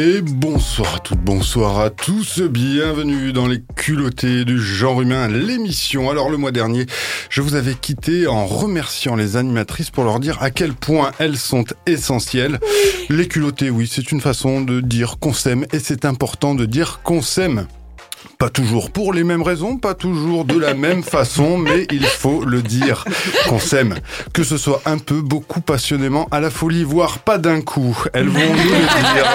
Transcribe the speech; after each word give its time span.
Et 0.00 0.20
bonsoir 0.22 0.94
à 0.94 0.98
toutes, 1.00 1.18
bonsoir 1.18 1.80
à 1.80 1.90
tous, 1.90 2.40
bienvenue 2.42 3.32
dans 3.32 3.48
les 3.48 3.60
culottés 3.74 4.44
du 4.44 4.56
genre 4.56 5.02
humain, 5.02 5.26
l'émission. 5.26 6.08
Alors 6.08 6.30
le 6.30 6.36
mois 6.36 6.52
dernier, 6.52 6.86
je 7.30 7.40
vous 7.40 7.56
avais 7.56 7.74
quitté 7.74 8.28
en 8.28 8.46
remerciant 8.46 9.16
les 9.16 9.36
animatrices 9.36 9.90
pour 9.90 10.04
leur 10.04 10.20
dire 10.20 10.40
à 10.40 10.52
quel 10.52 10.72
point 10.72 11.10
elles 11.18 11.36
sont 11.36 11.64
essentielles. 11.86 12.60
Les 13.08 13.26
culottés, 13.26 13.70
oui, 13.70 13.90
c'est 13.92 14.12
une 14.12 14.20
façon 14.20 14.60
de 14.60 14.80
dire 14.80 15.18
qu'on 15.18 15.32
s'aime 15.32 15.66
et 15.72 15.80
c'est 15.80 16.04
important 16.04 16.54
de 16.54 16.64
dire 16.64 17.00
qu'on 17.02 17.20
s'aime. 17.20 17.66
Pas 18.38 18.50
toujours 18.50 18.90
pour 18.90 19.12
les 19.12 19.24
mêmes 19.24 19.42
raisons, 19.42 19.76
pas 19.76 19.94
toujours 19.94 20.44
de 20.44 20.58
la 20.58 20.74
même 20.74 21.02
façon, 21.18 21.58
mais 21.58 21.86
il 21.90 22.04
faut 22.04 22.44
le 22.44 22.62
dire 22.62 23.04
qu'on 23.48 23.58
s'aime. 23.58 23.96
Que 24.32 24.44
ce 24.44 24.56
soit 24.56 24.82
un 24.86 24.98
peu, 24.98 25.20
beaucoup 25.20 25.60
passionnément, 25.60 26.28
à 26.30 26.40
la 26.40 26.50
folie, 26.50 26.84
voire 26.84 27.18
pas 27.18 27.38
d'un 27.38 27.60
coup. 27.60 27.96
Elles 28.12 28.28
vont 28.28 28.38
nous 28.38 28.56
le 28.56 29.12
dire. 29.12 29.26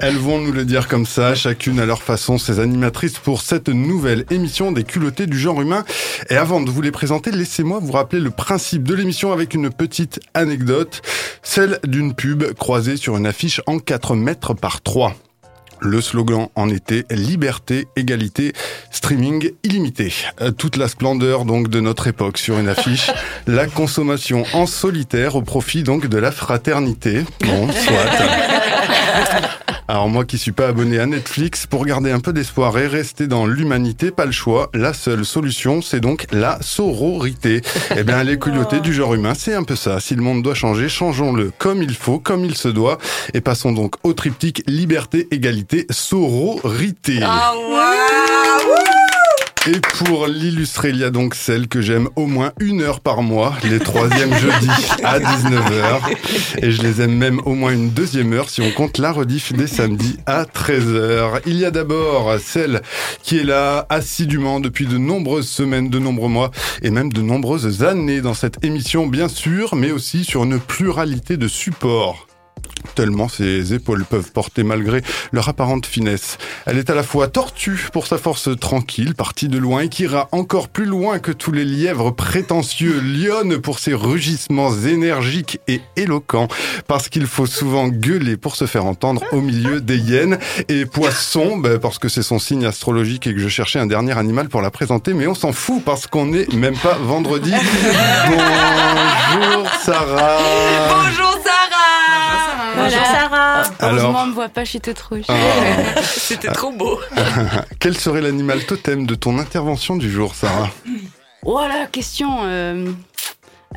Elles 0.00 0.16
vont 0.16 0.40
nous 0.40 0.52
le 0.52 0.64
dire 0.64 0.88
comme 0.88 1.06
ça, 1.06 1.34
chacune 1.34 1.80
à 1.80 1.86
leur 1.86 2.02
façon, 2.02 2.36
ces 2.36 2.60
animatrices 2.60 3.18
pour 3.18 3.40
cette 3.40 3.68
nouvelle 3.68 4.24
émission 4.30 4.72
des 4.72 4.84
culottés 4.84 5.26
du 5.26 5.38
genre 5.38 5.62
humain. 5.62 5.84
Et 6.30 6.36
avant 6.36 6.60
de 6.60 6.70
vous 6.70 6.82
les 6.82 6.90
présenter, 6.90 7.30
laissez-moi 7.30 7.78
vous 7.80 7.92
rappeler 7.92 8.20
le 8.20 8.30
principe 8.30 8.82
de 8.82 8.94
l'émission 8.94 9.32
avec 9.32 9.54
une 9.54 9.70
petite 9.70 10.20
anecdote, 10.34 11.02
celle 11.42 11.78
d'une 11.86 12.14
pub 12.14 12.52
croisée 12.54 12.96
sur 12.96 13.16
une 13.16 13.26
affiche 13.26 13.60
en 13.66 13.78
4 13.78 14.14
mètres 14.14 14.54
par 14.54 14.82
3. 14.82 15.14
Le 15.84 16.00
slogan 16.00 16.48
en 16.54 16.70
était 16.70 17.04
liberté, 17.10 17.86
égalité, 17.94 18.54
streaming 18.90 19.50
illimité. 19.64 20.14
Euh, 20.40 20.50
toute 20.50 20.78
la 20.78 20.88
splendeur 20.88 21.44
donc 21.44 21.68
de 21.68 21.78
notre 21.78 22.06
époque 22.06 22.38
sur 22.38 22.58
une 22.58 22.70
affiche. 22.70 23.10
la 23.46 23.66
consommation 23.66 24.44
en 24.54 24.64
solitaire 24.64 25.36
au 25.36 25.42
profit 25.42 25.82
donc 25.82 26.06
de 26.06 26.16
la 26.16 26.32
fraternité. 26.32 27.24
Bon, 27.40 27.70
soit. 27.70 27.94
Alors 29.86 30.08
moi 30.08 30.24
qui 30.24 30.38
suis 30.38 30.52
pas 30.52 30.68
abonné 30.68 30.98
à 30.98 31.04
Netflix, 31.04 31.66
pour 31.66 31.84
garder 31.84 32.10
un 32.10 32.20
peu 32.20 32.32
d'espoir 32.32 32.78
et 32.78 32.86
rester 32.86 33.26
dans 33.26 33.46
l'humanité, 33.46 34.10
pas 34.10 34.24
le 34.24 34.32
choix. 34.32 34.70
La 34.72 34.94
seule 34.94 35.26
solution, 35.26 35.82
c'est 35.82 36.00
donc 36.00 36.26
la 36.32 36.58
sororité. 36.62 37.60
Eh 37.94 38.02
bien, 38.02 38.24
les 38.24 38.38
culottés 38.38 38.80
du 38.80 38.94
genre 38.94 39.12
humain, 39.12 39.34
c'est 39.34 39.52
un 39.52 39.62
peu 39.62 39.76
ça. 39.76 40.00
Si 40.00 40.14
le 40.14 40.22
monde 40.22 40.42
doit 40.42 40.54
changer, 40.54 40.88
changeons-le 40.88 41.52
comme 41.58 41.82
il 41.82 41.94
faut, 41.94 42.18
comme 42.18 42.46
il 42.46 42.56
se 42.56 42.68
doit. 42.68 42.96
Et 43.34 43.42
passons 43.42 43.72
donc 43.72 43.96
au 44.04 44.14
triptyque 44.14 44.62
liberté, 44.66 45.28
égalité, 45.30 45.86
sororité. 45.90 47.20
Et 49.66 49.80
pour 49.80 50.26
l'illustrer, 50.26 50.90
il 50.90 50.98
y 50.98 51.04
a 51.04 51.10
donc 51.10 51.34
celle 51.34 51.68
que 51.68 51.80
j'aime 51.80 52.10
au 52.16 52.26
moins 52.26 52.52
une 52.60 52.82
heure 52.82 53.00
par 53.00 53.22
mois, 53.22 53.54
les 53.64 53.78
troisièmes 53.78 54.34
jeudis 54.34 54.68
à 55.02 55.18
19h. 55.18 56.00
Et 56.58 56.70
je 56.70 56.82
les 56.82 57.00
aime 57.00 57.16
même 57.16 57.40
au 57.46 57.54
moins 57.54 57.72
une 57.72 57.88
deuxième 57.88 58.34
heure 58.34 58.50
si 58.50 58.60
on 58.60 58.70
compte 58.72 58.98
la 58.98 59.10
rediff 59.10 59.54
des 59.54 59.66
samedis 59.66 60.18
à 60.26 60.44
13h. 60.44 61.40
Il 61.46 61.56
y 61.56 61.64
a 61.64 61.70
d'abord 61.70 62.38
celle 62.38 62.82
qui 63.22 63.38
est 63.38 63.44
là 63.44 63.86
assidûment 63.88 64.60
depuis 64.60 64.86
de 64.86 64.98
nombreuses 64.98 65.48
semaines, 65.48 65.88
de 65.88 65.98
nombreux 65.98 66.28
mois 66.28 66.50
et 66.82 66.90
même 66.90 67.10
de 67.10 67.22
nombreuses 67.22 67.82
années 67.82 68.20
dans 68.20 68.34
cette 68.34 68.62
émission, 68.64 69.06
bien 69.06 69.28
sûr, 69.28 69.76
mais 69.76 69.92
aussi 69.92 70.24
sur 70.24 70.44
une 70.44 70.60
pluralité 70.60 71.38
de 71.38 71.48
supports 71.48 72.26
tellement 72.94 73.28
ses 73.28 73.74
épaules 73.74 74.04
peuvent 74.04 74.32
porter 74.32 74.62
malgré 74.62 75.02
leur 75.32 75.48
apparente 75.48 75.86
finesse. 75.86 76.38
Elle 76.66 76.78
est 76.78 76.90
à 76.90 76.94
la 76.94 77.02
fois 77.02 77.28
tortue 77.28 77.88
pour 77.92 78.06
sa 78.06 78.18
force 78.18 78.48
tranquille, 78.58 79.14
partie 79.14 79.48
de 79.48 79.58
loin, 79.58 79.82
et 79.82 79.88
qui 79.88 80.04
ira 80.04 80.28
encore 80.32 80.68
plus 80.68 80.86
loin 80.86 81.18
que 81.18 81.32
tous 81.32 81.52
les 81.52 81.64
lièvres 81.64 82.10
prétentieux, 82.10 83.00
lionne 83.00 83.58
pour 83.58 83.78
ses 83.78 83.94
rugissements 83.94 84.74
énergiques 84.74 85.60
et 85.68 85.80
éloquents, 85.96 86.48
parce 86.86 87.08
qu'il 87.08 87.26
faut 87.26 87.46
souvent 87.46 87.88
gueuler 87.88 88.36
pour 88.36 88.56
se 88.56 88.66
faire 88.66 88.84
entendre 88.84 89.22
au 89.32 89.40
milieu 89.40 89.80
des 89.80 89.98
hyènes, 89.98 90.38
et 90.68 90.86
poisson, 90.86 91.56
ben, 91.56 91.78
parce 91.78 91.98
que 91.98 92.08
c'est 92.08 92.22
son 92.22 92.38
signe 92.38 92.66
astrologique 92.66 93.26
et 93.26 93.34
que 93.34 93.40
je 93.40 93.48
cherchais 93.48 93.78
un 93.78 93.86
dernier 93.86 94.16
animal 94.16 94.48
pour 94.48 94.62
la 94.62 94.70
présenter, 94.70 95.14
mais 95.14 95.26
on 95.26 95.34
s'en 95.34 95.52
fout 95.52 95.82
parce 95.84 96.06
qu'on 96.06 96.26
n'est 96.26 96.46
même 96.54 96.76
pas 96.76 96.94
vendredi. 96.94 97.52
Bonjour 98.28 99.66
Sarah 99.82 100.38
Bonjour 100.88 101.24
Sarah 101.24 101.33
Bonjour 102.84 103.06
Sarah. 103.06 103.62
Alors- 103.62 103.72
Heureusement, 103.80 104.22
on 104.22 104.26
me 104.26 104.32
voit 104.34 104.48
pas, 104.48 104.64
toute 104.80 104.98
rouge. 105.00 105.24
Ah. 105.28 105.34
C'était 106.02 106.52
trop 106.52 106.72
beau. 106.72 106.98
Quel 107.80 107.96
serait 107.96 108.20
l'animal 108.20 108.64
totem 108.64 109.06
de 109.06 109.14
ton 109.14 109.38
intervention 109.38 109.96
du 109.96 110.10
jour, 110.10 110.34
Sarah? 110.34 110.70
Oh 111.44 111.60
la 111.68 111.86
question. 111.86 112.38
euh, 112.44 112.90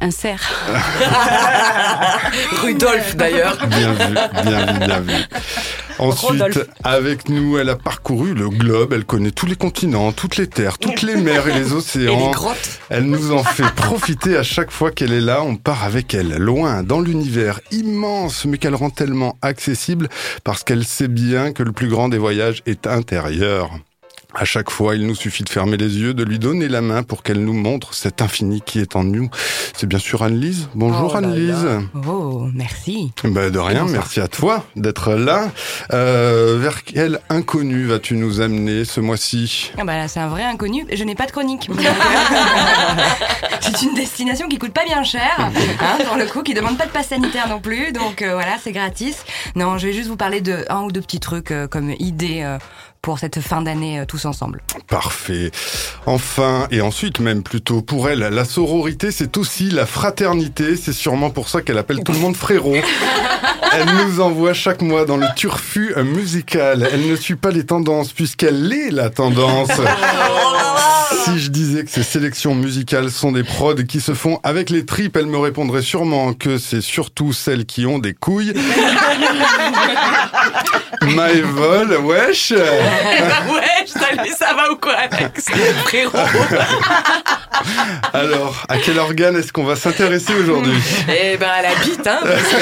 un 0.01 0.11
cerf. 0.11 0.41
Rudolf 2.63 3.15
d'ailleurs. 3.15 3.57
Bien 3.67 3.93
vu, 3.93 4.13
bien 4.43 4.65
vu, 4.73 4.79
bien 4.79 4.99
vu. 5.01 5.13
Ensuite, 5.99 6.29
Rodolphe. 6.29 6.67
avec 6.83 7.27
nous, 7.27 7.57
elle 7.57 7.69
a 7.69 7.75
parcouru 7.75 8.35
le 8.35 8.49
globe, 8.49 8.93
elle 8.93 9.03
connaît 9.05 9.31
tous 9.31 9.47
les 9.47 9.55
continents, 9.55 10.11
toutes 10.11 10.37
les 10.37 10.45
terres, 10.45 10.77
toutes 10.77 11.01
les 11.01 11.15
mers 11.15 11.47
et 11.47 11.53
les 11.53 11.69
Et 11.71 11.73
océans. 11.73 12.27
les 12.27 12.31
grottes. 12.31 12.79
Elle 12.89 13.05
nous 13.05 13.31
en 13.31 13.43
fait 13.43 13.67
profiter 13.75 14.37
à 14.37 14.43
chaque 14.43 14.69
fois 14.69 14.91
qu'elle 14.91 15.11
est 15.11 15.21
là. 15.21 15.41
On 15.41 15.55
part 15.55 15.83
avec 15.83 16.13
elle, 16.13 16.37
loin, 16.37 16.83
dans 16.83 17.01
l'univers 17.01 17.59
immense, 17.71 18.45
mais 18.45 18.59
qu'elle 18.59 18.75
rend 18.75 18.91
tellement 18.91 19.37
accessible 19.41 20.07
parce 20.43 20.63
qu'elle 20.63 20.85
sait 20.85 21.07
bien 21.07 21.51
que 21.51 21.63
le 21.63 21.71
plus 21.71 21.87
grand 21.87 22.09
des 22.09 22.19
voyages 22.19 22.61
est 22.67 22.85
intérieur. 22.85 23.71
À 24.39 24.45
chaque 24.45 24.69
fois, 24.69 24.95
il 24.95 25.07
nous 25.07 25.15
suffit 25.15 25.43
de 25.43 25.49
fermer 25.49 25.77
les 25.77 25.97
yeux, 25.97 26.13
de 26.13 26.23
lui 26.23 26.37
donner 26.37 26.67
la 26.67 26.81
main 26.81 27.01
pour 27.01 27.23
qu'elle 27.23 27.43
nous 27.43 27.53
montre 27.53 27.95
cet 27.95 28.21
infini 28.21 28.61
qui 28.61 28.79
est 28.79 28.95
en 28.95 29.03
nous. 29.03 29.31
C'est 29.75 29.87
bien 29.87 29.97
sûr 29.97 30.21
Anne-Lise. 30.21 30.69
Bonjour 30.75 31.13
Oh 31.15 31.17
Anne-Lise. 31.17 31.67
Oh, 32.07 32.47
merci. 32.53 33.11
Ben 33.23 33.49
de 33.49 33.57
rien, 33.57 33.81
Bonsoir. 33.81 34.01
merci 34.01 34.21
à 34.21 34.27
toi 34.27 34.63
d'être 34.75 35.13
là. 35.13 35.49
Euh, 35.91 36.59
vers 36.59 36.83
quel 36.83 37.19
inconnu 37.29 37.85
vas-tu 37.85 38.15
nous 38.15 38.39
amener 38.39 38.85
ce 38.85 38.99
mois-ci? 38.99 39.71
Ah 39.75 39.83
là, 39.83 40.07
c'est 40.07 40.19
un 40.19 40.27
vrai 40.27 40.43
inconnu. 40.43 40.85
Je 40.93 41.03
n'ai 41.03 41.15
pas 41.15 41.25
de 41.25 41.31
chronique. 41.31 41.67
C'est 43.61 43.81
une 43.81 43.95
destination 43.95 44.47
qui 44.47 44.57
coûte 44.57 44.71
pas 44.71 44.85
bien 44.85 45.03
cher, 45.03 45.35
hein, 45.39 45.51
pour 46.05 46.15
le 46.15 46.25
coup, 46.25 46.41
qui 46.41 46.53
demande 46.53 46.77
pas 46.77 46.85
de 46.85 46.91
passe 46.91 47.07
sanitaire 47.09 47.49
non 47.49 47.59
plus. 47.59 47.91
Donc 47.91 48.21
euh, 48.21 48.33
voilà, 48.33 48.57
c'est 48.61 48.71
gratis. 48.71 49.25
Non, 49.55 49.77
je 49.77 49.87
vais 49.87 49.93
juste 49.93 50.07
vous 50.07 50.15
parler 50.15 50.41
de 50.41 50.63
un 50.69 50.83
ou 50.83 50.91
deux 50.91 51.01
petits 51.01 51.19
trucs 51.19 51.51
euh, 51.51 51.67
comme 51.67 51.91
idée 51.99 52.43
euh, 52.43 52.57
pour 53.07 53.19
cette 53.19 53.39
fin 53.39 53.61
d'année 53.61 54.01
euh, 54.01 54.05
tous 54.05 54.25
ensemble. 54.25 54.61
Parfait. 54.89 55.51
Enfin, 56.05 56.67
et 56.71 56.81
ensuite 56.81 57.21
même 57.21 57.41
plutôt, 57.41 57.81
pour 57.81 58.09
elle, 58.09 58.19
la 58.19 58.43
sororité, 58.43 59.11
c'est 59.11 59.37
aussi 59.37 59.69
la 59.69 59.85
fraternité. 59.85 60.75
C'est 60.75 60.91
sûrement 60.91 61.29
pour 61.29 61.47
ça 61.47 61.61
qu'elle 61.61 61.77
appelle 61.77 62.03
tout 62.03 62.11
le 62.11 62.19
monde 62.19 62.35
frérot. 62.35 62.75
Elle 63.73 63.87
nous 64.05 64.19
envoie 64.19 64.53
chaque 64.53 64.81
mois 64.81 65.05
dans 65.05 65.15
le 65.15 65.27
turfu 65.37 65.93
musical. 66.03 66.89
Elle 66.91 67.07
ne 67.09 67.15
suit 67.15 67.35
pas 67.35 67.51
les 67.51 67.65
tendances 67.65 68.11
puisqu'elle 68.11 68.73
est 68.73 68.91
la 68.91 69.09
tendance. 69.09 69.69
Si 71.23 71.39
je 71.39 71.49
disais 71.49 71.83
que 71.83 71.91
ces 71.91 72.03
sélections 72.03 72.55
musicales 72.55 73.11
sont 73.11 73.31
des 73.31 73.43
prods 73.43 73.75
qui 73.75 74.01
se 74.01 74.13
font 74.13 74.39
avec 74.43 74.69
les 74.69 74.85
tripes, 74.85 75.15
elle 75.15 75.25
me 75.25 75.37
répondrait 75.37 75.81
sûrement 75.81 76.33
que 76.33 76.57
c'est 76.57 76.81
surtout 76.81 77.31
celles 77.31 77.65
qui 77.65 77.85
ont 77.85 77.99
des 77.99 78.13
couilles. 78.13 78.53
Maëvol, 81.15 81.97
wesh. 82.05 82.51
Ouais, 83.53 83.76
salut, 83.87 84.33
ça 84.37 84.53
va 84.53 84.71
ou 84.71 84.75
quoi, 84.75 84.93
Alex? 84.93 85.45
Frérot. 85.85 86.17
Alors, 88.13 88.63
à 88.69 88.77
quel 88.77 88.99
organe 88.99 89.37
est-ce 89.37 89.51
qu'on 89.51 89.63
va 89.63 89.75
s'intéresser 89.75 90.33
aujourd'hui? 90.33 90.77
Eh 91.09 91.37
ben, 91.37 91.49
elle 91.59 91.65
habite, 91.65 92.07
hein, 92.07 92.19
parce 92.21 92.43
que... 92.43 92.55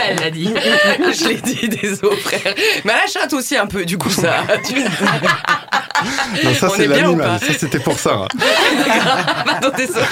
Elle 0.08 0.16
l'a 0.18 0.30
dit. 0.30 0.52
Je 0.98 1.28
l'ai 1.28 1.40
dit, 1.40 1.68
désolé, 1.68 2.16
frère. 2.16 2.54
Mais 2.84 2.92
elle 3.04 3.10
chatte 3.10 3.32
aussi 3.32 3.56
un 3.56 3.66
peu, 3.66 3.84
du 3.84 3.98
coup, 3.98 4.10
ça. 4.10 4.44
Tu... 4.66 4.82
Non, 6.44 6.54
ça 6.54 6.68
c'est 6.74 6.86
l'animal, 6.86 7.38
ça 7.40 7.52
c'était 7.58 7.78
pour 7.78 7.96
désolé. 9.76 10.06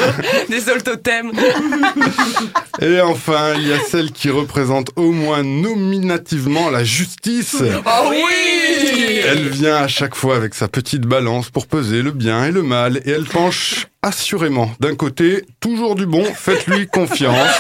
Désolé, 0.49 0.81
totem. 0.83 1.33
Et 2.81 3.01
enfin, 3.01 3.55
il 3.57 3.69
y 3.69 3.73
a 3.73 3.81
celle 3.81 4.13
qui 4.13 4.31
représente 4.31 4.91
au 4.97 5.13
moins 5.13 5.43
nominativement 5.43 6.71
la 6.71 6.85
justice. 6.85 7.57
Oh 7.87 8.11
oui 8.11 8.68
Elle 9.31 9.47
vient 9.47 9.77
à 9.77 9.89
chaque 9.89 10.15
fois 10.15 10.37
avec 10.37 10.55
sa 10.55 10.69
petite 10.69 11.03
balance 11.03 11.51
pour 11.51 11.67
peser 11.67 12.01
le 12.01 12.13
bien 12.13 12.47
et 12.47 12.51
le 12.51 12.63
mal, 12.63 13.03
et 13.05 13.11
elle 13.11 13.27
penche 13.27 13.87
assurément 14.01 14.73
d'un 14.81 14.95
côté, 14.95 15.45
toujours 15.61 15.97
du 15.97 16.07
bon, 16.07 16.25
faites-lui 16.25 16.87
confiance. 16.87 17.51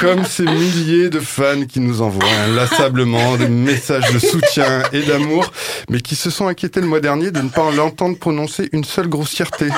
Comme 0.00 0.24
ces 0.24 0.44
milliers 0.44 1.10
de 1.10 1.20
fans 1.20 1.66
qui 1.68 1.80
nous 1.80 2.00
envoient 2.00 2.24
inlassablement 2.46 3.36
des 3.36 3.48
messages 3.48 4.10
de 4.10 4.18
soutien 4.18 4.82
et 4.94 5.02
d'amour, 5.02 5.52
mais 5.90 6.00
qui 6.00 6.16
se 6.16 6.30
sont 6.30 6.46
inquiétés 6.46 6.80
le 6.80 6.86
mois 6.86 7.00
dernier 7.00 7.30
de 7.30 7.42
ne 7.42 7.50
pas 7.50 7.70
l'entendre 7.70 8.18
prononcer 8.18 8.70
une 8.72 8.84
seule 8.84 9.08
grossièreté. 9.08 9.68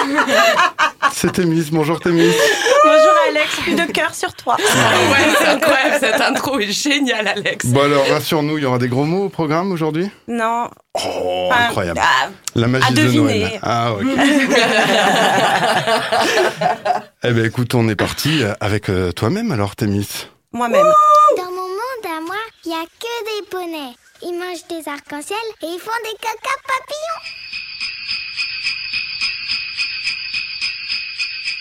C'est 1.13 1.33
Témis, 1.33 1.69
bonjour 1.73 1.99
Témis. 1.99 2.33
Bonjour 2.85 3.18
Alex, 3.29 3.57
plus 3.61 3.75
de 3.75 3.85
cœur 3.93 4.15
sur 4.15 4.33
toi. 4.35 4.57
Ouais, 4.59 4.65
c'est 5.39 5.47
incroyable, 5.49 5.97
cette 6.01 6.21
intro 6.21 6.59
est 6.59 6.73
géniale, 6.73 7.29
Alex. 7.29 7.67
Bon 7.67 7.83
alors, 7.83 8.07
rassure-nous, 8.09 8.59
il 8.59 8.63
y 8.63 8.67
aura 8.67 8.79
des 8.79 8.89
gros 8.89 9.05
mots 9.05 9.27
au 9.27 9.29
programme 9.29 9.71
aujourd'hui? 9.73 10.11
Non. 10.27 10.69
Oh, 10.95 11.51
incroyable. 11.53 12.01
ah, 12.03 12.29
La 12.55 12.67
magie 12.69 12.87
à 12.87 12.91
de 12.91 12.97
deviner. 12.97 13.41
Noël. 13.41 13.61
Ah, 13.63 13.93
ok. 13.93 14.03
eh 17.25 17.33
bien, 17.33 17.45
écoute, 17.45 17.75
on 17.75 17.89
est 17.89 17.97
parti 17.97 18.43
avec 18.61 18.89
euh, 18.89 19.13
toi-même 19.13 19.53
alors, 19.53 19.77
Témis. 19.77 20.27
Moi-même. 20.53 20.87
Dans 21.37 21.45
mon 21.45 21.69
monde 21.69 22.07
à 22.07 22.21
moi, 22.21 22.37
il 22.65 22.69
n'y 22.71 22.75
a 22.75 22.85
que 22.85 23.43
des 23.43 23.47
poneys. 23.49 23.95
Ils 24.23 24.33
mangent 24.39 24.67
des 24.69 24.89
arcs-en-ciel 24.91 25.39
et 25.63 25.67
ils 25.67 25.79
font 25.79 25.91
des 26.03 26.17
caca 26.21 26.55
papillons. 26.67 27.23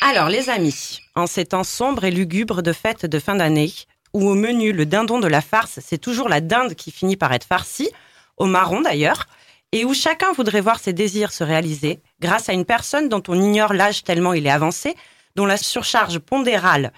Alors 0.02 0.30
les 0.30 0.50
amis, 0.50 1.02
en 1.18 1.28
ces 1.28 1.46
temps 1.46 1.64
sombres 1.64 2.04
et 2.04 2.12
lugubres 2.12 2.62
de 2.62 2.74
fêtes 2.74 3.06
de 3.06 3.20
fin 3.20 3.36
d'année, 3.36 3.74
où 4.14 4.28
au 4.28 4.36
menu 4.36 4.72
le 4.72 4.86
dindon 4.86 5.20
de 5.20 5.28
la 5.28 5.42
farce, 5.42 5.80
c'est 5.84 5.98
toujours 5.98 6.30
la 6.30 6.42
dinde 6.42 6.76
qui 6.76 6.92
finit 6.92 7.18
par 7.18 7.34
être 7.34 7.44
farcie, 7.44 7.90
au 8.38 8.46
marron 8.46 8.82
d'ailleurs, 8.82 9.28
et 9.72 9.84
où 9.84 9.94
chacun 9.94 10.32
voudrait 10.34 10.62
voir 10.62 10.80
ses 10.80 10.94
désirs 10.94 11.34
se 11.34 11.44
réaliser 11.44 12.00
grâce 12.22 12.50
à 12.50 12.54
une 12.54 12.66
personne 12.66 13.10
dont 13.10 13.24
on 13.28 13.42
ignore 13.42 13.74
l'âge 13.74 14.04
tellement 14.04 14.34
il 14.34 14.46
est 14.46 14.52
avancé, 14.52 14.96
dont 15.36 15.46
la 15.46 15.58
surcharge 15.58 16.20
pondérale 16.20 16.94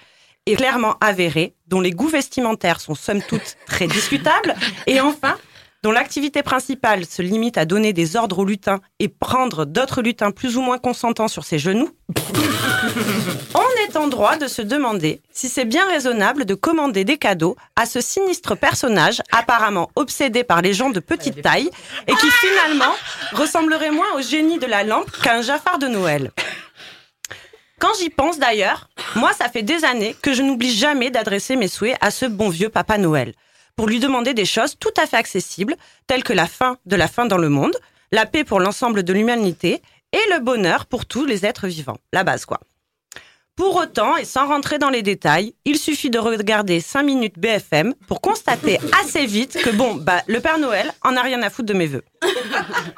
est 0.46 0.54
clairement 0.54 0.96
avérée, 1.00 1.54
dont 1.66 1.80
les 1.80 1.90
goûts 1.90 2.08
vestimentaires 2.08 2.80
sont 2.80 2.94
somme 2.94 3.22
toute 3.22 3.56
très 3.66 3.86
discutables, 3.86 4.54
et 4.86 5.00
enfin, 5.00 5.36
dont 5.82 5.92
l'activité 5.92 6.42
principale 6.42 7.06
se 7.06 7.22
limite 7.22 7.56
à 7.56 7.64
donner 7.64 7.92
des 7.92 8.16
ordres 8.16 8.40
aux 8.40 8.44
lutins 8.44 8.80
et 8.98 9.08
prendre 9.08 9.64
d'autres 9.64 10.02
lutins 10.02 10.30
plus 10.30 10.56
ou 10.56 10.60
moins 10.60 10.78
consentants 10.78 11.28
sur 11.28 11.44
ses 11.44 11.58
genoux, 11.58 11.90
on 13.54 13.88
est 13.88 13.96
en 13.96 14.08
droit 14.08 14.36
de 14.36 14.46
se 14.46 14.62
demander 14.62 15.22
si 15.32 15.48
c'est 15.48 15.64
bien 15.64 15.86
raisonnable 15.88 16.44
de 16.44 16.54
commander 16.54 17.04
des 17.04 17.16
cadeaux 17.16 17.56
à 17.76 17.86
ce 17.86 18.00
sinistre 18.00 18.56
personnage 18.56 19.22
apparemment 19.32 19.90
obsédé 19.96 20.44
par 20.44 20.60
les 20.60 20.74
gens 20.74 20.90
de 20.90 21.00
petite 21.00 21.40
taille 21.40 21.70
et 22.06 22.14
qui 22.14 22.30
finalement 22.30 22.94
ressemblerait 23.32 23.90
moins 23.90 24.12
au 24.16 24.22
génie 24.22 24.58
de 24.58 24.66
la 24.66 24.84
lampe 24.84 25.10
qu'à 25.22 25.36
un 25.36 25.42
Jafar 25.42 25.78
de 25.78 25.86
Noël. 25.86 26.30
Quand 27.78 27.94
j'y 27.98 28.10
pense 28.10 28.38
d'ailleurs, 28.38 28.90
moi 29.16 29.32
ça 29.32 29.48
fait 29.48 29.62
des 29.62 29.84
années 29.86 30.14
que 30.20 30.34
je 30.34 30.42
n'oublie 30.42 30.74
jamais 30.74 31.10
d'adresser 31.10 31.56
mes 31.56 31.68
souhaits 31.68 31.96
à 32.02 32.10
ce 32.10 32.26
bon 32.26 32.50
vieux 32.50 32.68
Papa 32.68 32.98
Noël 32.98 33.32
pour 33.80 33.88
lui 33.88 33.98
demander 33.98 34.34
des 34.34 34.44
choses 34.44 34.76
tout 34.78 34.92
à 34.98 35.06
fait 35.06 35.16
accessibles, 35.16 35.74
telles 36.06 36.22
que 36.22 36.34
la 36.34 36.46
fin 36.46 36.76
de 36.84 36.96
la 36.96 37.08
fin 37.08 37.24
dans 37.24 37.38
le 37.38 37.48
monde, 37.48 37.74
la 38.12 38.26
paix 38.26 38.44
pour 38.44 38.60
l'ensemble 38.60 39.04
de 39.04 39.14
l'humanité 39.14 39.80
et 40.12 40.34
le 40.34 40.40
bonheur 40.40 40.84
pour 40.84 41.06
tous 41.06 41.24
les 41.24 41.46
êtres 41.46 41.66
vivants. 41.66 41.96
La 42.12 42.22
base, 42.22 42.44
quoi. 42.44 42.60
Pour 43.60 43.76
autant, 43.76 44.16
et 44.16 44.24
sans 44.24 44.46
rentrer 44.46 44.78
dans 44.78 44.88
les 44.88 45.02
détails, 45.02 45.52
il 45.66 45.76
suffit 45.76 46.08
de 46.08 46.18
regarder 46.18 46.80
5 46.80 47.02
minutes 47.02 47.38
BFM 47.38 47.92
pour 48.08 48.22
constater 48.22 48.78
assez 49.04 49.26
vite 49.26 49.58
que 49.62 49.68
bon, 49.68 49.96
bah, 49.96 50.22
le 50.28 50.40
Père 50.40 50.56
Noël 50.56 50.90
en 51.02 51.14
a 51.14 51.20
rien 51.20 51.42
à 51.42 51.50
foutre 51.50 51.68
de 51.68 51.74
mes 51.74 51.86
vœux. 51.86 52.02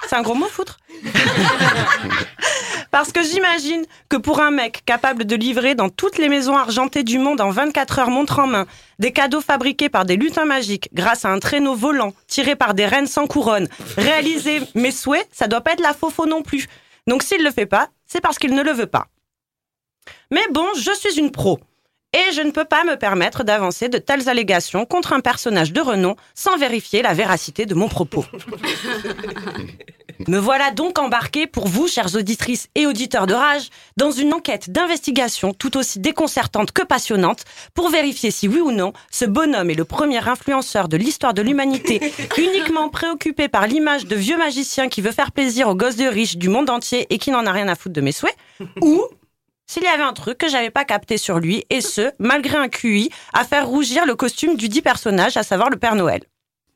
C'est 0.07 0.15
un 0.15 0.23
gros 0.23 0.37
mot, 0.37 0.47
foutre 0.47 0.79
Parce 2.93 3.11
que 3.11 3.25
j'imagine 3.25 3.85
que 4.09 4.17
pour 4.17 4.41
un 4.41 4.53
mec 4.53 4.85
capable 4.87 5.25
de 5.25 5.35
livrer 5.35 5.75
dans 5.75 5.89
toutes 5.89 6.19
les 6.19 6.29
maisons 6.29 6.57
argentées 6.57 7.03
du 7.03 7.19
monde 7.19 7.41
en 7.41 7.51
24 7.51 7.99
heures 7.99 8.11
montre 8.11 8.39
en 8.39 8.47
main, 8.47 8.67
des 9.01 9.11
cadeaux 9.11 9.41
fabriqués 9.41 9.89
par 9.89 10.05
des 10.05 10.15
lutins 10.15 10.45
magiques 10.45 10.91
grâce 10.95 11.25
à 11.25 11.31
un 11.31 11.41
traîneau 11.41 11.75
volant 11.75 12.13
tiré 12.29 12.55
par 12.55 12.75
des 12.75 12.87
reines 12.87 13.09
sans 13.09 13.27
couronne, 13.27 13.67
réaliser 13.97 14.63
mes 14.77 14.93
souhaits, 14.93 15.27
ça 15.33 15.49
doit 15.49 15.63
pas 15.63 15.73
être 15.73 15.83
la 15.83 15.93
faux 15.93 16.13
non 16.25 16.43
plus. 16.43 16.69
Donc 17.09 17.25
s'il 17.25 17.43
le 17.43 17.51
fait 17.51 17.67
pas, 17.67 17.89
c'est 18.07 18.21
parce 18.21 18.39
qu'il 18.39 18.55
ne 18.55 18.63
le 18.63 18.71
veut 18.71 18.87
pas. 18.87 19.09
Mais 20.31 20.45
bon, 20.51 20.67
je 20.77 20.93
suis 20.95 21.19
une 21.19 21.31
pro. 21.31 21.61
Et 22.15 22.33
je 22.35 22.43
ne 22.43 22.51
peux 22.51 22.67
pas 22.67 22.85
me 22.85 22.97
permettre 22.97 23.43
d'avancer 23.43 23.89
de 23.89 23.97
telles 23.97 24.29
allégations 24.29 24.85
contre 24.85 25.15
un 25.15 25.21
personnage 25.21 25.73
de 25.73 25.81
renom 25.81 26.15
sans 26.35 26.59
vérifier 26.59 27.01
la 27.01 27.15
véracité 27.15 27.65
de 27.65 27.75
mon 27.75 27.89
propos. 27.89 28.27
Me 30.29 30.39
voilà 30.39 30.71
donc 30.71 30.99
embarqué 30.99 31.47
pour 31.47 31.67
vous, 31.67 31.89
chères 31.89 32.15
auditrices 32.15 32.69
et 32.75 32.87
auditeurs 32.87 33.27
de 33.27 33.35
rage, 33.35 33.71
dans 33.97 34.11
une 34.11 34.35
enquête 34.35 34.71
d'investigation 34.71 35.53
tout 35.53 35.77
aussi 35.77 35.99
déconcertante 35.99 36.71
que 36.71 36.83
passionnante 36.83 37.45
pour 37.75 37.89
vérifier 37.89 38.31
si 38.31 38.47
oui 38.47 38.61
ou 38.61 38.71
non 38.71 38.93
ce 39.11 39.25
bonhomme 39.25 39.71
est 39.71 39.75
le 39.75 39.85
premier 39.85 40.29
influenceur 40.29 40.89
de 40.89 40.97
l'histoire 40.97 41.35
de 41.35 41.43
l'humanité 41.43 42.13
uniquement 42.39 42.89
préoccupé 42.89 43.49
par 43.49 43.67
l'image 43.67 44.07
de 44.07 44.15
vieux 44.15 44.39
magicien 44.39 44.89
qui 44.89 45.01
veut 45.01 45.13
faire 45.13 45.33
plaisir 45.33 45.69
aux 45.69 45.75
gosses 45.75 45.97
de 45.97 46.05
riches 46.05 46.37
du 46.37 46.49
monde 46.49 46.71
entier 46.71 47.07
et 47.11 47.19
qui 47.19 47.31
n'en 47.31 47.47
a 47.47 47.53
rien 47.53 47.69
à 47.69 47.75
foutre 47.75 47.95
de 47.95 48.01
mes 48.01 48.13
souhaits, 48.13 48.37
ou 48.81 49.03
s'il 49.73 49.85
y 49.85 49.87
avait 49.87 50.03
un 50.03 50.13
truc 50.13 50.37
que 50.37 50.51
j'avais 50.51 50.69
pas 50.69 50.85
capté 50.85 51.17
sur 51.17 51.39
lui, 51.39 51.65
et 51.71 51.81
ce, 51.81 52.11
malgré 52.19 52.59
un 52.59 52.69
QI, 52.69 53.09
à 53.33 53.43
faire 53.45 53.67
rougir 53.67 54.05
le 54.05 54.15
costume 54.15 54.55
du 54.55 54.69
dit 54.69 54.83
personnage, 54.83 55.39
à 55.39 55.43
savoir 55.43 55.71
le 55.71 55.79
Père 55.79 55.95
Noël. 55.95 56.21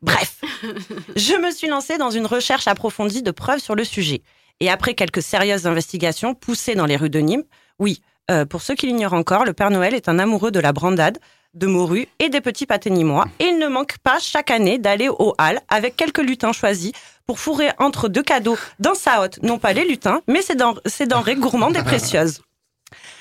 Bref, 0.00 0.40
je 1.16 1.34
me 1.34 1.50
suis 1.50 1.68
lancée 1.68 1.98
dans 1.98 2.08
une 2.08 2.24
recherche 2.24 2.66
approfondie 2.66 3.22
de 3.22 3.30
preuves 3.32 3.60
sur 3.60 3.74
le 3.74 3.84
sujet. 3.84 4.22
Et 4.60 4.70
après 4.70 4.94
quelques 4.94 5.20
sérieuses 5.20 5.66
investigations 5.66 6.34
poussées 6.34 6.74
dans 6.74 6.86
les 6.86 6.96
rues 6.96 7.10
de 7.10 7.18
Nîmes, 7.18 7.44
oui, 7.78 8.00
euh, 8.30 8.46
pour 8.46 8.62
ceux 8.62 8.74
qui 8.74 8.86
l'ignorent 8.86 9.12
encore, 9.12 9.44
le 9.44 9.52
Père 9.52 9.70
Noël 9.70 9.92
est 9.92 10.08
un 10.08 10.18
amoureux 10.18 10.50
de 10.50 10.60
la 10.60 10.72
brandade, 10.72 11.18
de 11.52 11.66
morue 11.66 12.08
et 12.18 12.30
des 12.30 12.40
petits 12.40 12.64
pâtés 12.64 12.88
nîmois. 12.88 13.26
Et 13.40 13.44
il 13.44 13.58
ne 13.58 13.68
manque 13.68 13.98
pas 13.98 14.18
chaque 14.20 14.50
année 14.50 14.78
d'aller 14.78 15.10
au 15.10 15.34
hall 15.38 15.60
avec 15.68 15.96
quelques 15.96 16.24
lutins 16.24 16.54
choisis 16.54 16.92
pour 17.26 17.40
fourrer 17.40 17.72
entre 17.78 18.08
deux 18.08 18.22
cadeaux 18.22 18.56
dans 18.78 18.94
sa 18.94 19.20
hotte, 19.20 19.38
non 19.42 19.58
pas 19.58 19.74
les 19.74 19.86
lutins, 19.86 20.22
mais 20.28 20.40
ses 20.40 21.06
denrées 21.06 21.36
gourmandes 21.36 21.76
et 21.76 21.82
précieuses. 21.84 22.40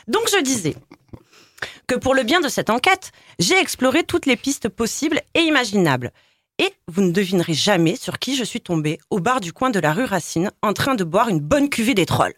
Donc 0.08 0.24
je 0.32 0.42
disais 0.42 0.76
que 1.88 1.96
pour 1.96 2.16
le 2.16 2.24
bien 2.24 2.42
de 2.42 2.48
cette 2.48 2.70
enquête, 2.70 3.12
j'ai 3.40 3.58
exploré 3.58 4.04
toutes 4.04 4.26
les 4.26 4.36
pistes 4.36 4.70
possibles 4.70 5.22
et 5.34 5.42
imaginables. 5.42 6.12
Et 6.58 6.72
vous 6.88 7.02
ne 7.02 7.12
devinerez 7.12 7.54
jamais 7.54 7.96
sur 7.96 8.18
qui 8.18 8.36
je 8.36 8.44
suis 8.44 8.62
tombée 8.62 9.00
au 9.10 9.20
bar 9.20 9.42
du 9.42 9.52
coin 9.52 9.70
de 9.70 9.80
la 9.80 9.94
rue 9.94 10.06
Racine 10.06 10.52
en 10.62 10.74
train 10.74 10.96
de 10.96 11.04
boire 11.04 11.28
une 11.28 11.40
bonne 11.40 11.70
cuvée 11.70 11.94
des 11.94 12.06
trolls. 12.06 12.36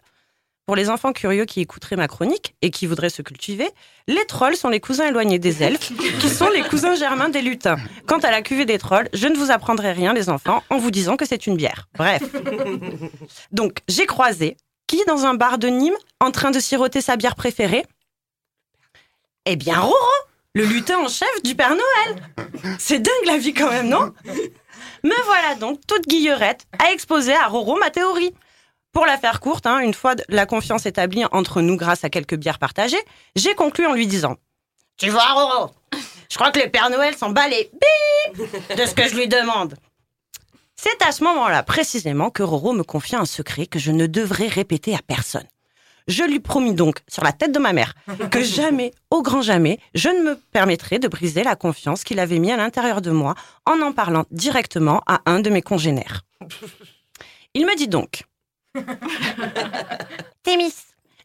Pour 0.66 0.76
les 0.76 0.90
enfants 0.90 1.14
curieux 1.14 1.46
qui 1.46 1.62
écouteraient 1.62 1.96
ma 1.96 2.08
chronique 2.08 2.54
et 2.60 2.70
qui 2.70 2.86
voudraient 2.86 3.08
se 3.08 3.22
cultiver, 3.22 3.70
les 4.06 4.26
trolls 4.26 4.54
sont 4.54 4.68
les 4.68 4.80
cousins 4.80 5.08
éloignés 5.08 5.38
des 5.38 5.62
elfes, 5.62 5.92
qui 6.20 6.28
sont 6.28 6.50
les 6.50 6.60
cousins 6.60 6.94
germains 6.94 7.30
des 7.30 7.40
lutins. 7.40 7.78
Quant 8.06 8.18
à 8.18 8.30
la 8.30 8.42
cuvée 8.42 8.66
des 8.66 8.76
trolls, 8.76 9.08
je 9.14 9.28
ne 9.28 9.36
vous 9.36 9.50
apprendrai 9.50 9.92
rien, 9.92 10.12
les 10.12 10.28
enfants, 10.28 10.62
en 10.68 10.76
vous 10.76 10.90
disant 10.90 11.16
que 11.16 11.24
c'est 11.24 11.46
une 11.46 11.56
bière. 11.56 11.88
Bref. 11.96 12.22
Donc, 13.50 13.78
j'ai 13.88 14.04
croisé 14.04 14.58
qui 14.88 15.04
dans 15.06 15.24
un 15.26 15.34
bar 15.34 15.58
de 15.58 15.68
Nîmes 15.68 15.96
en 16.18 16.32
train 16.32 16.50
de 16.50 16.58
siroter 16.58 17.00
sa 17.00 17.16
bière 17.16 17.36
préférée? 17.36 17.86
Eh 19.44 19.54
bien, 19.54 19.78
Roro, 19.78 19.94
le 20.54 20.64
lutin 20.64 20.98
en 20.98 21.08
chef 21.08 21.42
du 21.44 21.54
Père 21.54 21.70
Noël. 21.76 22.16
C'est 22.80 22.98
dingue 22.98 23.26
la 23.26 23.38
vie 23.38 23.54
quand 23.54 23.70
même, 23.70 23.88
non? 23.88 24.12
Me 25.04 25.24
voilà 25.26 25.54
donc 25.54 25.80
toute 25.86 26.08
guillerette 26.08 26.66
à 26.84 26.90
exposer 26.92 27.34
à 27.34 27.46
Roro 27.46 27.78
ma 27.78 27.90
théorie. 27.90 28.34
Pour 28.92 29.06
la 29.06 29.18
faire 29.18 29.38
courte, 29.38 29.66
hein, 29.66 29.78
une 29.78 29.94
fois 29.94 30.14
la 30.28 30.46
confiance 30.46 30.86
établie 30.86 31.24
entre 31.30 31.60
nous 31.60 31.76
grâce 31.76 32.02
à 32.02 32.10
quelques 32.10 32.34
bières 32.36 32.58
partagées, 32.58 33.00
j'ai 33.36 33.54
conclu 33.54 33.86
en 33.86 33.92
lui 33.92 34.06
disant 34.06 34.36
Tu 34.96 35.10
vois, 35.10 35.32
Roro, 35.32 35.70
je 36.30 36.36
crois 36.36 36.50
que 36.50 36.60
le 36.60 36.70
Père 36.70 36.90
Noël 36.90 37.16
s'en 37.16 37.30
bat 37.30 37.46
les 37.48 37.70
bip 37.72 38.76
de 38.76 38.86
ce 38.86 38.94
que 38.94 39.06
je 39.06 39.14
lui 39.14 39.28
demande. 39.28 39.74
C'est 40.80 41.02
à 41.02 41.10
ce 41.10 41.24
moment-là 41.24 41.64
précisément 41.64 42.30
que 42.30 42.44
Roro 42.44 42.72
me 42.72 42.84
confia 42.84 43.18
un 43.18 43.24
secret 43.24 43.66
que 43.66 43.80
je 43.80 43.90
ne 43.90 44.06
devrais 44.06 44.46
répéter 44.46 44.94
à 44.94 45.00
personne. 45.04 45.48
Je 46.06 46.22
lui 46.22 46.38
promis 46.38 46.72
donc, 46.72 47.00
sur 47.08 47.24
la 47.24 47.32
tête 47.32 47.50
de 47.50 47.58
ma 47.58 47.72
mère, 47.72 47.94
que 48.30 48.44
jamais, 48.44 48.92
au 49.10 49.20
grand 49.20 49.42
jamais, 49.42 49.80
je 49.96 50.08
ne 50.08 50.22
me 50.22 50.36
permettrai 50.52 51.00
de 51.00 51.08
briser 51.08 51.42
la 51.42 51.56
confiance 51.56 52.04
qu'il 52.04 52.20
avait 52.20 52.38
mis 52.38 52.52
à 52.52 52.56
l'intérieur 52.56 53.02
de 53.02 53.10
moi 53.10 53.34
en 53.66 53.80
en 53.80 53.92
parlant 53.92 54.24
directement 54.30 55.02
à 55.08 55.20
un 55.26 55.40
de 55.40 55.50
mes 55.50 55.62
congénères. 55.62 56.22
Il 57.54 57.66
me 57.66 57.76
dit 57.76 57.88
donc 57.88 58.22
Témis, 60.44 60.74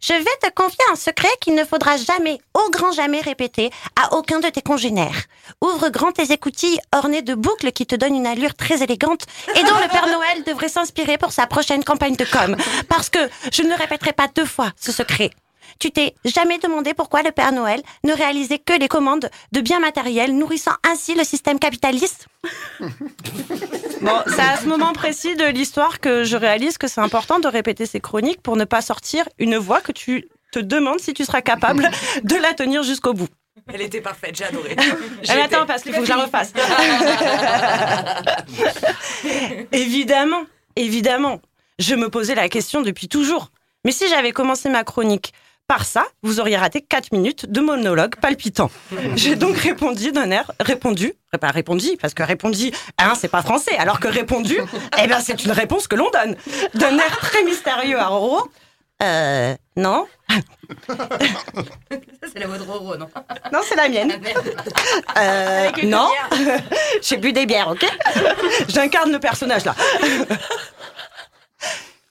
je 0.04 0.14
vais 0.14 0.24
te 0.42 0.54
confier 0.54 0.84
un 0.92 0.96
secret 0.96 1.30
qu'il 1.40 1.56
ne 1.56 1.64
faudra 1.64 1.96
jamais, 1.96 2.40
au 2.54 2.70
grand 2.70 2.92
jamais 2.92 3.22
répéter 3.22 3.72
à 4.02 4.16
aucun 4.16 4.40
de 4.40 4.50
tes 4.50 4.62
congénères. 4.62 5.24
Ouvre 5.62 5.90
grand 5.90 6.12
tes 6.12 6.34
écoutilles 6.34 6.80
ornées 6.94 7.22
de 7.22 7.36
boucles 7.36 7.72
qui 7.72 7.86
te 7.86 7.96
donnent 7.96 8.16
une 8.16 8.28
allure 8.28 8.54
très 8.54 8.84
élégante 8.84 9.26
et 9.56 9.64
dont 9.64 9.80
le 9.82 9.90
Père 9.90 10.08
Noël 10.08 10.44
devrait 10.46 10.68
s'inspirer 10.68 11.18
pour 11.18 11.32
sa 11.32 11.48
prochaine 11.48 11.86
campagne 11.86 12.18
de 12.18 12.26
com. 12.26 12.58
Parce 12.90 13.10
que 13.10 13.20
je 13.52 13.64
ne 13.64 13.74
répéterai 13.74 14.12
pas 14.12 14.28
deux 14.28 14.46
fois, 14.46 14.72
ce 14.80 14.92
secret. 14.92 15.32
Tu 15.80 15.92
t'es 15.92 16.16
jamais 16.26 16.58
demandé 16.58 16.94
pourquoi 16.94 17.24
le 17.24 17.32
Père 17.32 17.52
Noël 17.52 17.82
ne 18.04 18.14
réalisait 18.14 18.60
que 18.60 18.74
les 18.78 18.88
commandes 18.88 19.30
de 19.52 19.62
biens 19.62 19.80
matériels, 19.80 20.36
nourrissant 20.38 20.76
ainsi 20.90 21.16
le 21.16 21.24
système 21.24 21.60
capitaliste? 21.60 22.28
Bon, 24.02 24.22
c'est 24.28 24.42
à 24.42 24.58
ce 24.58 24.68
moment 24.68 24.92
précis 24.92 25.38
de 25.38 25.46
l'histoire 25.46 26.02
que 26.02 26.26
je 26.26 26.36
réalise 26.36 26.78
que 26.78 26.90
c'est 26.90 27.00
important 27.00 27.40
de 27.40 27.48
répéter 27.48 27.86
ces 27.86 28.02
chroniques 28.02 28.42
pour 28.42 28.58
ne 28.58 28.66
pas 28.66 28.82
sortir 28.82 29.24
une 29.40 29.56
voix 29.56 29.80
que 29.80 29.94
tu 29.94 30.28
te 30.52 30.60
demandes 30.60 31.00
si 31.00 31.14
tu 31.14 31.24
seras 31.24 31.42
capable 31.42 31.90
de 32.24 32.36
la 32.36 32.54
tenir 32.54 32.84
jusqu'au 32.84 33.14
bout. 33.14 33.30
Elle 33.74 33.82
était 33.82 34.02
parfaite, 34.02 34.36
j'ai 34.36 34.44
adoré. 34.44 34.76
Elle 35.30 35.40
attend 35.40 35.66
parce 35.66 35.84
qu'il 35.84 35.94
faut 35.94 36.02
que 36.02 36.06
je 36.06 36.12
la 36.12 36.26
refasse. 36.26 36.52
évidemment, 39.72 40.44
évidemment. 40.76 41.40
Je 41.80 41.96
me 41.96 42.10
posais 42.10 42.36
la 42.36 42.50
question 42.50 42.82
depuis 42.82 43.08
toujours. 43.08 43.52
Mais 43.86 43.92
si 43.92 44.08
j'avais 44.10 44.32
commencé 44.32 44.70
ma 44.70 44.84
chronique 44.84 45.34
par 45.74 45.86
ça, 45.86 46.06
vous 46.22 46.40
auriez 46.40 46.56
raté 46.56 46.82
4 46.82 47.14
minutes 47.14 47.48
de 47.48 47.60
monologue 47.60 48.16
palpitant. 48.18 48.70
J'ai 49.16 49.36
donc 49.36 49.58
répondu 49.58 50.12
d'un 50.12 50.30
air, 50.30 50.52
répondu, 50.60 51.16
pas 51.42 51.50
répondu, 51.50 51.98
parce 52.00 52.14
que 52.14 52.22
répondu, 52.22 52.70
hein, 53.00 53.14
c'est 53.20 53.28
pas 53.28 53.42
français, 53.42 53.76
alors 53.78 54.00
que 54.00 54.08
répondu, 54.08 54.60
eh 55.04 55.08
ben, 55.08 55.20
c'est 55.20 55.44
une 55.44 55.52
réponse 55.52 55.88
que 55.88 55.96
l'on 55.96 56.12
donne. 56.12 56.36
D'un 56.76 56.96
air 57.00 57.18
très 57.18 57.44
mystérieux 57.44 57.98
à 57.98 58.06
Roro. 58.06 58.52
Euh, 59.02 59.56
non. 59.76 60.06
Ça, 60.30 60.36
c'est 62.32 62.40
la 62.40 62.46
voix 62.46 62.60
de 62.60 62.64
Roro, 62.64 62.96
non 62.96 63.10
Non, 63.52 63.62
c'est 63.68 63.76
la 63.76 63.90
mienne. 63.90 64.14
Euh, 65.18 65.72
non. 65.86 66.08
J'ai 67.02 67.18
bu 67.18 67.34
des 67.34 67.48
bières, 67.48 67.70
ok 67.70 67.84
J'incarne 68.68 69.12
le 69.12 69.20
personnage 69.20 69.66
là. 69.66 69.74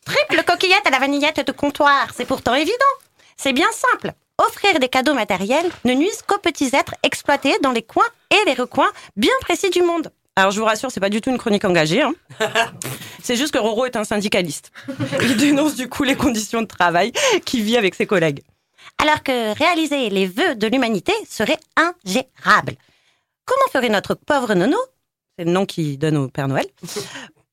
Triple 0.05 0.43
coquillette 0.45 0.85
à 0.85 0.91
la 0.91 0.99
vanillette 0.99 1.47
de 1.47 1.53
comptoir, 1.53 2.09
c'est 2.13 2.27
pourtant 2.27 2.57
évident. 2.57 2.93
C'est 3.43 3.53
bien 3.53 3.67
simple. 3.73 4.13
Offrir 4.39 4.79
des 4.79 4.89
cadeaux 4.89 5.15
matériels 5.15 5.69
ne 5.85 5.95
nuise 5.95 6.23
qu'aux 6.23 6.39
petits 6.39 6.71
êtres 6.75 6.95
exploités 7.03 7.59
dans 7.61 7.73
les 7.73 7.83
coins 7.83 8.07
et 8.31 8.39
les 8.47 8.55
recoins 8.55 8.93
bien 9.17 9.33
précis 9.41 9.69
du 9.71 9.83
monde. 9.83 10.13
Alors 10.37 10.53
je 10.53 10.61
vous 10.61 10.65
rassure, 10.65 10.93
c'est 10.93 11.01
pas 11.01 11.09
du 11.11 11.21
tout 11.21 11.31
une 11.31 11.39
chronique 11.39 11.65
engagée. 11.65 12.03
hein. 12.03 12.15
C'est 13.21 13.35
juste 13.35 13.53
que 13.53 13.59
Roro 13.59 13.85
est 13.85 13.97
un 13.97 14.05
syndicaliste. 14.05 14.71
Il 15.23 15.37
dénonce 15.37 15.75
du 15.75 15.89
coup 15.89 16.05
les 16.05 16.15
conditions 16.15 16.63
de 16.63 16.69
travail 16.69 17.11
qu'il 17.45 17.65
vit 17.65 17.77
avec 17.77 17.97
ses 17.97 18.07
collègues. 18.07 18.43
Alors 19.03 19.25
que 19.25 19.59
réaliser 19.59 20.09
les 20.09 20.27
vœux 20.27 20.55
de 20.55 20.69
l'humanité 20.69 21.13
serait 21.29 21.59
ingérable. 21.77 22.77
Comment 23.45 23.73
ferait 23.73 23.89
notre 23.89 24.15
pauvre 24.15 24.55
Nono, 24.55 24.79
c'est 25.37 25.45
le 25.47 25.51
nom 25.51 25.67
qu'il 25.67 25.99
donne 25.99 26.17
au 26.17 26.29
Père 26.29 26.47
Noël, 26.47 26.67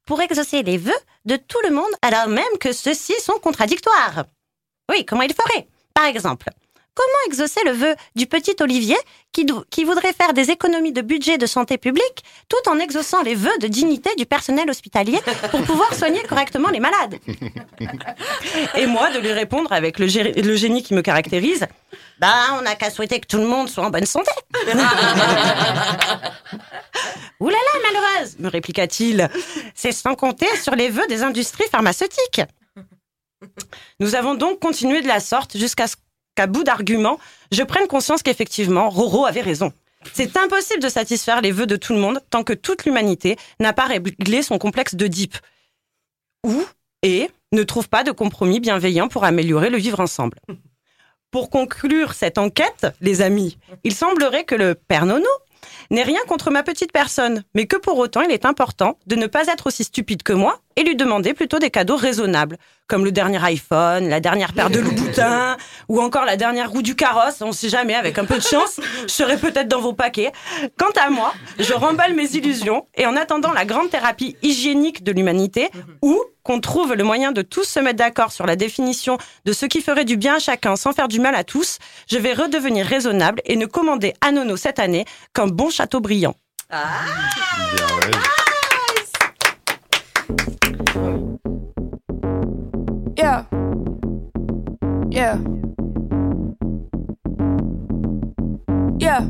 pour 0.05 0.21
exaucer 0.21 0.61
les 0.61 0.77
vœux 0.77 0.93
de 1.25 1.35
tout 1.35 1.59
le 1.67 1.73
monde 1.73 1.91
alors 2.03 2.27
même 2.27 2.57
que 2.59 2.73
ceux-ci 2.73 3.13
sont 3.19 3.39
contradictoires? 3.39 4.25
Oui, 4.91 5.03
comment 5.03 5.23
il 5.23 5.33
ferait? 5.33 5.67
Par 5.99 6.07
exemple, 6.07 6.47
comment 6.93 7.09
exaucer 7.27 7.59
le 7.65 7.71
vœu 7.71 7.93
du 8.15 8.25
petit 8.25 8.55
Olivier 8.61 8.95
qui, 9.33 9.45
voudrait 9.83 10.13
faire 10.13 10.31
des 10.33 10.49
économies 10.49 10.93
de 10.93 11.01
budget 11.01 11.37
de 11.37 11.45
santé 11.45 11.77
publique 11.77 12.23
tout 12.47 12.69
en 12.69 12.79
exauçant 12.79 13.21
les 13.21 13.35
vœux 13.35 13.57
de 13.59 13.67
dignité 13.67 14.09
du 14.17 14.25
personnel 14.25 14.69
hospitalier 14.69 15.19
pour 15.51 15.61
pouvoir 15.63 15.93
soigner 15.93 16.23
correctement 16.23 16.69
les 16.69 16.79
malades? 16.79 17.15
Et 18.75 18.85
moi 18.87 19.11
de 19.11 19.19
lui 19.19 19.33
répondre 19.33 19.73
avec 19.73 19.99
le, 19.99 20.05
gé- 20.07 20.41
le 20.41 20.55
génie 20.55 20.83
qui 20.83 20.93
me 20.93 21.01
caractérise 21.01 21.67
Ben, 22.19 22.33
on 22.57 22.61
n'a 22.61 22.75
qu'à 22.75 22.91
souhaiter 22.91 23.19
que 23.19 23.27
tout 23.27 23.39
le 23.39 23.47
monde 23.47 23.67
soit 23.67 23.83
en 23.85 23.89
bonne 23.89 24.05
santé 24.05 24.31
Ouh 27.41 27.49
là 27.49 27.57
là, 27.57 27.79
malheureuse, 27.91 28.39
me 28.39 28.49
répliqua-t-il. 28.49 29.29
C'est 29.75 29.91
sans 29.91 30.15
compter 30.15 30.47
sur 30.61 30.75
les 30.75 30.89
vœux 30.89 31.07
des 31.07 31.23
industries 31.23 31.67
pharmaceutiques. 31.69 32.41
Nous 33.99 34.15
avons 34.15 34.35
donc 34.35 34.59
continué 34.59 35.01
de 35.01 35.07
la 35.07 35.19
sorte 35.19 35.57
jusqu'à 35.57 35.87
ce 35.87 35.95
qu'à 36.35 36.47
bout 36.47 36.63
d'arguments, 36.63 37.19
je 37.51 37.63
prenne 37.63 37.87
conscience 37.87 38.23
qu'effectivement, 38.23 38.89
Roro 38.89 39.25
avait 39.25 39.41
raison. 39.41 39.73
C'est 40.13 40.37
impossible 40.37 40.81
de 40.81 40.89
satisfaire 40.89 41.41
les 41.41 41.51
vœux 41.51 41.65
de 41.65 41.75
tout 41.75 41.93
le 41.93 41.99
monde 41.99 42.21
tant 42.29 42.43
que 42.43 42.53
toute 42.53 42.85
l'humanité 42.85 43.35
n'a 43.59 43.73
pas 43.73 43.85
réglé 43.85 44.41
son 44.41 44.57
complexe 44.57 44.95
d'Oedipe. 44.95 45.37
Ou, 46.45 46.63
et, 47.03 47.29
ne 47.51 47.63
trouve 47.63 47.89
pas 47.89 48.03
de 48.03 48.11
compromis 48.11 48.59
bienveillant 48.59 49.09
pour 49.09 49.25
améliorer 49.25 49.69
le 49.69 49.77
vivre 49.77 49.99
ensemble. 49.99 50.37
Pour 51.31 51.49
conclure 51.49 52.13
cette 52.13 52.37
enquête, 52.37 52.87
les 53.01 53.21
amis, 53.21 53.57
il 53.83 53.93
semblerait 53.93 54.45
que 54.45 54.55
le 54.55 54.75
Père 54.75 55.05
Nono 55.05 55.27
n'est 55.91 56.03
rien 56.03 56.21
contre 56.27 56.51
ma 56.51 56.63
petite 56.63 56.91
personne, 56.91 57.43
mais 57.53 57.67
que 57.67 57.75
pour 57.75 57.97
autant 57.97 58.21
il 58.21 58.31
est 58.31 58.45
important 58.45 58.97
de 59.07 59.15
ne 59.15 59.27
pas 59.27 59.47
être 59.47 59.67
aussi 59.67 59.83
stupide 59.83 60.23
que 60.23 60.33
moi 60.33 60.61
et 60.75 60.83
lui 60.83 60.95
demander 60.95 61.33
plutôt 61.33 61.59
des 61.59 61.69
cadeaux 61.69 61.95
raisonnables, 61.95 62.57
comme 62.87 63.05
le 63.05 63.11
dernier 63.11 63.43
iPhone, 63.43 64.07
la 64.07 64.19
dernière 64.19 64.53
paire 64.53 64.69
de 64.69 64.79
Louboutins, 64.79 65.57
ou 65.89 66.01
encore 66.01 66.25
la 66.25 66.37
dernière 66.37 66.71
roue 66.71 66.81
du 66.81 66.95
carrosse, 66.95 67.41
on 67.41 67.51
sait 67.51 67.69
jamais, 67.69 67.95
avec 67.95 68.17
un 68.17 68.25
peu 68.25 68.37
de 68.37 68.43
chance, 68.43 68.79
je 69.03 69.11
serai 69.11 69.37
peut-être 69.37 69.67
dans 69.67 69.81
vos 69.81 69.93
paquets. 69.93 70.31
Quant 70.77 70.91
à 70.99 71.09
moi, 71.09 71.33
je 71.59 71.73
remballe 71.73 72.13
mes 72.13 72.31
illusions, 72.35 72.87
et 72.95 73.05
en 73.05 73.15
attendant 73.15 73.51
la 73.51 73.65
grande 73.65 73.89
thérapie 73.89 74.37
hygiénique 74.41 75.03
de 75.03 75.11
l'humanité, 75.11 75.69
ou 76.01 76.19
qu'on 76.43 76.59
trouve 76.59 76.95
le 76.95 77.03
moyen 77.03 77.31
de 77.31 77.41
tous 77.41 77.65
se 77.65 77.79
mettre 77.79 77.97
d'accord 77.97 78.31
sur 78.31 78.45
la 78.45 78.55
définition 78.55 79.17
de 79.45 79.53
ce 79.53 79.65
qui 79.65 79.81
ferait 79.81 80.05
du 80.05 80.17
bien 80.17 80.35
à 80.35 80.39
chacun 80.39 80.75
sans 80.75 80.93
faire 80.93 81.07
du 81.07 81.19
mal 81.19 81.35
à 81.35 81.43
tous, 81.43 81.77
je 82.09 82.17
vais 82.17 82.33
redevenir 82.33 82.85
raisonnable 82.85 83.41
et 83.45 83.55
ne 83.55 83.65
commander 83.65 84.13
à 84.21 84.31
Nono 84.31 84.57
cette 84.57 84.79
année 84.79 85.05
qu'un 85.33 85.47
bon 85.47 85.69
château 85.69 85.99
brillant. 85.99 86.35
Ouais. 86.71 86.79
Yeah. 93.17 93.45
Yeah. 95.09 95.37
Yeah. 98.97 99.27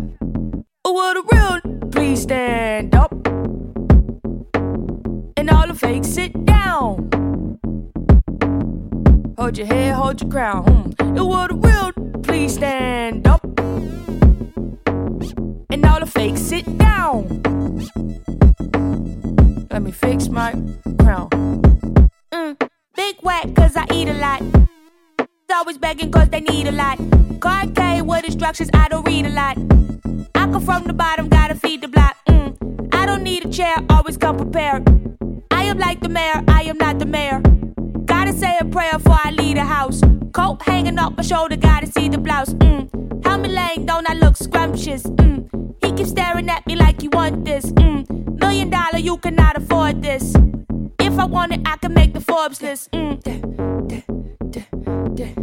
Oh, 0.85 0.91
what 0.93 1.17
a 1.17 1.23
real. 1.31 1.59
Please 1.91 2.21
stand 2.21 2.93
up. 2.93 3.11
And 5.37 5.49
all 5.49 5.67
the 5.67 5.73
fakes 5.73 6.07
sit 6.09 6.45
down. 6.45 7.09
Hold 9.37 9.57
your 9.57 9.67
head, 9.67 9.95
hold 9.95 10.21
your 10.21 10.29
crown. 10.29 10.93
Oh, 10.99 11.25
what 11.25 11.51
a 11.51 11.55
real. 11.55 11.91
Please 12.21 12.53
stand 12.53 13.27
up. 13.27 13.43
And 15.71 15.85
all 15.85 15.99
the 15.99 16.05
fakes 16.05 16.41
sit 16.41 16.77
down. 16.77 17.39
Let 19.71 19.83
me 19.83 19.91
fix 19.91 20.29
my 20.29 20.51
crown. 20.99 21.29
Mm. 22.31 22.69
Big 22.95 23.17
whack, 23.21 23.53
cause 23.55 23.77
I 23.77 23.85
eat 23.93 24.07
a 24.09 24.13
lot. 24.13 24.41
Always 25.53 25.77
begging 25.77 26.11
cause 26.11 26.29
they 26.29 26.41
need 26.41 26.67
a 26.67 26.71
lot. 26.71 26.97
Card 27.39 27.75
K 27.75 28.01
with 28.01 28.25
instructions, 28.25 28.69
I 28.73 28.87
don't 28.87 29.05
read 29.05 29.25
a 29.25 29.29
lot. 29.29 29.57
I 30.35 30.47
come 30.51 30.61
from 30.65 30.85
the 30.85 30.93
bottom, 30.93 31.27
gotta 31.27 31.53
feed 31.53 31.81
the 31.81 31.87
block. 31.87 32.15
Mm. 32.27 32.95
I 32.95 33.05
don't 33.05 33.23
need 33.23 33.45
a 33.45 33.49
chair, 33.49 33.75
always 33.89 34.17
come 34.17 34.37
prepared. 34.37 34.87
I 35.51 35.63
am 35.65 35.77
like 35.77 35.99
the 36.01 36.09
mayor, 36.09 36.41
I 36.47 36.63
am 36.63 36.77
not 36.77 36.97
the 36.99 37.05
mayor. 37.05 37.41
Gotta 38.05 38.33
say 38.33 38.57
a 38.59 38.65
prayer 38.65 38.93
before 38.93 39.19
I 39.23 39.31
leave 39.31 39.55
the 39.55 39.65
house. 39.65 40.01
Coat 40.33 40.61
hanging 40.63 40.97
off 40.97 41.15
my 41.17 41.23
shoulder, 41.23 41.57
gotta 41.57 41.87
see 41.87 42.09
the 42.09 42.17
blouse. 42.17 42.53
Mm. 42.55 43.23
Helmet 43.25 43.51
laying, 43.51 43.85
don't 43.85 44.09
I 44.09 44.13
look 44.13 44.35
scrumptious? 44.37 45.03
Mm. 45.03 45.68
He 45.81 45.91
keeps 45.93 46.09
staring 46.09 46.49
at 46.49 46.65
me 46.67 46.75
like 46.75 47.01
he 47.01 47.07
want 47.07 47.45
this. 47.45 47.65
Mm. 47.73 48.39
Million 48.39 48.69
dollar, 48.69 48.99
you 48.99 49.17
cannot 49.17 49.57
afford 49.57 50.01
this. 50.01 50.33
If 50.99 51.17
I 51.17 51.25
want 51.25 51.53
it, 51.53 51.61
I 51.65 51.77
can 51.77 51.93
make 51.93 52.13
the 52.13 52.21
Forbes 52.21 52.61
list. 52.61 52.91
Mm. 52.91 53.19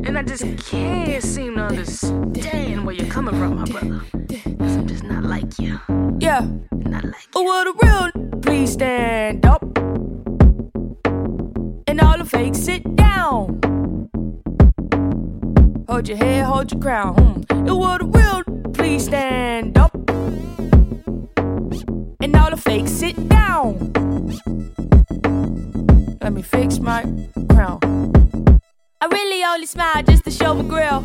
And 0.06 0.16
I 0.18 0.22
just 0.22 0.44
can't 0.66 1.22
seem 1.22 1.56
to 1.56 1.62
understand 1.62 2.86
where 2.86 2.94
you're 2.94 3.08
coming 3.10 3.34
from, 3.34 3.56
my 3.56 3.64
brother. 3.64 4.00
Cause 4.58 4.76
I'm 4.76 4.86
just 4.86 5.04
not 5.04 5.24
like 5.24 5.58
you. 5.58 5.80
Yeah. 6.18 6.46
Not 6.72 7.04
like 7.04 7.28
Oh, 7.34 7.42
what 7.42 7.66
a 7.66 7.74
real. 7.82 8.40
Please 8.40 8.72
stand 8.72 9.44
up. 9.44 9.62
And 11.86 12.00
all 12.00 12.18
the 12.18 12.24
fakes 12.24 12.58
sit 12.60 12.82
down. 12.96 13.60
Hold 15.88 16.08
your 16.08 16.16
head, 16.18 16.44
hold 16.44 16.72
your 16.72 16.80
crown. 16.80 17.14
Hmm. 17.50 17.68
Oh, 17.68 17.76
what 17.76 18.00
a 18.02 18.04
real. 18.06 18.42
Please 18.72 19.04
stand 19.04 19.76
up. 19.78 19.92
And 22.26 22.34
all 22.34 22.50
the 22.50 22.56
fakes 22.56 22.90
sit 22.90 23.28
down. 23.28 23.92
Let 26.20 26.32
me 26.32 26.42
fix 26.42 26.80
my 26.80 27.02
crown. 27.48 27.78
I 29.00 29.06
really 29.06 29.44
only 29.44 29.66
smile 29.66 30.02
just 30.02 30.24
to 30.24 30.32
show 30.32 30.52
my 30.52 30.64
grill. 30.64 31.04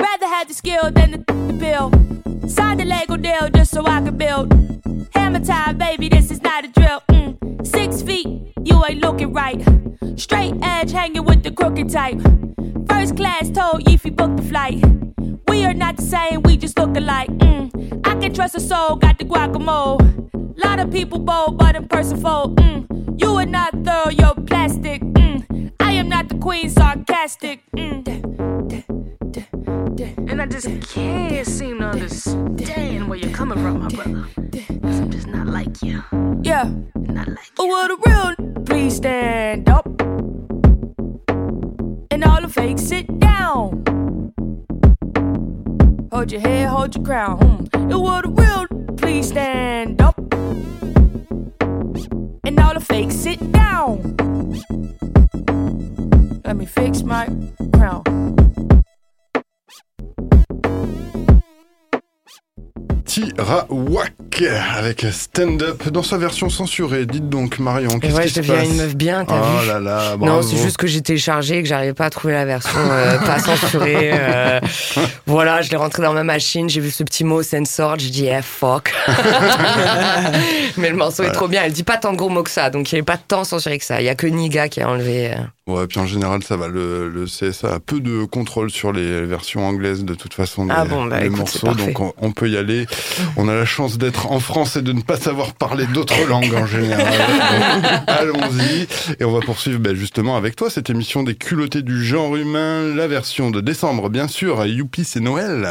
Rather 0.00 0.26
have 0.26 0.48
the 0.48 0.54
skill 0.54 0.90
than 0.90 1.10
the, 1.10 1.18
the 1.48 1.52
bill. 1.52 1.90
Sign 2.48 2.78
the 2.78 2.86
Lego 2.86 3.18
deal 3.18 3.50
just 3.50 3.72
so 3.72 3.84
I 3.84 4.00
can 4.00 4.16
build. 4.16 4.50
Hammer 5.12 5.44
time, 5.44 5.76
baby, 5.76 6.08
this 6.08 6.30
is 6.30 6.40
not 6.40 6.64
a 6.64 6.68
drill. 6.68 7.02
Mm. 7.10 7.45
Six 7.66 8.00
feet, 8.02 8.28
you 8.64 8.84
ain't 8.84 9.00
looking 9.00 9.32
right. 9.32 9.60
Straight 10.16 10.54
edge 10.62 10.92
hanging 10.92 11.24
with 11.24 11.42
the 11.42 11.50
crooked 11.50 11.90
type. 11.90 12.20
First 12.88 13.16
class 13.16 13.50
told 13.50 13.88
if 13.88 14.04
you 14.04 14.12
book 14.12 14.36
the 14.36 14.42
flight. 14.44 14.84
We 15.48 15.64
are 15.64 15.74
not 15.74 15.96
the 15.96 16.02
same, 16.02 16.42
we 16.42 16.56
just 16.56 16.78
look 16.78 16.96
alike. 16.96 17.28
Mm. 17.30 18.06
I 18.06 18.14
can 18.20 18.32
trust 18.32 18.54
a 18.54 18.60
soul, 18.60 18.94
got 18.96 19.18
the 19.18 19.24
guacamole. 19.24 19.98
Lot 20.64 20.78
of 20.78 20.92
people 20.92 21.18
bold, 21.18 21.58
but 21.58 21.74
in 21.74 21.88
person 21.88 22.20
fold. 22.20 22.56
Mm. 22.60 23.20
You 23.20 23.30
are 23.34 23.46
not 23.46 23.72
thorough, 23.84 24.10
you're 24.10 24.34
plastic. 24.46 25.02
Mm. 25.02 25.72
I 25.80 25.92
am 25.92 26.08
not 26.08 26.28
the 26.28 26.38
queen, 26.38 26.70
sarcastic. 26.70 27.62
Mm. 27.72 28.95
And 29.98 30.42
I 30.42 30.46
just 30.46 30.66
can't 30.92 31.46
seem 31.46 31.78
to 31.78 31.86
understand 31.86 33.08
where 33.08 33.18
you're 33.18 33.32
coming 33.32 33.56
from, 33.56 33.80
my 33.80 33.88
brother. 33.88 34.26
Cause 34.82 35.00
I'm 35.00 35.10
just 35.10 35.26
not 35.26 35.46
like 35.46 35.82
you. 35.82 36.04
Yeah. 36.42 36.70
Not 36.94 37.28
like 37.28 37.50
you. 37.58 37.66
what 37.66 37.90
a 37.90 37.96
real. 38.04 38.64
Please 38.66 38.96
stand 38.96 39.70
up. 39.70 39.86
And 42.10 42.24
all 42.24 42.42
the 42.42 42.48
fakes 42.50 42.82
sit 42.82 43.18
down. 43.20 43.84
Hold 46.12 46.30
your 46.30 46.42
head, 46.42 46.68
hold 46.68 46.94
your 46.94 47.04
crown. 47.04 47.38
Hmm. 47.38 47.92
Oh, 47.92 48.00
what 48.00 48.26
a 48.26 48.28
real. 48.28 48.66
Please 48.98 49.28
stand 49.28 50.02
up. 50.02 50.18
And 52.44 52.60
all 52.60 52.74
the 52.74 52.80
fakes 52.80 53.14
sit 53.16 53.40
down. 53.50 54.02
Let 56.44 56.56
me 56.56 56.66
fix 56.66 57.02
my 57.02 57.28
crown. 57.72 58.45
Tirawak. 63.20 64.12
Drake 64.30 64.52
avec 64.76 65.06
Stand 65.12 65.62
Up 65.62 65.88
dans 65.88 66.02
sa 66.02 66.18
version 66.18 66.50
censurée. 66.50 67.06
Dites 67.06 67.28
donc, 67.28 67.58
Marion, 67.58 67.98
qu'est-ce 67.98 68.14
ouais, 68.14 68.22
qui 68.24 68.28
je 68.28 68.34
se 68.34 68.40
deviens 68.40 68.56
passe 68.56 68.66
une 68.68 68.76
meuf 68.76 68.94
bien, 68.94 69.24
t'as 69.24 69.34
Oh 69.40 69.60
vu 69.62 69.68
là 69.68 69.80
là, 69.80 70.16
Non, 70.18 70.42
c'est 70.42 70.56
juste 70.58 70.76
que 70.76 70.86
j'ai 70.86 71.00
téléchargé 71.00 71.58
et 71.58 71.62
que 71.62 71.68
j'arrivais 71.68 71.94
pas 71.94 72.06
à 72.06 72.10
trouver 72.10 72.34
la 72.34 72.44
version 72.44 72.78
euh, 72.78 73.18
pas 73.20 73.38
censurée. 73.38 74.10
euh, 74.12 74.60
voilà, 75.26 75.62
je 75.62 75.70
l'ai 75.70 75.76
rentré 75.76 76.02
dans 76.02 76.12
ma 76.12 76.24
machine, 76.24 76.68
j'ai 76.68 76.80
vu 76.80 76.90
ce 76.90 77.02
petit 77.02 77.24
mot 77.24 77.42
censored, 77.42 77.98
j'ai 78.00 78.10
dit 78.10 78.26
eh 78.26 78.42
fuck. 78.42 78.92
Mais 80.76 80.90
le 80.90 80.96
morceau 80.96 81.22
est 81.22 81.32
trop 81.32 81.48
bien, 81.48 81.62
elle 81.64 81.72
dit 81.72 81.84
pas 81.84 81.96
tant 81.96 82.12
de 82.12 82.16
gros 82.18 82.28
mots 82.28 82.42
que 82.42 82.50
ça, 82.50 82.68
donc 82.70 82.92
il 82.92 82.96
n'y 82.96 82.98
avait 82.98 83.04
pas 83.06 83.16
tant 83.18 83.44
censuré 83.44 83.78
que 83.78 83.84
ça. 83.84 84.00
Il 84.00 84.04
y 84.04 84.08
a 84.10 84.14
que 84.14 84.26
Niga 84.26 84.68
qui 84.68 84.80
a 84.82 84.88
enlevé. 84.88 85.32
euh. 85.32 85.36
Ouais, 85.68 85.88
puis 85.88 85.98
en 85.98 86.06
général, 86.06 86.44
ça 86.44 86.56
va. 86.56 86.68
Le, 86.68 87.08
le 87.08 87.24
CSA 87.24 87.74
a 87.74 87.80
peu 87.80 87.98
de 87.98 88.24
contrôle 88.24 88.70
sur 88.70 88.92
les 88.92 89.22
versions 89.26 89.66
anglaises 89.66 90.04
de 90.04 90.14
toute 90.14 90.32
façon 90.32 90.64
des, 90.64 90.72
Ah 90.76 90.84
bon, 90.84 91.06
bah, 91.06 91.18
des 91.18 91.26
écoute, 91.26 91.48
c'est 91.48 91.64
morceaux, 91.64 91.84
donc 91.84 91.98
on, 91.98 92.12
on 92.18 92.30
peut 92.30 92.48
y 92.48 92.56
aller. 92.56 92.86
On 93.36 93.48
a 93.48 93.54
la 93.54 93.64
chance 93.64 93.98
d'être 93.98 94.30
en 94.30 94.38
France 94.38 94.76
et 94.76 94.82
de 94.82 94.92
ne 94.92 95.00
pas 95.02 95.16
savoir 95.16 95.54
parler 95.54 95.86
d'autres 95.86 96.24
langues 96.28 96.54
en 96.54 96.66
général. 96.66 97.12
Allons-y 98.06 98.86
et 99.18 99.24
on 99.24 99.32
va 99.32 99.40
poursuivre 99.40 99.80
ben, 99.80 99.96
justement 99.96 100.36
avec 100.36 100.54
toi 100.54 100.70
cette 100.70 100.88
émission 100.88 101.24
des 101.24 101.34
culottés 101.34 101.82
du 101.82 102.04
genre 102.04 102.36
humain, 102.36 102.94
la 102.94 103.08
version 103.08 103.50
de 103.50 103.60
décembre, 103.60 104.08
bien 104.08 104.28
sûr. 104.28 104.64
Youpi, 104.66 105.02
c'est 105.02 105.18
Noël. 105.18 105.68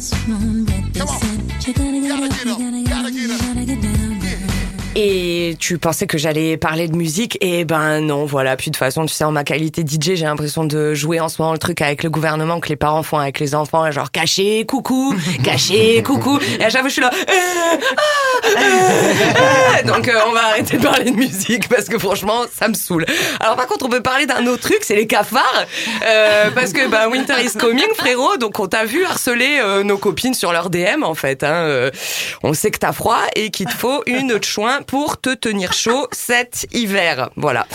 was 0.00 0.28
wrong, 0.28 0.64
but 0.64 0.94
they 0.94 1.00
Come 1.00 1.08
on. 1.08 1.20
said 1.20 1.66
you 1.66 2.08
gotta 2.08 2.28
get 2.28 2.46
up, 2.46 2.58
you 2.58 2.58
gotta 2.58 2.82
get 2.82 3.04
up, 3.04 3.12
you 3.12 3.28
gotta 3.28 3.64
get 3.66 3.82
down. 3.82 4.19
Et 4.96 5.56
tu 5.60 5.78
pensais 5.78 6.08
que 6.08 6.18
j'allais 6.18 6.56
parler 6.56 6.88
de 6.88 6.96
musique? 6.96 7.38
Et 7.40 7.64
ben 7.64 8.00
non, 8.00 8.24
voilà. 8.24 8.56
Puis 8.56 8.70
de 8.70 8.74
toute 8.74 8.78
façon, 8.80 9.06
tu 9.06 9.14
sais, 9.14 9.22
en 9.22 9.30
ma 9.30 9.44
qualité 9.44 9.82
DJ, 9.86 10.16
j'ai 10.16 10.24
l'impression 10.24 10.64
de 10.64 10.94
jouer 10.94 11.20
en 11.20 11.28
ce 11.28 11.40
moment 11.40 11.52
le 11.52 11.60
truc 11.60 11.80
avec 11.80 12.02
le 12.02 12.10
gouvernement 12.10 12.58
que 12.58 12.68
les 12.68 12.74
parents 12.76 13.04
font 13.04 13.18
avec 13.18 13.38
les 13.38 13.54
enfants, 13.54 13.88
genre 13.92 14.10
caché, 14.10 14.66
coucou, 14.66 15.14
caché, 15.44 16.02
coucou. 16.02 16.40
Et 16.58 16.64
à 16.64 16.70
chaque 16.70 16.80
fois, 16.80 16.88
je 16.88 16.94
suis 16.94 17.02
là. 17.02 17.10
euh, 17.14 17.76
ah, 17.96 18.48
euh, 18.48 19.78
euh. 19.78 19.86
Donc 19.86 20.10
on 20.26 20.32
va 20.32 20.46
arrêter 20.48 20.76
de 20.76 20.82
parler 20.82 21.10
de 21.12 21.16
musique 21.16 21.68
parce 21.68 21.84
que 21.84 21.96
franchement, 21.96 22.42
ça 22.52 22.66
me 22.66 22.74
saoule. 22.74 23.06
Alors 23.38 23.54
par 23.54 23.68
contre, 23.68 23.86
on 23.86 23.90
peut 23.90 24.02
parler 24.02 24.26
d'un 24.26 24.44
autre 24.48 24.62
truc, 24.62 24.78
c'est 24.82 24.96
les 24.96 25.06
cafards, 25.06 25.66
Euh, 26.04 26.50
parce 26.52 26.72
que 26.72 26.88
ben 26.88 27.08
Winter 27.08 27.34
is 27.44 27.56
coming, 27.56 27.86
frérot. 27.96 28.38
Donc 28.38 28.58
on 28.58 28.66
t'a 28.66 28.84
vu 28.86 29.04
harceler 29.04 29.62
nos 29.84 29.98
copines 29.98 30.34
sur 30.34 30.52
leur 30.52 30.68
DM 30.68 31.04
en 31.04 31.14
fait. 31.14 31.44
Hein, 31.44 31.90
on 32.42 32.54
sait 32.54 32.72
que 32.72 32.78
t'as 32.78 32.92
froid 32.92 33.20
et 33.36 33.50
qu'il 33.50 33.66
te 33.66 33.74
faut 33.74 34.02
une 34.06 34.42
chouin 34.42 34.79
pour 34.86 35.20
te 35.20 35.34
tenir 35.34 35.72
chaud 35.72 36.08
cet 36.12 36.66
hiver. 36.72 37.30
Voilà. 37.36 37.66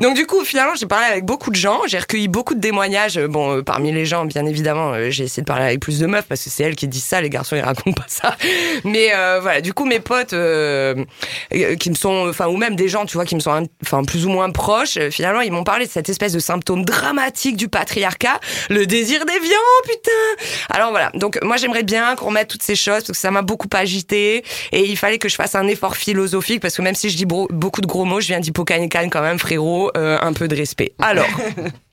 Donc 0.00 0.16
du 0.16 0.26
coup, 0.26 0.44
finalement, 0.44 0.74
j'ai 0.74 0.86
parlé 0.86 1.06
avec 1.06 1.24
beaucoup 1.24 1.50
de 1.50 1.56
gens, 1.56 1.80
j'ai 1.86 1.98
recueilli 1.98 2.28
beaucoup 2.28 2.54
de 2.54 2.60
témoignages. 2.60 3.18
Bon, 3.18 3.58
euh, 3.58 3.62
parmi 3.62 3.92
les 3.92 4.06
gens, 4.06 4.24
bien 4.24 4.46
évidemment, 4.46 4.92
euh, 4.92 5.10
j'ai 5.10 5.24
essayé 5.24 5.42
de 5.42 5.46
parler 5.46 5.64
avec 5.64 5.80
plus 5.80 5.98
de 5.98 6.06
meufs 6.06 6.26
parce 6.26 6.42
que 6.44 6.50
c'est 6.50 6.62
elles 6.62 6.76
qui 6.76 6.88
disent 6.88 7.04
ça, 7.04 7.20
les 7.20 7.30
garçons 7.30 7.56
ils 7.56 7.62
racontent 7.62 7.92
pas 7.92 8.06
ça. 8.06 8.36
Mais 8.84 9.14
euh, 9.14 9.40
voilà, 9.40 9.60
du 9.60 9.72
coup, 9.72 9.84
mes 9.84 10.00
potes 10.00 10.30
qui 10.30 11.90
me 11.90 11.94
sont, 11.94 12.28
enfin, 12.28 12.46
ou 12.46 12.56
même 12.56 12.76
des 12.76 12.88
gens, 12.88 13.06
tu 13.06 13.16
vois, 13.16 13.24
qui 13.24 13.34
me 13.34 13.40
sont, 13.40 13.66
enfin, 13.82 14.04
plus 14.04 14.26
ou 14.26 14.30
moins 14.30 14.50
proches, 14.50 14.98
finalement, 15.10 15.40
ils 15.40 15.52
m'ont 15.52 15.64
parlé 15.64 15.86
de 15.86 15.90
cette 15.90 16.08
espèce 16.08 16.32
de 16.32 16.38
symptôme 16.38 16.84
dramatique 16.84 17.56
du 17.56 17.68
patriarcat, 17.68 18.40
le 18.70 18.86
désir 18.86 19.24
déviant, 19.24 19.56
putain. 19.84 20.46
Alors 20.70 20.90
voilà. 20.90 21.10
Donc 21.14 21.38
moi, 21.42 21.56
j'aimerais 21.56 21.82
bien 21.82 22.14
qu'on 22.16 22.26
remette 22.26 22.48
toutes 22.48 22.62
ces 22.62 22.76
choses 22.76 23.04
parce 23.04 23.08
que 23.08 23.16
ça 23.16 23.30
m'a 23.30 23.42
beaucoup 23.42 23.68
agité 23.72 24.44
et 24.72 24.84
il 24.84 24.96
fallait 24.96 25.18
que 25.18 25.28
je 25.28 25.34
fasse 25.34 25.54
un 25.54 25.66
effort 25.66 25.96
philosophique 25.96 26.51
parce 26.60 26.76
que 26.76 26.82
même 26.82 26.94
si 26.94 27.10
je 27.10 27.16
dis 27.16 27.26
beaucoup 27.26 27.80
de 27.80 27.86
gros 27.86 28.04
mots, 28.04 28.20
je 28.20 28.28
viens 28.28 28.40
d'Hippocane 28.40 28.88
quand 28.90 29.22
même, 29.22 29.38
frérot, 29.38 29.90
euh, 29.96 30.18
un 30.20 30.32
peu 30.32 30.48
de 30.48 30.56
respect. 30.56 30.94
Alors. 30.98 31.26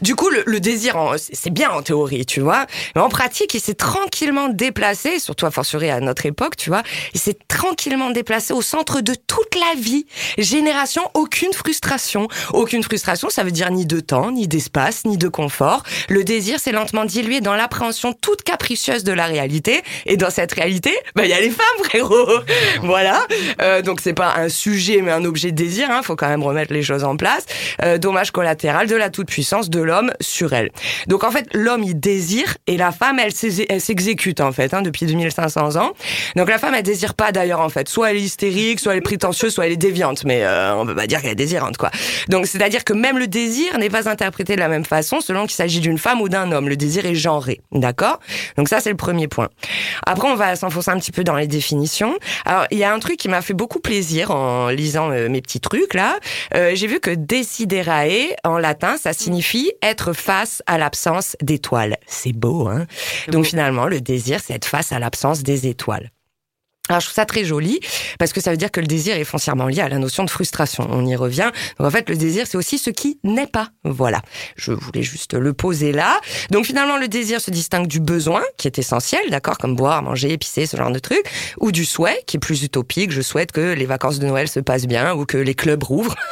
Du 0.00 0.14
coup, 0.14 0.28
le, 0.28 0.42
le 0.46 0.60
désir, 0.60 0.96
c'est 1.16 1.52
bien 1.52 1.70
en 1.70 1.82
théorie, 1.82 2.26
tu 2.26 2.40
vois. 2.40 2.66
Mais 2.94 3.00
en 3.00 3.08
pratique, 3.08 3.54
il 3.54 3.60
s'est 3.60 3.74
tranquillement 3.74 4.48
déplacé, 4.48 5.18
surtout 5.18 5.46
à 5.46 5.50
fortiori 5.50 5.90
à 5.90 6.00
notre 6.00 6.26
époque, 6.26 6.56
tu 6.56 6.70
vois. 6.70 6.82
Il 7.14 7.20
s'est 7.20 7.38
tranquillement 7.48 8.10
déplacé 8.10 8.52
au 8.52 8.62
centre 8.62 9.00
de 9.00 9.14
toute 9.14 9.54
la 9.54 9.80
vie. 9.80 10.06
Génération, 10.38 11.02
aucune 11.14 11.52
frustration. 11.52 12.28
Aucune 12.52 12.82
frustration, 12.82 13.30
ça 13.30 13.44
veut 13.44 13.50
dire 13.50 13.70
ni 13.70 13.86
de 13.86 14.00
temps, 14.00 14.30
ni 14.30 14.48
d'espace, 14.48 15.04
ni 15.04 15.16
de 15.16 15.28
confort. 15.28 15.82
Le 16.08 16.24
désir 16.24 16.60
s'est 16.60 16.72
lentement 16.72 17.04
dilué 17.04 17.40
dans 17.40 17.54
l'appréhension 17.54 18.12
toute 18.12 18.42
capricieuse 18.42 19.04
de 19.04 19.12
la 19.12 19.26
réalité. 19.26 19.82
Et 20.06 20.16
dans 20.16 20.30
cette 20.30 20.52
réalité, 20.52 20.92
bah, 21.14 21.24
il 21.24 21.30
y 21.30 21.34
a 21.34 21.40
les 21.40 21.50
femmes, 21.50 21.84
frérot. 21.84 22.40
voilà. 22.82 23.26
Euh, 23.62 23.82
donc 23.82 24.00
c'est 24.00 24.14
pas 24.14 24.34
un 24.36 24.48
sujet, 24.48 25.00
mais 25.02 25.12
un 25.12 25.24
objet 25.24 25.50
de 25.50 25.56
désir. 25.56 25.90
Hein. 25.90 26.02
Faut 26.02 26.16
quand 26.16 26.28
même 26.28 26.42
remettre 26.42 26.72
les 26.72 26.82
choses 26.82 27.04
en 27.04 27.16
place. 27.16 27.46
Euh, 27.82 27.98
dommage 27.98 28.30
collatéral 28.30 28.86
de 28.86 28.96
la 28.96 29.10
toute-puissance 29.26 29.68
de 29.70 29.80
l'homme 29.80 30.12
sur 30.20 30.52
elle. 30.52 30.70
Donc 31.08 31.24
en 31.24 31.30
fait, 31.30 31.46
l'homme 31.52 31.82
il 31.82 31.98
désire 31.98 32.56
et 32.66 32.76
la 32.76 32.92
femme 32.92 33.18
elle 33.18 33.32
s'ex- 33.32 33.66
elle 33.68 33.80
s'exécute 33.80 34.40
en 34.40 34.52
fait 34.52 34.72
hein, 34.72 34.82
depuis 34.82 35.06
2500 35.06 35.76
ans. 35.76 35.92
Donc 36.36 36.48
la 36.48 36.58
femme 36.58 36.74
elle 36.74 36.82
désire 36.84 37.14
pas 37.14 37.32
d'ailleurs 37.32 37.60
en 37.60 37.68
fait. 37.68 37.88
Soit 37.88 38.10
elle 38.12 38.18
est 38.18 38.22
hystérique, 38.22 38.78
soit 38.80 38.92
elle 38.92 38.98
est 38.98 39.02
prétentieuse, 39.02 39.52
soit 39.52 39.66
elle 39.66 39.72
est 39.72 39.76
déviante. 39.76 40.24
Mais 40.24 40.44
euh, 40.44 40.74
on 40.76 40.86
peut 40.86 40.94
pas 40.94 41.06
dire 41.08 41.20
qu'elle 41.20 41.32
est 41.32 41.34
désirante 41.34 41.76
quoi. 41.76 41.90
Donc 42.28 42.46
c'est 42.46 42.62
à 42.62 42.68
dire 42.68 42.84
que 42.84 42.92
même 42.92 43.18
le 43.18 43.26
désir 43.26 43.78
n'est 43.78 43.90
pas 43.90 44.08
interprété 44.08 44.54
de 44.54 44.60
la 44.60 44.68
même 44.68 44.84
façon 44.84 45.20
selon 45.20 45.42
qu'il 45.42 45.56
s'agit 45.56 45.80
d'une 45.80 45.98
femme 45.98 46.20
ou 46.20 46.28
d'un 46.28 46.52
homme. 46.52 46.68
Le 46.68 46.76
désir 46.76 47.04
est 47.06 47.14
genré, 47.16 47.60
d'accord? 47.72 48.20
Donc 48.56 48.68
ça 48.68 48.80
c'est 48.80 48.90
le 48.90 48.96
premier 48.96 49.26
point. 49.28 49.48
Après 50.06 50.28
on 50.28 50.36
va 50.36 50.54
s'enfoncer 50.56 50.90
un 50.92 50.98
petit 50.98 51.12
peu 51.12 51.24
dans 51.24 51.34
les 51.36 51.48
définitions. 51.48 52.14
Alors 52.44 52.66
il 52.70 52.78
y 52.78 52.84
a 52.84 52.92
un 52.92 52.98
truc 53.00 53.16
qui 53.16 53.28
m'a 53.28 53.42
fait 53.42 53.54
beaucoup 53.54 53.80
plaisir 53.80 54.30
en 54.30 54.68
lisant 54.68 55.10
euh, 55.10 55.28
mes 55.28 55.40
petits 55.40 55.60
trucs 55.60 55.94
là. 55.94 56.18
Euh, 56.54 56.72
J'ai 56.74 56.86
vu 56.86 57.00
que 57.00 57.10
desiderae 57.10 58.36
en 58.44 58.58
latin 58.58 58.96
ça 58.98 59.12
signifie 59.16 59.72
être 59.82 60.12
face 60.12 60.62
à 60.66 60.78
l'absence 60.78 61.36
d'étoiles. 61.42 61.96
C'est 62.06 62.32
beau, 62.32 62.68
hein? 62.68 62.86
Donc 63.28 63.46
finalement, 63.46 63.86
le 63.86 64.00
désir, 64.00 64.40
c'est 64.40 64.54
être 64.54 64.66
face 64.66 64.92
à 64.92 64.98
l'absence 64.98 65.42
des 65.42 65.66
étoiles. 65.66 66.10
Alors 66.88 67.00
je 67.00 67.06
trouve 67.06 67.14
ça 67.14 67.26
très 67.26 67.44
joli 67.44 67.80
parce 68.18 68.32
que 68.32 68.40
ça 68.40 68.50
veut 68.50 68.56
dire 68.56 68.70
que 68.70 68.80
le 68.80 68.86
désir 68.86 69.16
est 69.16 69.24
foncièrement 69.24 69.66
lié 69.66 69.80
à 69.80 69.88
la 69.88 69.98
notion 69.98 70.24
de 70.24 70.30
frustration. 70.30 70.86
On 70.90 71.04
y 71.04 71.16
revient. 71.16 71.50
Donc 71.78 71.88
en 71.88 71.90
fait, 71.90 72.08
le 72.08 72.16
désir, 72.16 72.46
c'est 72.46 72.56
aussi 72.56 72.78
ce 72.78 72.90
qui 72.90 73.18
n'est 73.24 73.46
pas. 73.46 73.70
Voilà. 73.84 74.22
Je 74.56 74.72
voulais 74.72 75.02
juste 75.02 75.34
le 75.34 75.52
poser 75.52 75.92
là. 75.92 76.20
Donc 76.50 76.66
finalement, 76.66 76.96
le 76.96 77.08
désir 77.08 77.40
se 77.40 77.50
distingue 77.50 77.88
du 77.88 78.00
besoin, 78.00 78.42
qui 78.56 78.68
est 78.68 78.78
essentiel, 78.78 79.20
d'accord, 79.30 79.58
comme 79.58 79.74
boire, 79.74 80.02
manger, 80.02 80.36
pisser, 80.38 80.66
ce 80.66 80.76
genre 80.76 80.90
de 80.90 80.98
trucs, 80.98 81.26
ou 81.58 81.72
du 81.72 81.84
souhait, 81.84 82.22
qui 82.26 82.36
est 82.36 82.40
plus 82.40 82.62
utopique. 82.62 83.10
Je 83.10 83.22
souhaite 83.22 83.52
que 83.52 83.72
les 83.72 83.86
vacances 83.86 84.18
de 84.18 84.26
Noël 84.26 84.48
se 84.48 84.60
passent 84.60 84.86
bien 84.86 85.14
ou 85.14 85.24
que 85.24 85.38
les 85.38 85.54
clubs 85.54 85.82
rouvrent. 85.82 86.16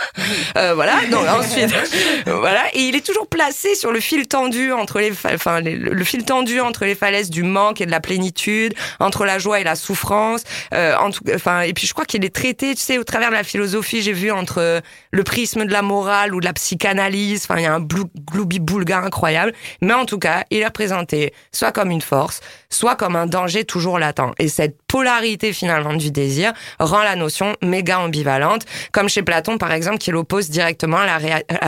Euh, 0.57 0.75
voilà. 0.75 1.01
Donc 1.11 1.27
ensuite, 1.27 1.75
voilà. 2.27 2.62
Et 2.75 2.83
il 2.83 2.95
est 2.95 3.05
toujours 3.05 3.27
placé 3.27 3.75
sur 3.75 3.90
le 3.90 3.99
fil 3.99 4.29
tendu 4.29 4.73
entre 4.73 5.01
les, 5.01 5.11
enfin, 5.11 5.61
le 5.61 6.05
fil 6.05 6.25
tendu 6.25 6.61
entre 6.61 6.85
les 6.85 6.95
falaises 6.95 7.31
du 7.31 7.43
manque 7.43 7.81
et 7.81 7.87
de 7.87 7.90
la 7.90 8.01
plénitude, 8.01 8.75
entre 9.01 9.25
la 9.25 9.38
joie 9.38 9.61
et 9.61 9.64
la 9.64 9.75
souffrance. 9.75 10.43
Euh, 10.72 10.94
enfin, 11.35 11.62
et 11.62 11.72
puis 11.72 11.87
je 11.87 11.92
crois 11.92 12.04
qu'il 12.04 12.24
est 12.24 12.35
traité, 12.35 12.74
tu 12.74 12.83
sais, 12.83 12.98
au 12.98 13.04
travers 13.04 13.30
de 13.30 13.35
la 13.35 13.44
philosophie, 13.44 14.02
j'ai 14.02 14.12
vu 14.12 14.30
entre 14.30 14.61
euh, 14.61 14.80
le 15.11 15.24
prisme 15.24 15.64
de 15.64 15.72
la 15.72 15.83
morale 15.83 16.35
ou 16.35 16.40
de 16.40 16.44
la 16.44 16.52
psychanalyse. 16.52 17.46
Enfin, 17.48 17.61
il 17.61 17.64
y 17.64 17.66
a 17.66 17.74
un 17.74 17.80
blou- 17.80 18.11
gloubi-boulga 18.33 18.98
incroyable. 18.98 19.52
Mais 19.80 19.94
en 19.94 20.04
tout 20.04 20.18
cas, 20.18 20.44
il 20.50 20.59
est 20.59 20.66
représenté 20.66 21.33
soit 21.52 21.72
comme 21.72 21.90
une 21.90 22.02
force, 22.02 22.40
soit 22.70 22.96
comme 22.96 23.16
un 23.16 23.26
danger 23.26 23.64
toujours 23.64 23.98
latent. 23.98 24.35
Et 24.38 24.48
cette 24.48 24.76
polarité 24.87 25.52
finalement 25.52 25.94
du 25.94 26.11
désir 26.11 26.52
rend 26.78 27.02
la 27.02 27.16
notion 27.16 27.57
méga 27.62 27.98
ambivalente, 27.98 28.62
comme 28.92 29.09
chez 29.09 29.22
Platon 29.22 29.59
par 29.59 29.72
exemple, 29.72 29.98
qui 29.98 30.11
l'oppose 30.11 30.50
directement 30.50 30.98
à 30.98 31.07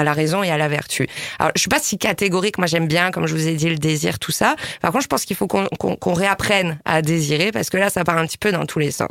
la, 0.02 0.12
raison 0.12 0.42
et 0.42 0.50
à 0.50 0.58
la 0.58 0.68
vertu. 0.68 1.08
Alors, 1.38 1.52
je 1.54 1.60
suis 1.60 1.68
pas 1.68 1.80
si 1.80 1.98
catégorique, 1.98 2.58
moi 2.58 2.66
j'aime 2.66 2.86
bien, 2.86 3.10
comme 3.10 3.26
je 3.26 3.34
vous 3.34 3.48
ai 3.48 3.54
dit, 3.54 3.68
le 3.68 3.76
désir, 3.76 4.18
tout 4.18 4.32
ça. 4.32 4.56
Par 4.80 4.92
contre, 4.92 5.04
je 5.04 5.08
pense 5.08 5.24
qu'il 5.24 5.36
faut 5.36 5.46
qu'on 5.46 6.14
réapprenne 6.14 6.78
à 6.84 7.02
désirer, 7.02 7.52
parce 7.52 7.70
que 7.70 7.76
là, 7.76 7.90
ça 7.90 8.04
part 8.04 8.18
un 8.18 8.26
petit 8.26 8.38
peu 8.38 8.52
dans 8.52 8.65
tous 8.66 8.78
les 8.78 8.90
sens. 8.90 9.10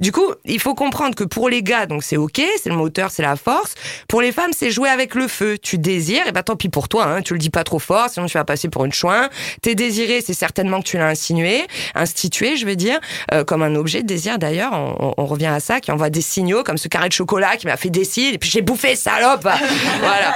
Du 0.00 0.12
coup, 0.12 0.32
il 0.44 0.60
faut 0.60 0.74
comprendre 0.74 1.14
que 1.14 1.24
pour 1.24 1.48
les 1.48 1.62
gars, 1.62 1.86
donc 1.86 2.02
c'est 2.02 2.16
ok, 2.16 2.40
c'est 2.62 2.70
le 2.70 2.76
moteur, 2.76 3.10
c'est 3.10 3.22
la 3.22 3.36
force. 3.36 3.74
Pour 4.08 4.20
les 4.20 4.32
femmes, 4.32 4.52
c'est 4.56 4.70
jouer 4.70 4.88
avec 4.88 5.14
le 5.14 5.28
feu. 5.28 5.58
Tu 5.58 5.78
désires, 5.78 6.26
et 6.26 6.32
ben 6.32 6.42
tant 6.42 6.56
pis 6.56 6.68
pour 6.68 6.88
toi, 6.88 7.04
hein, 7.06 7.22
tu 7.22 7.32
le 7.32 7.38
dis 7.38 7.50
pas 7.50 7.64
trop 7.64 7.78
fort, 7.78 8.08
sinon 8.08 8.26
tu 8.26 8.38
vas 8.38 8.44
passer 8.44 8.68
pour 8.68 8.84
une 8.84 8.92
chouin. 8.92 9.28
T'es 9.62 9.74
désiré, 9.74 10.20
c'est 10.20 10.34
certainement 10.34 10.80
que 10.80 10.86
tu 10.86 10.96
l'as 10.96 11.08
insinué, 11.08 11.66
institué, 11.94 12.56
je 12.56 12.66
veux 12.66 12.76
dire, 12.76 12.98
euh, 13.32 13.44
comme 13.44 13.62
un 13.62 13.74
objet 13.74 14.02
de 14.02 14.06
désir 14.06 14.38
d'ailleurs. 14.38 14.72
On, 14.72 15.24
revient 15.24 15.46
à 15.46 15.60
ça, 15.60 15.80
qui 15.80 15.90
envoie 15.90 16.10
des 16.10 16.20
signaux, 16.20 16.62
comme 16.62 16.76
ce 16.76 16.88
carré 16.88 17.08
de 17.08 17.14
chocolat 17.14 17.56
qui 17.56 17.66
m'a 17.66 17.76
fait 17.76 17.90
cils, 18.04 18.34
et 18.34 18.38
puis 18.38 18.50
j'ai 18.50 18.62
bouffé, 18.62 18.94
salope 18.94 19.42
Voilà. 20.00 20.34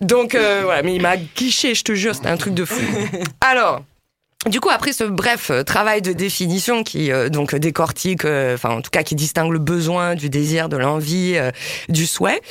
Donc, 0.00 0.34
euh, 0.34 0.62
voilà, 0.64 0.82
mais 0.82 0.94
il 0.94 1.02
m'a 1.02 1.16
guiché, 1.16 1.74
je 1.74 1.82
te 1.82 1.94
jure, 1.94 2.14
c'était 2.14 2.28
un 2.28 2.36
truc 2.36 2.54
de 2.54 2.64
fou. 2.64 2.80
Alors, 3.40 3.82
Du 4.46 4.60
coup, 4.60 4.68
après 4.68 4.92
ce 4.92 5.04
bref 5.04 5.50
euh, 5.50 5.62
travail 5.62 6.02
de 6.02 6.12
définition 6.12 6.84
qui 6.84 7.10
euh, 7.10 7.30
donc 7.30 7.54
décortique, 7.54 8.26
euh, 8.26 8.54
enfin 8.54 8.70
en 8.70 8.82
tout 8.82 8.90
cas 8.90 9.02
qui 9.02 9.14
distingue 9.14 9.50
le 9.50 9.58
besoin 9.58 10.14
du 10.14 10.28
désir, 10.28 10.68
de 10.68 10.76
l'envie, 10.76 11.32
euh, 11.36 11.50
du 11.88 12.04
souhait, 12.04 12.42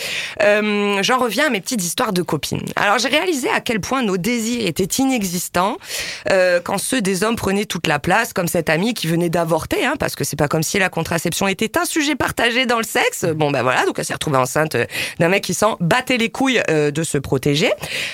euh, 0.41 0.97
j'en 1.03 1.19
reviens 1.19 1.47
à 1.47 1.49
mes 1.51 1.62
petites 1.62 1.84
histoires 1.84 2.12
de 2.12 2.23
copines. 2.23 2.65
Alors 2.75 2.97
j'ai 2.97 3.10
réalisé 3.10 3.47
à 3.49 3.60
quel 3.60 3.79
point 3.79 4.01
nos 4.01 4.17
désirs 4.17 4.65
étaient 4.65 5.01
inexistants 5.03 5.77
euh, 6.32 6.60
quand 6.63 6.79
ceux 6.79 6.99
des 7.01 7.23
hommes 7.23 7.36
prenaient 7.36 7.65
toute 7.65 7.86
la 7.86 7.99
place, 7.99 8.34
comme 8.34 8.47
cette 8.47 8.71
amie 8.71 8.95
qui 8.95 9.06
venait 9.06 9.29
d'avorter, 9.29 9.86
hein, 9.86 9.93
parce 9.99 10.15
que 10.15 10.23
c'est 10.23 10.36
pas 10.36 10.47
comme 10.47 10.63
si 10.63 10.79
la 10.79 10.89
contraception 10.89 11.47
était 11.47 11.77
un 11.77 11.86
sujet 11.86 12.15
partagé 12.15 12.65
dans 12.65 12.79
le 12.79 12.86
sexe. 12.86 13.23
Bon 13.36 13.51
ben 13.51 13.62
voilà, 13.62 13.86
donc 13.86 13.99
elle 13.99 14.06
s'est 14.06 14.13
retrouvée 14.13 14.38
enceinte 14.38 14.75
d'un 15.19 15.29
mec 15.29 15.43
qui 15.43 15.53
s'en 15.53 15.77
battait 15.79 16.17
les 16.17 16.29
couilles 16.29 16.62
de 16.69 17.03
se 17.03 17.19
protéger. 17.19 17.71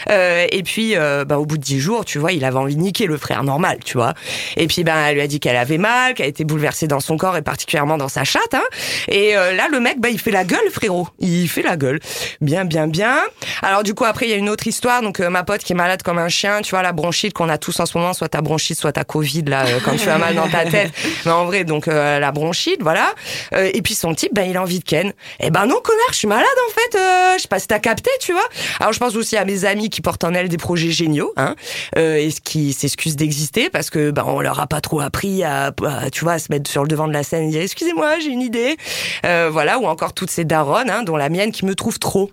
Et 0.09 0.63
puis 0.63 0.95
bah, 0.95 1.39
au 1.39 1.45
bout 1.45 1.57
de 1.57 1.63
dix 1.63 1.79
jours, 1.79 2.03
tu 2.03 2.19
vois, 2.19 2.33
il 2.33 2.43
avait 2.43 2.57
envie 2.57 2.75
de 2.75 2.81
niquer 2.81 3.05
le 3.05 3.17
frère 3.17 3.43
normal, 3.43 3.68
tu 3.83 3.97
vois. 3.97 4.13
Et 4.57 4.67
puis 4.67 4.83
ben 4.83 4.95
elle 4.97 5.15
lui 5.15 5.21
a 5.21 5.27
dit 5.27 5.39
qu'elle 5.39 5.55
avait 5.55 5.77
mal, 5.77 6.13
qu'elle 6.13 6.27
était 6.27 6.43
bouleversée 6.43 6.87
dans 6.87 6.99
son 6.99 7.17
corps 7.17 7.37
et 7.37 7.41
particulièrement 7.41 7.97
dans 7.97 8.09
sa 8.09 8.23
chatte. 8.23 8.53
Hein. 8.53 8.63
Et 9.07 9.35
euh, 9.35 9.53
là 9.53 9.67
le 9.71 9.79
mec, 9.79 9.99
bah, 9.99 10.09
il 10.09 10.19
fait 10.19 10.31
la 10.31 10.43
gueule, 10.43 10.69
frérot. 10.71 11.07
Il 11.19 11.47
fait 11.47 11.61
la 11.61 11.77
gueule. 11.77 11.99
Bien, 12.41 12.65
bien, 12.65 12.87
bien. 12.87 13.19
Alors 13.61 13.83
du 13.83 13.93
coup 13.93 14.05
après 14.05 14.27
il 14.27 14.29
y 14.29 14.33
a 14.33 14.37
une 14.37 14.49
autre 14.49 14.67
histoire. 14.67 15.01
Donc 15.01 15.19
euh, 15.19 15.29
ma 15.29 15.43
pote 15.43 15.63
qui 15.63 15.73
est 15.73 15.75
malade 15.75 16.03
comme 16.03 16.17
un 16.17 16.29
chien, 16.29 16.61
tu 16.61 16.71
vois 16.71 16.81
la 16.81 16.93
bronchite 16.93 17.33
qu'on 17.33 17.49
a 17.49 17.57
tous 17.57 17.79
en 17.79 17.85
ce 17.85 17.97
moment, 17.97 18.13
soit 18.13 18.29
ta 18.29 18.41
bronchite, 18.41 18.79
soit 18.79 18.93
ta 18.93 19.03
Covid 19.03 19.43
là, 19.43 19.65
euh, 19.65 19.79
quand 19.83 19.95
tu 19.95 20.09
as 20.09 20.17
mal 20.17 20.35
dans 20.35 20.47
ta 20.47 20.65
tête. 20.69 20.91
Mais 21.25 21.31
en 21.31 21.45
vrai 21.45 21.63
donc 21.63 21.87
euh, 21.87 22.19
la 22.19 22.31
bronchite, 22.31 22.81
voilà. 22.81 23.13
Euh, 23.53 23.69
et 23.73 23.81
puis 23.81 23.95
son 23.95 24.13
type, 24.13 24.33
ben 24.33 24.49
il 24.49 24.57
a 24.57 24.61
envie 24.61 24.79
de 24.79 24.83
ken. 24.83 25.13
Eh 25.39 25.49
ben 25.49 25.65
non 25.65 25.79
connard, 25.81 26.07
je 26.11 26.17
suis 26.17 26.27
malade 26.27 26.45
en 26.67 26.71
fait. 26.71 26.97
Euh, 26.97 27.33
je 27.37 27.41
sais 27.43 27.47
pas 27.47 27.59
si 27.59 27.67
t'as 27.67 27.79
capté, 27.79 28.09
tu 28.19 28.33
vois. 28.33 28.47
Alors 28.79 28.93
je 28.93 28.99
pense 28.99 29.15
aussi 29.15 29.37
à 29.37 29.45
mes 29.45 29.65
amis 29.65 29.89
qui 29.89 30.01
portent 30.01 30.23
en 30.23 30.33
elles 30.33 30.49
des 30.49 30.57
projets 30.57 30.91
géniaux, 30.91 31.33
hein, 31.37 31.55
euh, 31.97 32.15
et 32.15 32.31
qui 32.43 32.73
s'excusent 32.73 33.15
d'exister 33.15 33.58
parce 33.67 33.89
que 33.89 34.11
ben 34.11 34.23
on 34.25 34.39
leur 34.39 34.59
a 34.59 34.67
pas 34.67 34.79
trop 34.79 35.01
appris 35.01 35.43
à, 35.43 35.73
à, 35.85 36.09
tu 36.09 36.23
vois, 36.23 36.33
à 36.33 36.39
se 36.39 36.51
mettre 36.51 36.69
sur 36.69 36.83
le 36.83 36.87
devant 36.87 37.07
de 37.07 37.13
la 37.13 37.23
scène 37.23 37.43
et 37.43 37.49
dire 37.49 37.61
excusez-moi, 37.61 38.19
j'ai 38.19 38.29
une 38.29 38.41
idée, 38.41 38.77
euh, 39.25 39.49
voilà, 39.51 39.79
ou 39.79 39.85
encore 39.85 40.13
toutes 40.13 40.31
ces 40.31 40.45
daronnes, 40.45 40.89
hein, 40.89 41.03
dont 41.03 41.17
la 41.17 41.29
mienne 41.29 41.51
qui 41.51 41.65
me 41.65 41.75
trouve 41.75 41.99
trop. 41.99 42.31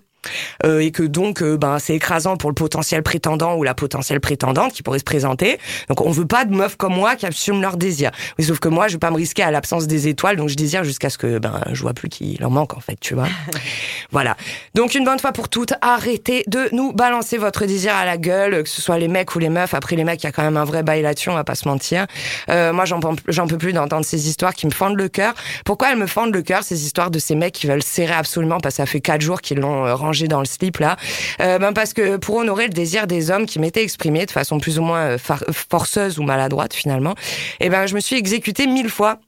Euh, 0.65 0.79
et 0.79 0.91
que 0.91 1.03
donc 1.03 1.41
euh, 1.41 1.57
ben 1.57 1.79
c'est 1.79 1.95
écrasant 1.95 2.37
pour 2.37 2.49
le 2.49 2.53
potentiel 2.55 3.03
prétendant 3.03 3.55
ou 3.55 3.63
la 3.63 3.73
potentielle 3.73 4.19
prétendante 4.19 4.73
qui 4.73 4.83
pourrait 4.83 4.99
se 4.99 5.03
présenter. 5.03 5.59
Donc 5.89 6.01
on 6.01 6.11
veut 6.11 6.25
pas 6.27 6.45
de 6.45 6.55
meufs 6.55 6.75
comme 6.77 6.93
moi 6.93 7.15
qui 7.15 7.25
assument 7.25 7.61
leur 7.61 7.77
désir. 7.77 8.11
Mais 8.37 8.43
sauf 8.45 8.59
que 8.59 8.67
moi 8.69 8.87
je 8.87 8.93
vais 8.93 8.99
pas 8.99 9.11
me 9.11 9.15
risquer 9.17 9.43
à 9.43 9.51
l'absence 9.51 9.87
des 9.87 10.07
étoiles 10.07 10.35
donc 10.37 10.49
je 10.49 10.55
désire 10.55 10.83
jusqu'à 10.83 11.09
ce 11.09 11.17
que 11.17 11.39
ben 11.39 11.61
je 11.71 11.81
vois 11.81 11.93
plus 11.93 12.09
qu'il 12.09 12.43
en 12.45 12.49
manque 12.49 12.75
en 12.75 12.79
fait, 12.79 12.97
tu 12.99 13.13
vois. 13.13 13.27
voilà. 14.11 14.35
Donc 14.75 14.95
une 14.95 15.05
bonne 15.05 15.19
fois 15.19 15.31
pour 15.31 15.49
toutes, 15.49 15.73
arrêtez 15.81 16.43
de 16.47 16.69
nous 16.71 16.93
balancer 16.93 17.37
votre 17.37 17.65
désir 17.65 17.95
à 17.95 18.05
la 18.05 18.17
gueule, 18.17 18.63
que 18.63 18.69
ce 18.69 18.81
soit 18.81 18.97
les 18.97 19.07
mecs 19.07 19.33
ou 19.35 19.39
les 19.39 19.49
meufs. 19.49 19.73
Après 19.73 19.95
les 19.95 20.03
mecs, 20.03 20.21
il 20.23 20.25
y 20.25 20.29
a 20.29 20.31
quand 20.31 20.43
même 20.43 20.57
un 20.57 20.63
vrai 20.65 20.83
bail 20.83 21.01
là-dessus, 21.01 21.29
on 21.29 21.35
va 21.35 21.43
pas 21.43 21.55
se 21.55 21.67
mentir. 21.67 22.05
Euh, 22.49 22.73
moi 22.73 22.85
j'en 22.85 22.99
peux- 22.99 23.15
j'en 23.27 23.47
peux 23.47 23.57
plus 23.57 23.73
d'entendre 23.73 24.05
ces 24.05 24.27
histoires 24.27 24.53
qui 24.53 24.65
me 24.65 24.71
fendent 24.71 24.97
le 24.97 25.09
cœur. 25.09 25.33
Pourquoi 25.65 25.91
elles 25.91 25.97
me 25.97 26.07
fendent 26.07 26.33
le 26.33 26.41
cœur 26.41 26.63
ces 26.63 26.85
histoires 26.85 27.11
de 27.11 27.19
ces 27.19 27.35
mecs 27.35 27.53
qui 27.53 27.67
veulent 27.67 27.83
serrer 27.83 28.13
absolument 28.13 28.59
parce 28.59 28.75
que 28.75 28.77
ça 28.83 28.85
fait 28.85 29.01
quatre 29.01 29.21
jours 29.21 29.41
qu'ils 29.41 29.59
l'ont 29.59 29.85
euh, 29.85 29.93
dans 30.25 30.39
le 30.39 30.45
slip 30.45 30.79
là. 30.79 30.97
Euh, 31.39 31.59
ben 31.59 31.73
parce 31.73 31.93
que 31.93 32.17
pour 32.17 32.37
honorer 32.37 32.63
le 32.67 32.73
désir 32.73 33.05
des 33.05 33.29
hommes 33.29 33.45
qui 33.45 33.59
m'étaient 33.59 33.83
exprimés 33.83 34.25
de 34.25 34.31
façon 34.31 34.59
plus 34.59 34.79
ou 34.79 34.81
moins 34.81 35.01
euh, 35.01 35.17
forceuse 35.17 36.17
ou 36.17 36.23
maladroite 36.23 36.73
finalement, 36.73 37.13
et 37.59 37.69
ben 37.69 37.85
je 37.85 37.93
me 37.93 37.99
suis 37.99 38.15
exécutée 38.15 38.65
mille 38.67 38.89
fois. 38.89 39.19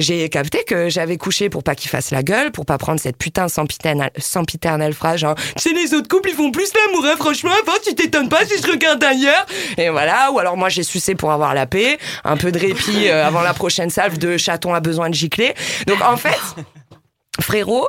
J'ai 0.00 0.28
capté 0.28 0.64
que 0.64 0.88
j'avais 0.88 1.16
couché 1.18 1.48
pour 1.48 1.62
pas 1.62 1.76
qu'il 1.76 1.88
fasse 1.88 2.10
la 2.10 2.24
gueule, 2.24 2.50
pour 2.50 2.66
pas 2.66 2.78
prendre 2.78 2.98
cette 2.98 3.16
putain 3.16 3.46
sempiternelle, 3.48 4.94
phrase 4.94 5.20
genre 5.20 5.36
c'est 5.56 5.72
les 5.72 5.94
autres 5.94 6.08
couples 6.08 6.30
ils 6.30 6.34
font 6.34 6.50
plus 6.50 6.72
l'amour 6.74 7.06
hein, 7.06 7.14
franchement 7.16 7.52
tu 7.84 7.94
t'étonnes 7.94 8.28
pas 8.28 8.44
si 8.44 8.60
je 8.60 8.70
regarde 8.70 9.02
ailleurs! 9.04 9.46
Et 9.78 9.88
voilà 9.88 10.30
ou 10.32 10.38
alors 10.38 10.56
moi 10.56 10.68
j'ai 10.68 10.82
sucé 10.82 11.14
pour 11.14 11.30
avoir 11.30 11.54
la 11.54 11.66
paix 11.66 11.98
un 12.24 12.36
peu 12.36 12.50
de 12.50 12.58
répit 12.58 13.08
euh, 13.08 13.26
avant 13.26 13.42
la 13.42 13.54
prochaine 13.54 13.90
salve 13.90 14.18
de 14.18 14.36
chaton 14.36 14.74
a 14.74 14.80
besoin 14.80 15.10
de 15.10 15.14
gicler. 15.14 15.54
Donc 15.86 16.00
en 16.02 16.16
fait 16.16 16.38
frérot, 17.42 17.88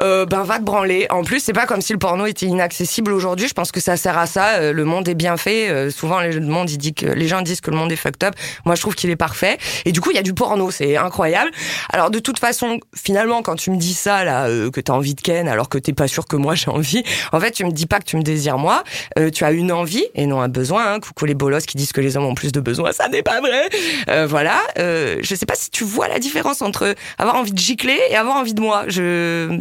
euh, 0.00 0.26
ben 0.26 0.42
va 0.42 0.58
te 0.58 0.64
branler. 0.64 1.06
En 1.10 1.24
plus, 1.24 1.40
c'est 1.40 1.52
pas 1.52 1.66
comme 1.66 1.82
si 1.82 1.92
le 1.92 1.98
porno 1.98 2.26
était 2.26 2.46
inaccessible 2.46 3.12
aujourd'hui. 3.12 3.48
Je 3.48 3.54
pense 3.54 3.72
que 3.72 3.80
ça 3.80 3.96
sert 3.96 4.18
à 4.18 4.26
ça. 4.26 4.60
Euh, 4.60 4.72
le 4.72 4.84
monde 4.84 5.08
est 5.08 5.14
bien 5.14 5.36
fait. 5.36 5.68
Euh, 5.68 5.90
souvent, 5.90 6.20
le 6.20 6.40
monde, 6.40 6.70
il 6.70 6.78
dit 6.78 6.94
que 6.94 7.06
les 7.06 7.28
gens 7.28 7.42
disent 7.42 7.60
que 7.60 7.70
le 7.70 7.76
monde 7.76 7.92
est 7.92 7.96
fucked 7.96 8.24
up. 8.24 8.34
Moi, 8.64 8.74
je 8.74 8.80
trouve 8.80 8.94
qu'il 8.94 9.10
est 9.10 9.16
parfait. 9.16 9.58
Et 9.84 9.92
du 9.92 10.00
coup, 10.00 10.10
il 10.10 10.16
y 10.16 10.18
a 10.18 10.22
du 10.22 10.34
porno. 10.34 10.70
C'est 10.70 10.96
incroyable. 10.96 11.50
Alors, 11.92 12.10
de 12.10 12.18
toute 12.18 12.38
façon, 12.38 12.78
finalement, 12.94 13.42
quand 13.42 13.56
tu 13.56 13.70
me 13.70 13.76
dis 13.76 13.94
ça 13.94 14.24
là, 14.24 14.46
euh, 14.46 14.70
que 14.70 14.80
t'as 14.80 14.92
envie 14.92 15.14
de 15.14 15.20
ken, 15.20 15.48
alors 15.48 15.68
que 15.68 15.78
t'es 15.78 15.92
pas 15.92 16.08
sûr 16.08 16.26
que 16.26 16.36
moi 16.36 16.54
j'ai 16.62 16.70
envie, 16.70 17.02
en 17.32 17.40
fait, 17.40 17.52
tu 17.52 17.64
me 17.64 17.70
dis 17.70 17.86
pas 17.86 17.98
que 17.98 18.04
tu 18.04 18.16
me 18.16 18.22
désires 18.22 18.58
moi. 18.58 18.84
Euh, 19.18 19.30
tu 19.30 19.44
as 19.44 19.52
une 19.52 19.72
envie 19.72 20.04
et 20.14 20.26
non 20.26 20.40
un 20.40 20.48
besoin. 20.48 20.94
Hein. 20.94 21.00
Coucou 21.00 21.24
les 21.24 21.34
bolos 21.34 21.60
qui 21.66 21.76
disent 21.76 21.92
que 21.92 22.00
les 22.00 22.16
hommes 22.16 22.24
ont 22.24 22.34
plus 22.34 22.52
de 22.52 22.60
besoins, 22.60 22.92
ça 22.92 23.08
n'est 23.08 23.22
pas 23.22 23.40
vrai. 23.40 23.68
Euh, 24.08 24.26
voilà. 24.26 24.60
Je 24.76 25.34
sais 25.34 25.46
pas 25.46 25.54
si 25.54 25.70
tu 25.70 25.84
vois 25.84 26.08
la 26.08 26.18
différence 26.18 26.62
entre 26.62 26.94
avoir 27.18 27.36
envie 27.36 27.52
de 27.52 27.58
gicler 27.58 27.98
et 28.10 28.16
avoir 28.16 28.36
envie 28.36 28.54
de 28.54 28.60
moi. 28.60 28.84
Je 28.92 29.58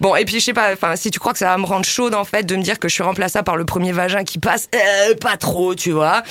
bon 0.00 0.16
et 0.16 0.24
puis 0.24 0.40
je 0.40 0.44
sais 0.44 0.52
pas. 0.52 0.72
Enfin, 0.72 0.96
si 0.96 1.10
tu 1.10 1.18
crois 1.18 1.32
que 1.32 1.38
ça 1.38 1.46
va 1.46 1.58
me 1.58 1.66
rendre 1.66 1.84
chaude 1.84 2.14
en 2.14 2.24
fait 2.24 2.44
de 2.44 2.56
me 2.56 2.62
dire 2.62 2.78
que 2.78 2.88
je 2.88 2.94
suis 2.94 3.02
remplaçable 3.02 3.44
par 3.44 3.56
le 3.56 3.64
premier 3.64 3.92
vagin 3.92 4.24
qui 4.24 4.38
passe, 4.38 4.68
euh, 4.74 5.14
pas 5.14 5.36
trop, 5.36 5.74
tu 5.74 5.92
vois. 5.92 6.22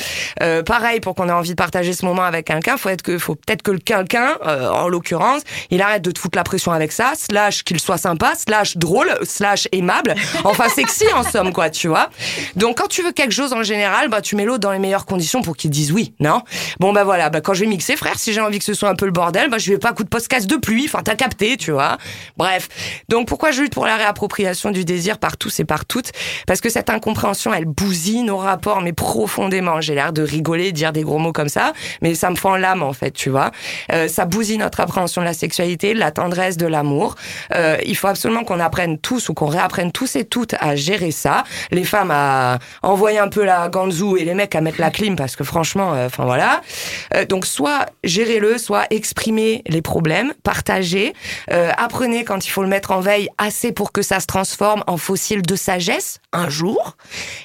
Euh, 0.41 0.63
pareil 0.63 0.99
pour 0.99 1.15
qu'on 1.15 1.29
ait 1.29 1.33
envie 1.33 1.51
de 1.51 1.55
partager 1.55 1.93
ce 1.93 2.05
moment 2.05 2.23
avec 2.23 2.47
quelqu'un, 2.47 2.77
faut 2.77 2.89
être 2.89 3.01
que 3.01 3.17
faut 3.17 3.35
peut-être 3.35 3.61
que 3.61 3.71
le 3.71 3.79
quelqu'un, 3.79 4.37
euh, 4.45 4.69
en 4.69 4.87
l'occurrence, 4.87 5.41
il 5.69 5.81
arrête 5.81 6.01
de 6.01 6.11
te 6.11 6.19
foutre 6.19 6.37
la 6.37 6.43
pression 6.43 6.71
avec 6.71 6.91
ça, 6.91 7.13
slash 7.15 7.63
qu'il 7.63 7.79
soit 7.79 7.97
sympa, 7.97 8.33
slash 8.35 8.77
drôle, 8.77 9.11
slash 9.23 9.67
aimable, 9.71 10.15
enfin 10.43 10.69
sexy 10.69 11.05
en 11.13 11.23
somme 11.23 11.53
quoi, 11.53 11.69
tu 11.69 11.87
vois. 11.87 12.09
Donc 12.55 12.77
quand 12.77 12.87
tu 12.87 13.03
veux 13.03 13.11
quelque 13.11 13.33
chose 13.33 13.53
en 13.53 13.63
général, 13.63 14.09
bah 14.09 14.21
tu 14.21 14.35
mets 14.35 14.45
l'autre 14.45 14.59
dans 14.59 14.71
les 14.71 14.79
meilleures 14.79 15.05
conditions 15.05 15.41
pour 15.41 15.55
qu'il 15.55 15.69
dise 15.69 15.91
oui, 15.91 16.13
non? 16.19 16.41
Bon 16.79 16.93
bah 16.93 17.03
voilà, 17.03 17.29
bah 17.29 17.41
quand 17.41 17.53
je 17.53 17.61
vais 17.61 17.67
mixer 17.67 17.95
frère, 17.95 18.17
si 18.17 18.33
j'ai 18.33 18.41
envie 18.41 18.59
que 18.59 18.65
ce 18.65 18.73
soit 18.73 18.89
un 18.89 18.95
peu 18.95 19.05
le 19.05 19.11
bordel, 19.11 19.49
bah 19.49 19.57
je 19.57 19.71
vais 19.71 19.77
pas 19.77 19.93
coup 19.93 20.03
de 20.03 20.09
podcast 20.09 20.47
de 20.47 20.55
pluie, 20.55 20.85
enfin 20.85 21.01
t'as 21.03 21.15
capté, 21.15 21.57
tu 21.57 21.71
vois. 21.71 21.97
Bref. 22.37 22.69
Donc 23.09 23.27
pourquoi 23.27 23.51
je 23.51 23.61
lutte 23.61 23.73
pour 23.73 23.85
la 23.85 23.97
réappropriation 23.97 24.71
du 24.71 24.85
désir 24.85 25.17
par 25.17 25.37
tous 25.37 25.59
et 25.59 25.65
par 25.65 25.85
toutes? 25.85 26.11
Parce 26.47 26.61
que 26.61 26.69
cette 26.69 26.89
incompréhension, 26.89 27.53
elle 27.53 27.65
bousille 27.65 28.23
nos 28.23 28.37
rapports 28.37 28.81
mais 28.81 28.93
profondément. 28.93 29.81
J'ai 29.81 29.95
l'air 29.95 30.13
de 30.13 30.21
rigoler, 30.21 30.71
de 30.71 30.75
dire 30.77 30.91
des 30.91 31.03
gros 31.03 31.19
mots 31.19 31.33
comme 31.33 31.49
ça, 31.49 31.73
mais 32.01 32.15
ça 32.15 32.29
me 32.29 32.35
fend 32.35 32.55
l'âme 32.55 32.83
en 32.83 32.93
fait, 32.93 33.11
tu 33.11 33.29
vois. 33.29 33.51
Euh, 33.91 34.07
ça 34.07 34.25
bousille 34.25 34.57
notre 34.57 34.79
appréhension 34.79 35.21
de 35.21 35.25
la 35.25 35.33
sexualité, 35.33 35.93
de 35.93 35.99
la 35.99 36.11
tendresse, 36.11 36.57
de 36.57 36.67
l'amour. 36.67 37.15
Euh, 37.53 37.77
il 37.85 37.95
faut 37.95 38.07
absolument 38.07 38.43
qu'on 38.43 38.59
apprenne 38.59 38.97
tous 38.97 39.29
ou 39.29 39.33
qu'on 39.33 39.47
réapprenne 39.47 39.91
tous 39.91 40.15
et 40.15 40.25
toutes 40.25 40.55
à 40.59 40.75
gérer 40.75 41.11
ça. 41.11 41.43
Les 41.71 41.83
femmes 41.83 42.11
à 42.11 42.59
envoyer 42.81 43.19
un 43.19 43.29
peu 43.29 43.43
la 43.43 43.69
ganzou 43.69 44.17
et 44.17 44.25
les 44.25 44.33
mecs 44.33 44.55
à 44.55 44.61
mettre 44.61 44.79
la 44.79 44.91
clim 44.91 45.15
parce 45.15 45.35
que 45.35 45.43
franchement, 45.43 45.93
euh, 45.93 46.07
enfin 46.07 46.25
voilà. 46.25 46.61
Euh, 47.15 47.25
donc 47.25 47.45
soit 47.45 47.87
gérez-le, 48.03 48.57
soit 48.57 48.85
exprimez 48.89 49.63
les 49.67 49.81
problèmes, 49.81 50.33
partagez, 50.43 51.13
euh, 51.51 51.71
quand 52.25 52.45
il 52.45 52.49
faut 52.49 52.63
le 52.63 52.67
mettre 52.67 52.91
en 52.91 52.99
veille 52.99 53.29
assez 53.37 53.71
pour 53.71 53.91
que 53.91 54.01
ça 54.01 54.19
se 54.19 54.25
transforme 54.25 54.83
en 54.87 54.97
fossile 54.97 55.41
de 55.41 55.55
sagesse 55.55 56.19
un 56.33 56.49
jour. 56.49 56.97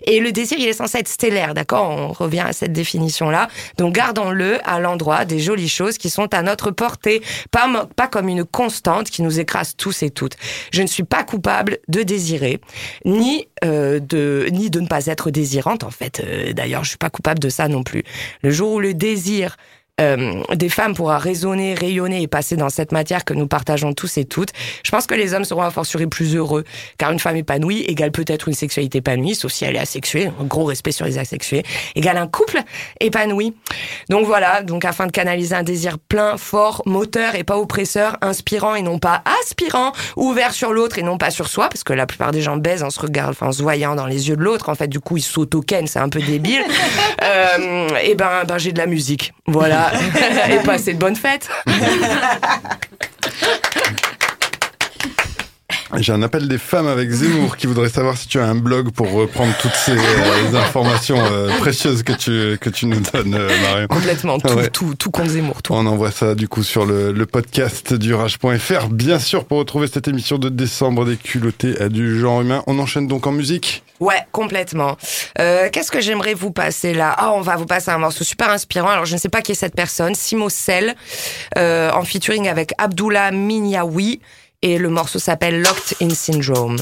Et 0.05 0.19
le 0.19 0.33
désir, 0.33 0.59
il 0.59 0.67
est 0.67 0.73
censé 0.73 0.99
être 0.99 1.09
stellaire, 1.09 1.55
d'accord? 1.55 1.89
On 1.89 2.13
revient 2.13 2.41
à 2.41 2.53
cette 2.53 2.73
définition-là. 2.73 3.49
Donc 3.77 3.95
gardons-le 3.95 4.59
à 4.69 4.81
l'endroit 4.81 5.25
des 5.25 5.39
jolies 5.39 5.69
choses 5.69 5.97
qui 5.97 6.11
sont 6.11 6.35
à 6.35 6.43
notre 6.43 6.71
portée, 6.73 7.23
pas, 7.51 7.89
pas 7.95 8.09
comme 8.09 8.29
une 8.29 8.45
constante 8.45 9.11
qui 9.11 9.23
nous 9.23 9.39
écrase 9.39 9.75
tous 9.77 10.03
et 10.03 10.11
toutes. 10.11 10.37
Je 10.73 10.83
ne 10.83 10.89
suis 10.89 11.05
pas 11.05 11.23
coupable 11.23 11.79
de 11.87 12.03
désirer, 12.03 12.61
ni 13.05 13.47
euh, 13.65 14.01
de 14.01 14.49
ni 14.51 14.71
de 14.71 14.81
ne 14.81 14.87
pas 14.87 15.07
être 15.07 15.31
désirante 15.31 15.85
en 15.85 15.91
fait. 15.91 16.21
Euh, 16.21 16.53
D'ailleurs, 16.53 16.83
je 16.83 16.91
suis 16.91 16.99
pas 16.99 17.11
coupable 17.11 17.39
de 17.39 17.49
ça 17.49 17.69
non 17.69 17.85
plus. 17.85 18.03
Le 18.43 18.51
jour 18.51 18.73
où 18.73 18.81
le 18.81 18.95
désir 18.95 19.57
euh, 20.01 20.43
des 20.55 20.69
femmes 20.69 20.95
pourra 20.95 21.19
résonner, 21.19 21.75
rayonner 21.75 22.23
et 22.23 22.29
passer 22.29 22.57
dans 22.57 22.69
cette 22.69 22.93
matière 22.93 23.25
que 23.25 23.35
nous 23.35 23.47
partageons 23.47 23.93
tous 23.93 24.19
et 24.19 24.25
toutes, 24.25 24.51
je 24.85 24.91
pense 24.91 25.07
que 25.07 25.15
les 25.15 25.35
hommes 25.35 25.45
seront 25.45 25.63
a 25.63 25.71
fortiori 25.71 26.07
plus 26.07 26.37
heureux. 26.37 26.65
Car 26.99 27.11
une 27.11 27.19
femme 27.19 27.37
épanouie 27.37 27.81
égale 27.83 28.13
peut-être 28.13 28.49
une 28.49 28.55
sexualité 28.55 28.99
épanouie, 28.99 29.35
sauf 29.35 29.53
si 29.53 29.65
elle 29.65 29.77
est 29.77 29.81
asexuée, 29.81 30.31
un 30.41 30.45
gros 30.45 30.65
respect 30.65 30.93
sur 30.93 31.07
les 31.07 31.19
asexués, 31.19 31.65
égale 31.95 32.17
un 32.17 32.27
couple 32.27 32.61
épanoui. 33.01 33.55
Donc 34.09 34.27
voilà, 34.27 34.63
donc 34.63 34.85
afin 34.85 35.07
de 35.07 35.13
canaliser 35.13 35.55
un 35.55 35.63
désir 35.63 35.99
plein, 35.99 36.37
fort, 36.37 36.83
moteur 36.87 37.35
et 37.35 37.45
pas 37.45 37.59
oppresseur, 37.59 38.17
inspirant 38.21 38.75
et 38.75 38.83
non 38.83 38.99
pas 38.99 39.23
aspirant, 39.41 39.93
ouvert 40.17 40.53
sur 40.53 40.73
l'autre 40.73 40.99
et 40.99 41.03
non 41.03 41.19
pas 41.19 41.31
sur 41.31 41.49
soi, 41.49 41.69
parce 41.69 41.85
que 41.85 41.93
la 41.93 42.07
plupart 42.07 42.33
des 42.33 42.43
gens 42.43 42.57
baisent 42.57 42.83
en 42.83 42.91
se 42.91 43.01
regardant, 43.01 43.31
enfin 43.31 43.49
en 43.49 43.53
se 43.53 43.63
voyant 43.63 43.95
dans 43.95 44.07
les 44.07 44.29
yeux 44.29 44.37
de 44.37 44.43
l'autre, 44.43 44.69
en 44.69 44.75
fait 44.75 44.89
du 44.89 45.01
coup 45.01 45.17
ils 45.17 45.23
s'auto-ken, 45.23 45.87
c'est 45.87 45.99
un 45.99 46.09
peu 46.09 46.21
débile. 46.21 46.63
euh, 47.23 47.89
et 48.03 48.15
ben, 48.15 48.45
ben 48.47 48.59
j'ai 48.59 48.73
de 48.73 48.79
la 48.79 48.87
musique, 48.87 49.33
voilà. 49.47 49.88
et 50.51 50.59
passez 50.65 50.95
de 50.95 50.99
bonnes 50.99 51.17
fêtes. 51.17 51.49
J'ai 55.97 56.13
un 56.13 56.23
appel 56.23 56.49
des 56.49 56.59
femmes 56.59 56.87
avec 56.87 57.11
Zemmour 57.11 57.57
qui 57.57 57.67
voudrait 57.67 57.89
savoir 57.89 58.17
si 58.19 58.29
tu 58.29 58.39
as 58.39 58.45
un 58.47 58.55
blog 58.55 58.91
pour 58.91 59.11
reprendre 59.11 59.53
toutes 59.61 59.75
ces 59.75 59.93
euh, 59.97 60.55
informations 60.55 61.17
euh, 61.19 61.49
précieuses 61.59 62.03
que 62.03 62.13
tu 62.13 62.59
que 62.59 62.69
tu 62.69 62.85
nous 62.87 63.01
donnes, 63.01 63.35
euh, 63.35 63.49
Marion. 63.63 63.87
Complètement, 63.89 64.39
tout, 64.39 64.49
Ouais. 64.55 64.69
tout, 64.69 64.95
tout 64.95 65.11
contre 65.11 65.31
Zemmour, 65.31 65.63
tout. 65.63 65.73
On 65.73 65.87
envoie 65.87 66.11
ça 66.11 66.35
du 66.35 66.47
coup 66.47 66.63
sur 66.63 66.85
le, 66.85 67.13
le 67.13 67.27
podcast 67.27 67.95
du 67.95 68.13
rage.fr. 68.15 68.89
Bien 68.91 69.19
sûr, 69.19 69.47
pour 69.47 69.59
retrouver 69.59 69.87
cette 69.87 70.09
émission 70.09 70.37
de 70.37 70.51
décembre 70.51 71.07
des 71.07 71.17
culottés 71.17 71.81
à 71.81 71.89
du 71.89 72.21
genre 72.21 72.43
humain, 72.43 72.63
on 72.67 72.79
enchaîne 72.79 73.07
donc 73.07 73.27
en 73.27 73.33
musique. 73.33 73.83
Ouais, 73.99 74.21
complètement. 74.31 74.97
Euh, 75.41 75.71
Qu'est-ce 75.73 75.91
que 75.91 76.01
j'aimerais 76.01 76.35
vous 76.35 76.53
passer 76.53 76.93
là? 76.95 77.15
Ah, 77.19 77.33
on 77.33 77.41
va 77.41 77.57
vous 77.57 77.67
passer 77.67 77.91
un 77.91 77.99
morceau 77.99 78.23
super 78.23 78.49
inspirant. 78.51 78.89
Alors, 78.91 79.07
je 79.07 79.15
ne 79.15 79.19
sais 79.19 79.29
pas 79.29 79.43
qui 79.43 79.53
est 79.53 79.57
cette 79.57 79.75
personne, 79.75 80.15
Simo 80.15 80.49
Sel, 80.51 80.95
euh, 81.57 81.91
en 81.91 82.05
featuring 82.05 82.47
avec 82.49 82.75
Abdullah 82.79 83.33
Minyawi. 83.33 84.21
Et 84.61 84.77
le 84.79 84.89
morceau 84.89 85.19
s'appelle 85.19 85.63
Locked 85.63 85.97
in 86.01 86.11
Syndrome. 86.11 86.79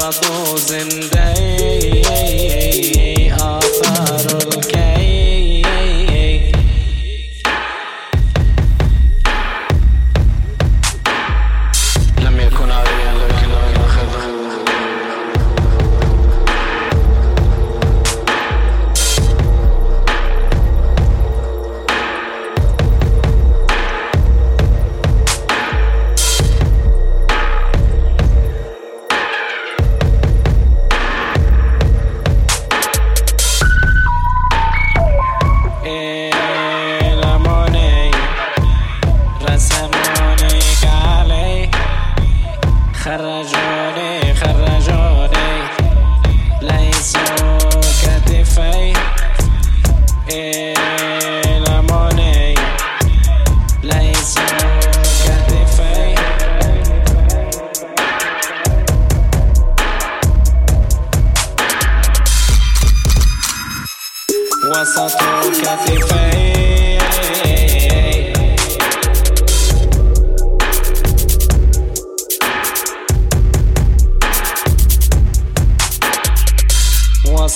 ربطوا 0.00 0.56
زندي 0.56 1.09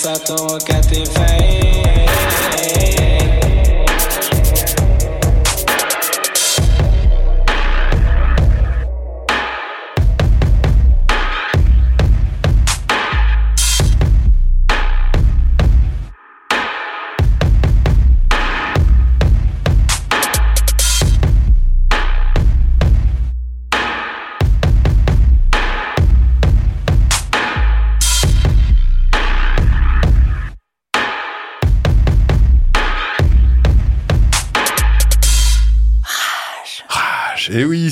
Só 0.06 0.14
tão 0.20 0.56
a 0.56 0.60
cá 0.60 0.80
tem 0.82 1.04
fé 1.04 1.85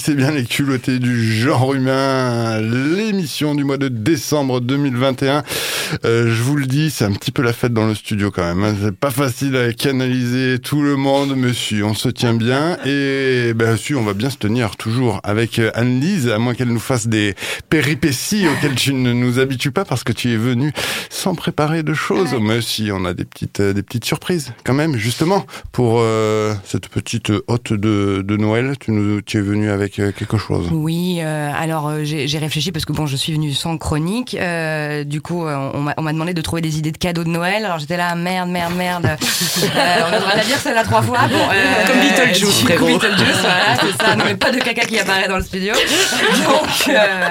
c'est 0.03 0.15
bien 0.15 0.31
les 0.31 0.43
culottés 0.43 0.99
du 0.99 1.33
genre 1.33 1.73
humain, 1.73 2.59
l'émission 2.59 3.55
du 3.55 3.63
mois 3.63 3.77
de 3.77 3.87
décembre 3.87 4.59
2021. 4.59 5.43
Euh, 6.03 6.27
je 6.27 6.43
vous 6.43 6.57
le 6.57 6.65
dis, 6.65 6.89
c'est 6.89 7.05
un 7.05 7.13
petit 7.13 7.31
peu 7.31 7.41
la 7.41 7.53
fête 7.53 7.71
dans 7.71 7.87
le 7.87 7.95
studio 7.95 8.29
quand 8.29 8.43
même. 8.43 8.61
hein. 8.65 8.75
C'est 8.83 8.93
pas 8.97 9.11
facile 9.11 9.55
à 9.55 9.71
canaliser 9.71 10.59
tout 10.59 10.81
le 10.81 10.97
monde, 10.97 11.37
monsieur. 11.37 11.85
On 11.85 11.93
se 11.93 12.09
tient 12.09 12.33
bien 12.33 12.77
et 12.85 13.53
ben 13.55 13.77
si, 13.77 13.95
on 13.95 14.03
va 14.03 14.13
bien 14.13 14.29
se 14.29 14.35
tenir 14.35 14.75
toujours 14.75 15.21
avec 15.23 15.57
euh, 15.59 15.71
Anne-Lise, 15.73 16.27
à 16.27 16.37
moins 16.37 16.53
qu'elle 16.53 16.67
nous 16.67 16.79
fasse 16.81 17.07
des 17.07 17.33
péripéties 17.69 18.45
auxquelles 18.49 18.75
tu 18.75 18.93
ne 18.93 19.13
nous 19.13 19.39
habitues 19.39 19.71
pas 19.71 19.85
parce 19.85 20.03
que 20.03 20.11
tu 20.11 20.33
es 20.33 20.37
venu 20.37 20.73
sans 21.09 21.33
préparer 21.33 21.81
de 21.81 21.93
choses. 21.93 22.35
Mais 22.41 22.59
si, 22.61 22.89
on 22.91 23.05
a 23.05 23.13
des 23.13 23.23
petites 23.23 23.61
euh, 23.61 23.71
des 23.71 23.83
petites 23.83 24.03
surprises 24.03 24.51
quand 24.65 24.73
même, 24.73 24.97
justement 24.97 25.45
pour 25.71 25.99
euh, 26.01 26.53
cette 26.65 26.89
petite 26.89 27.31
hôte 27.47 27.71
de, 27.71 28.21
de 28.21 28.35
Noël. 28.35 28.73
Tu 28.81 28.91
nous 28.91 29.21
tu 29.21 29.37
es 29.37 29.41
venu 29.41 29.69
avec 29.69 29.92
quelque 29.93 30.37
chose. 30.37 30.67
Oui, 30.71 31.19
euh, 31.21 31.51
alors 31.55 31.87
euh, 31.87 32.03
j'ai 32.03 32.27
j'ai 32.27 32.37
réfléchi 32.39 32.71
parce 32.71 32.85
que 32.85 32.93
bon, 32.93 33.05
je 33.05 33.15
suis 33.15 33.33
venue 33.33 33.53
sans 33.53 33.77
chronique. 33.77 34.35
euh, 34.39 35.03
du 35.03 35.21
coup, 35.21 35.45
euh, 35.45 35.71
on 35.73 35.81
m'a 35.81 35.93
on 35.97 36.01
m'a 36.01 36.13
demandé 36.13 36.33
de 36.33 36.41
trouver 36.41 36.61
des 36.61 36.77
idées 36.79 36.91
de 36.91 36.97
cadeaux 36.97 37.23
de 37.23 37.29
Noël. 37.29 37.63
Alors 37.65 37.79
j'étais 37.79 37.97
là, 37.97 38.15
merde, 38.15 38.49
merde, 38.49 38.73
merde. 38.75 39.07
Euh, 39.63 40.01
on 40.07 40.11
devrait 40.11 40.35
la 40.37 40.43
dire 40.43 40.57
celle-là 40.57 40.83
trois 40.83 41.01
fois. 41.01 41.19
Bon, 41.29 41.35
euh, 41.35 41.87
Comme 41.87 41.99
Beetlejuice, 41.99 42.61
frérot. 42.63 42.85
Beetlejuice, 42.85 43.39
voilà, 43.41 43.75
c'est 43.81 44.03
ça. 44.03 44.15
Non, 44.15 44.25
mais 44.25 44.35
pas 44.35 44.51
de 44.51 44.59
caca 44.59 44.85
qui 44.85 44.99
apparaît 44.99 45.27
dans 45.27 45.37
le 45.37 45.43
studio. 45.43 45.73
Donc, 45.73 46.89
euh, 46.89 47.29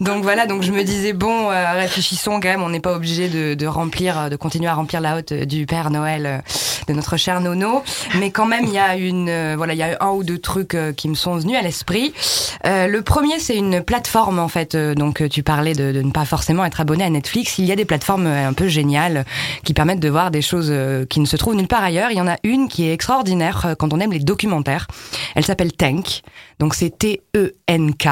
donc 0.00 0.22
voilà. 0.22 0.46
Donc 0.46 0.62
je 0.62 0.72
me 0.72 0.82
disais 0.82 1.12
bon, 1.12 1.50
euh, 1.50 1.72
réfléchissons 1.74 2.40
quand 2.40 2.48
même. 2.48 2.62
On 2.62 2.70
n'est 2.70 2.80
pas 2.80 2.94
obligé 2.94 3.28
de, 3.28 3.54
de 3.54 3.66
remplir, 3.66 4.30
de 4.30 4.36
continuer 4.36 4.68
à 4.68 4.74
remplir 4.74 5.00
la 5.00 5.16
haute 5.18 5.32
du 5.32 5.66
Père 5.66 5.90
Noël 5.90 6.26
euh, 6.26 6.38
de 6.86 6.92
notre 6.92 7.16
cher 7.16 7.40
Nono. 7.40 7.82
Mais 8.18 8.30
quand 8.30 8.46
même, 8.46 8.64
il 8.64 8.72
y 8.72 8.78
a 8.78 8.96
une, 8.96 9.28
euh, 9.28 9.54
voilà, 9.56 9.74
il 9.74 9.78
y 9.78 9.82
a 9.82 9.96
un 10.00 10.10
ou 10.10 10.24
deux 10.24 10.38
trucs 10.38 10.74
euh, 10.74 10.92
qui 10.92 11.08
me 11.08 11.14
sont 11.14 11.36
venus 11.36 11.56
à 11.56 11.62
l'esprit. 11.62 12.12
Euh, 12.64 12.86
le 12.86 13.02
premier, 13.02 13.38
c'est 13.38 13.56
une 13.56 13.82
plateforme 13.82 14.38
en 14.38 14.48
fait. 14.48 14.76
Donc 14.76 15.28
tu 15.28 15.42
parlais 15.42 15.74
de, 15.74 15.92
de 15.92 16.02
ne 16.02 16.10
pas 16.10 16.24
forcément 16.24 16.64
être 16.64 16.80
abonné 16.80 17.04
à 17.04 17.10
Netflix. 17.10 17.58
Il 17.58 17.64
y 17.64 17.72
a 17.72 17.76
des 17.76 17.84
plateformes 17.84 18.26
un 18.26 18.52
peu 18.52 18.68
géniales 18.68 19.24
qui 19.64 19.74
permettent 19.74 20.00
de 20.00 20.08
voir 20.08 20.30
des 20.30 20.42
choses 20.42 20.72
qui 21.08 21.20
ne 21.20 21.26
se 21.26 21.36
trouvent 21.36 21.54
nulle 21.54 21.68
part 21.68 21.82
ailleurs. 21.82 22.10
Il 22.10 22.16
y 22.16 22.20
en 22.20 22.28
a 22.28 22.36
une 22.42 22.68
qui 22.68 22.86
est 22.88 22.92
extraordinaire 22.92 23.74
quand 23.78 23.92
on 23.92 24.00
aime 24.00 24.12
les 24.12 24.18
documentaires. 24.20 24.86
Elle 25.34 25.44
s'appelle 25.44 25.72
Tank. 25.72 26.22
Donc 26.58 26.74
c'est 26.74 26.90
T-E-N-K. 26.98 28.08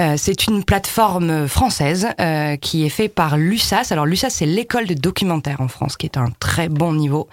Euh, 0.00 0.14
c'est 0.16 0.46
une 0.46 0.64
plateforme 0.64 1.46
française 1.46 2.08
euh, 2.20 2.56
qui 2.56 2.84
est 2.84 2.88
faite 2.88 3.14
par 3.14 3.36
l'USAS. 3.36 3.88
Alors 3.92 4.06
l'USAS, 4.06 4.30
c'est 4.30 4.46
l'école 4.46 4.86
de 4.86 4.94
documentaire 4.94 5.60
en 5.60 5.68
France, 5.68 5.96
qui 5.96 6.06
est 6.06 6.16
un 6.16 6.30
très 6.40 6.68
bon 6.68 6.92
niveau. 6.92 7.28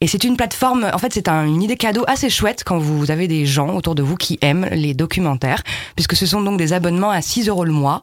Et 0.00 0.06
c'est 0.06 0.24
une 0.24 0.36
plateforme, 0.36 0.88
en 0.92 0.98
fait, 0.98 1.12
c'est 1.12 1.28
un- 1.28 1.44
une 1.46 1.62
idée 1.62 1.76
cadeau 1.76 2.04
assez 2.06 2.30
chouette 2.30 2.62
quand 2.64 2.78
vous 2.78 3.10
avez 3.10 3.28
des 3.28 3.44
gens 3.46 3.74
autour 3.74 3.94
de 3.94 4.02
vous 4.02 4.16
qui 4.16 4.38
aiment 4.42 4.66
les 4.72 4.94
documentaires, 4.94 5.62
puisque 5.96 6.16
ce 6.16 6.26
sont 6.26 6.40
donc 6.40 6.58
des 6.58 6.72
abonnements 6.72 7.10
à 7.10 7.20
6 7.22 7.48
euros 7.48 7.64
le 7.64 7.72
mois. 7.72 8.02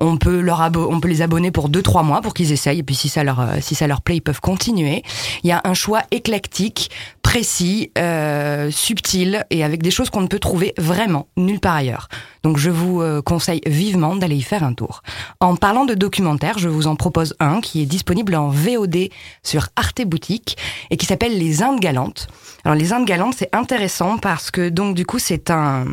On 0.00 0.16
peut, 0.16 0.40
leur 0.40 0.60
on 0.74 1.00
peut 1.00 1.08
les 1.08 1.22
abonner 1.22 1.50
pour 1.50 1.68
2-3 1.68 2.02
mois 2.02 2.20
pour 2.22 2.34
qu'ils 2.34 2.52
essayent, 2.52 2.78
et 2.80 2.82
puis 2.82 2.94
si 2.94 3.08
ça, 3.08 3.22
leur, 3.24 3.40
euh, 3.40 3.56
si 3.60 3.74
ça 3.74 3.86
leur 3.86 4.00
plaît, 4.00 4.16
ils 4.16 4.20
peuvent 4.22 4.40
continuer. 4.40 5.02
Il 5.44 5.48
y 5.48 5.52
a 5.52 5.60
un 5.64 5.74
choix 5.74 6.02
éclectique, 6.10 6.90
précis, 7.22 7.90
euh, 7.98 8.70
subtil, 8.70 9.44
et 9.50 9.62
avec 9.64 9.82
des 9.82 9.90
choses 9.90 10.10
qu'on 10.10 10.20
ne 10.22 10.26
peut 10.26 10.38
trouver 10.38 10.74
vraiment 10.78 11.19
nulle 11.36 11.60
part 11.60 11.76
ailleurs. 11.76 12.08
Donc 12.42 12.56
je 12.56 12.70
vous 12.70 13.00
euh, 13.00 13.22
conseille 13.22 13.60
vivement 13.66 14.16
d'aller 14.16 14.36
y 14.36 14.42
faire 14.42 14.64
un 14.64 14.72
tour. 14.72 15.02
En 15.40 15.56
parlant 15.56 15.84
de 15.84 15.94
documentaires, 15.94 16.58
je 16.58 16.68
vous 16.68 16.86
en 16.86 16.96
propose 16.96 17.34
un 17.40 17.60
qui 17.60 17.82
est 17.82 17.86
disponible 17.86 18.34
en 18.34 18.48
VOD 18.48 19.08
sur 19.42 19.68
Arte 19.76 20.02
Boutique 20.02 20.56
et 20.90 20.96
qui 20.96 21.06
s'appelle 21.06 21.38
Les 21.38 21.62
Indes 21.62 21.80
galantes. 21.80 22.28
Alors 22.64 22.76
les 22.76 22.92
Indes 22.92 23.06
galantes, 23.06 23.34
c'est 23.36 23.54
intéressant 23.54 24.18
parce 24.18 24.50
que 24.50 24.68
donc 24.68 24.94
du 24.94 25.06
coup 25.06 25.18
c'est 25.18 25.50
un 25.50 25.86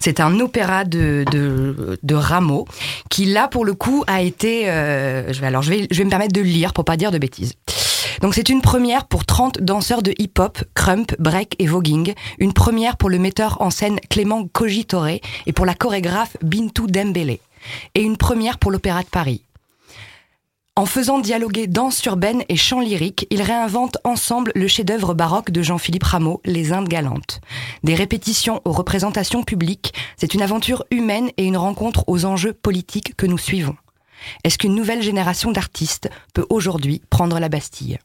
c'est 0.00 0.20
un 0.20 0.38
opéra 0.40 0.84
de, 0.84 1.24
de, 1.30 2.14
Rameau 2.14 2.66
qui 3.08 3.24
là 3.24 3.48
pour 3.48 3.64
le 3.64 3.72
coup 3.72 4.04
a 4.06 4.20
été 4.20 4.68
euh, 4.68 5.32
je 5.32 5.40
vais 5.40 5.46
alors 5.46 5.62
je 5.62 5.70
vais 5.70 5.86
je 5.90 5.98
vais 5.98 6.04
me 6.04 6.10
permettre 6.10 6.34
de 6.34 6.40
le 6.40 6.46
lire 6.46 6.74
pour 6.74 6.84
pas 6.84 6.96
dire 6.96 7.10
de 7.10 7.18
bêtises. 7.18 7.54
Donc 8.22 8.34
c'est 8.36 8.48
une 8.48 8.62
première 8.62 9.06
pour 9.06 9.26
30 9.26 9.58
danseurs 9.58 10.00
de 10.00 10.14
hip-hop, 10.16 10.62
crump, 10.74 11.16
break 11.18 11.56
et 11.58 11.66
voguing, 11.66 12.14
une 12.38 12.52
première 12.52 12.96
pour 12.96 13.10
le 13.10 13.18
metteur 13.18 13.60
en 13.60 13.70
scène 13.70 13.98
Clément 14.08 14.46
Cogitore 14.46 15.08
et 15.08 15.52
pour 15.52 15.66
la 15.66 15.74
chorégraphe 15.74 16.36
Bintou 16.40 16.86
Dembélé 16.86 17.40
et 17.96 18.00
une 18.00 18.16
première 18.16 18.58
pour 18.58 18.70
l'Opéra 18.70 19.02
de 19.02 19.08
Paris. 19.08 19.42
En 20.76 20.86
faisant 20.86 21.18
dialoguer 21.18 21.66
danse 21.66 22.02
urbaine 22.04 22.44
et 22.48 22.56
chant 22.56 22.80
lyrique, 22.80 23.26
ils 23.30 23.42
réinventent 23.42 23.98
ensemble 24.04 24.52
le 24.54 24.68
chef-d'œuvre 24.68 25.14
baroque 25.14 25.50
de 25.50 25.60
Jean-Philippe 25.60 26.04
Rameau, 26.04 26.40
Les 26.44 26.72
Indes 26.72 26.88
galantes. 26.88 27.40
Des 27.82 27.96
répétitions 27.96 28.62
aux 28.64 28.72
représentations 28.72 29.42
publiques, 29.42 29.94
c'est 30.16 30.32
une 30.32 30.42
aventure 30.42 30.84
humaine 30.92 31.30
et 31.38 31.44
une 31.44 31.56
rencontre 31.56 32.04
aux 32.06 32.24
enjeux 32.24 32.52
politiques 32.52 33.16
que 33.16 33.26
nous 33.26 33.36
suivons. 33.36 33.76
Est-ce 34.44 34.58
qu'une 34.58 34.76
nouvelle 34.76 35.02
génération 35.02 35.50
d'artistes 35.50 36.08
peut 36.32 36.46
aujourd'hui 36.48 37.02
prendre 37.10 37.40
la 37.40 37.48
Bastille? 37.48 37.98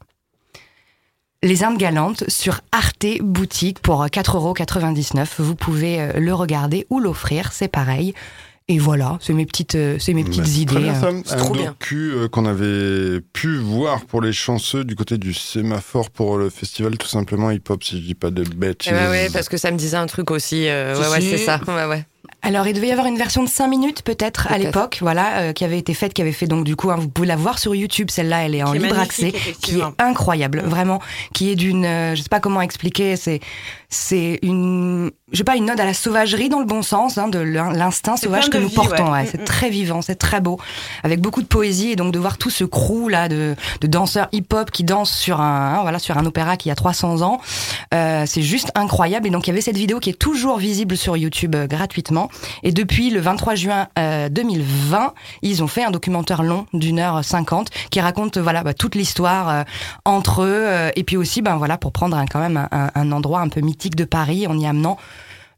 Les 1.43 1.63
Indes 1.63 1.77
galantes 1.77 2.23
sur 2.29 2.61
Arte 2.71 3.05
Boutique 3.21 3.79
pour 3.79 4.03
4,99€. 4.05 5.27
Vous 5.37 5.55
pouvez 5.55 6.01
euh, 6.01 6.13
le 6.19 6.33
regarder 6.33 6.87
ou 6.89 6.99
l'offrir, 6.99 7.51
c'est 7.53 7.67
pareil. 7.67 8.13
Et 8.69 8.79
voilà, 8.79 9.17
c'est 9.21 9.31
mes 9.33 9.45
petites, 9.45 9.75
euh, 9.75 9.97
c'est 9.99 10.13
mes 10.13 10.25
petites 10.25 10.43
Bah, 10.43 10.49
idées. 10.49 10.73
Très 10.73 10.81
bien, 10.81 10.95
euh, 10.95 11.21
Sam. 11.23 11.39
un 11.39 11.49
docu 11.65 12.11
euh, 12.13 12.27
qu'on 12.27 12.45
avait 12.45 13.21
pu 13.21 13.55
voir 13.59 14.03
pour 14.05 14.21
les 14.21 14.33
chanceux 14.33 14.83
du 14.83 14.95
côté 14.95 15.17
du 15.17 15.33
sémaphore 15.33 16.09
pour 16.09 16.37
le 16.37 16.49
festival 16.49 16.97
tout 16.97 17.07
simplement 17.07 17.49
hip-hop, 17.51 17.81
si 17.83 18.01
je 18.01 18.05
dis 18.07 18.15
pas 18.15 18.29
de 18.31 18.43
bêtises. 18.43 18.91
Eh 18.91 18.95
ouais, 18.95 19.07
ouais, 19.09 19.29
parce 19.31 19.47
que 19.47 19.55
ça 19.57 19.71
me 19.71 19.77
disait 19.77 19.95
un 19.95 20.07
truc 20.07 20.31
aussi. 20.31 20.67
euh, 20.67 20.99
ouais, 20.99 21.07
ouais, 21.07 21.21
c'est 21.21 21.37
ça. 21.37 21.61
Ouais, 21.67 21.85
ouais. 21.85 22.05
Alors, 22.41 22.67
il 22.67 22.73
devait 22.73 22.87
y 22.87 22.91
avoir 22.91 23.07
une 23.07 23.17
version 23.17 23.43
de 23.43 23.49
5 23.49 23.67
minutes 23.67 24.01
peut-être 24.03 24.47
à 24.51 24.57
l'époque, 24.57 24.99
voilà, 25.01 25.39
euh, 25.39 25.53
qui 25.53 25.65
avait 25.65 25.79
été 25.79 25.93
faite, 25.93 26.13
qui 26.13 26.21
avait 26.21 26.31
fait 26.31 26.47
donc 26.47 26.63
du 26.63 26.75
coup, 26.75 26.91
hein, 26.91 26.95
vous 26.97 27.09
pouvez 27.09 27.27
la 27.27 27.35
voir 27.35 27.59
sur 27.59 27.75
YouTube, 27.75 28.09
celle-là, 28.09 28.45
elle 28.45 28.55
est 28.55 28.63
en 28.63 28.73
est 28.73 28.79
libre 28.79 28.99
accès, 28.99 29.33
qui 29.61 29.79
est 29.79 29.83
incroyable, 29.97 30.61
vraiment, 30.65 31.01
qui 31.33 31.51
est 31.51 31.55
d'une, 31.55 31.85
euh, 31.85 32.15
je 32.15 32.21
sais 32.21 32.29
pas 32.29 32.39
comment 32.39 32.61
expliquer, 32.61 33.15
c'est, 33.15 33.41
c'est 33.89 34.39
une, 34.43 35.11
je 35.31 35.37
sais 35.37 35.43
pas, 35.43 35.55
une 35.55 35.69
ode 35.71 35.79
à 35.79 35.85
la 35.85 35.93
sauvagerie 35.93 36.49
dans 36.49 36.59
le 36.59 36.65
bon 36.65 36.81
sens, 36.81 37.17
hein, 37.17 37.27
de 37.27 37.39
l'in- 37.39 37.71
l'instinct 37.73 38.17
C'est 38.17 38.25
sauvage 38.25 38.49
que 38.49 38.57
nous 38.57 38.69
portons. 38.69 39.05
ouais. 39.05 39.11
ouais. 39.11 39.23
Mm, 39.23 39.29
c'est 39.31 39.41
mm. 39.41 39.45
très 39.45 39.69
vivant, 39.69 40.01
c'est 40.01 40.15
très 40.15 40.39
beau, 40.39 40.57
avec 41.03 41.19
beaucoup 41.19 41.41
de 41.41 41.47
poésie 41.47 41.91
et 41.91 41.95
donc 41.95 42.13
de 42.13 42.19
voir 42.19 42.37
tout 42.37 42.49
ce 42.49 42.63
crew 42.63 43.09
là 43.09 43.27
de, 43.27 43.55
de 43.81 43.87
danseurs 43.87 44.27
hip-hop 44.31 44.71
qui 44.71 44.83
dansent 44.83 45.11
sur 45.11 45.41
un, 45.41 45.75
hein, 45.75 45.81
voilà, 45.81 45.99
sur 45.99 46.17
un 46.17 46.25
opéra 46.25 46.55
qui 46.55 46.69
a 46.71 46.75
300 46.75 47.21
ans, 47.21 47.41
euh, 47.93 48.23
c'est 48.25 48.41
juste 48.41 48.71
incroyable. 48.75 49.27
Et 49.27 49.31
donc 49.31 49.47
il 49.47 49.49
y 49.49 49.53
avait 49.53 49.61
cette 49.61 49.77
vidéo 49.77 49.99
qui 49.99 50.09
est 50.09 50.19
toujours 50.19 50.57
visible 50.57 50.95
sur 50.97 51.17
YouTube 51.17 51.55
euh, 51.55 51.67
Et 52.63 52.71
depuis 52.71 53.09
le 53.09 53.19
23 53.19 53.55
juin 53.55 53.87
euh, 53.97 54.29
2020, 54.29 55.13
ils 55.41 55.63
ont 55.63 55.67
fait 55.67 55.83
un 55.83 55.91
documentaire 55.91 56.43
long 56.43 56.65
d'une 56.73 56.99
heure 56.99 57.23
cinquante 57.23 57.69
qui 57.89 57.99
raconte 58.01 58.37
euh, 58.37 58.41
voilà 58.41 58.63
bah, 58.63 58.73
toute 58.73 58.95
l'histoire 58.95 59.49
euh, 59.49 59.63
entre 60.05 60.43
eux 60.43 60.65
euh, 60.67 60.89
et 60.95 61.03
puis 61.03 61.17
aussi 61.17 61.41
ben 61.41 61.57
voilà 61.57 61.77
pour 61.77 61.91
prendre 61.91 62.23
quand 62.31 62.39
même 62.39 62.67
un, 62.71 63.11
endroit 63.11 63.41
un 63.41 63.49
peu 63.49 63.61
mythique 63.61 63.95
de 63.95 64.05
Paris 64.05 64.47
en 64.47 64.57
y 64.57 64.65
amenant 64.65 64.97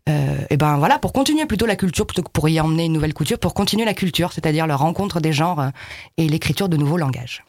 euh, 0.08 0.38
et 0.50 0.58
ben 0.58 0.78
voilà 0.78 1.00
pour 1.00 1.14
continuer 1.14 1.46
plutôt 1.46 1.66
la 1.66 1.76
culture 1.76 2.06
plutôt 2.06 2.24
que 2.24 2.32
pour 2.32 2.48
y 2.50 2.60
emmener 2.60 2.86
une 2.86 2.94
nouvelle 2.94 3.14
culture 3.14 3.40
pour 3.40 3.54
continuer 3.54 3.86
la 3.86 3.94
culture 3.94 4.32
c'est-à-dire 4.34 4.68
la 4.68 4.76
rencontre 4.76 5.20
des 5.20 5.34
genres 5.34 5.60
euh, 5.60 5.70
et 6.18 6.28
l'écriture 6.28 6.70
de 6.70 6.78
nouveaux 6.78 6.98
langages. 6.98 7.44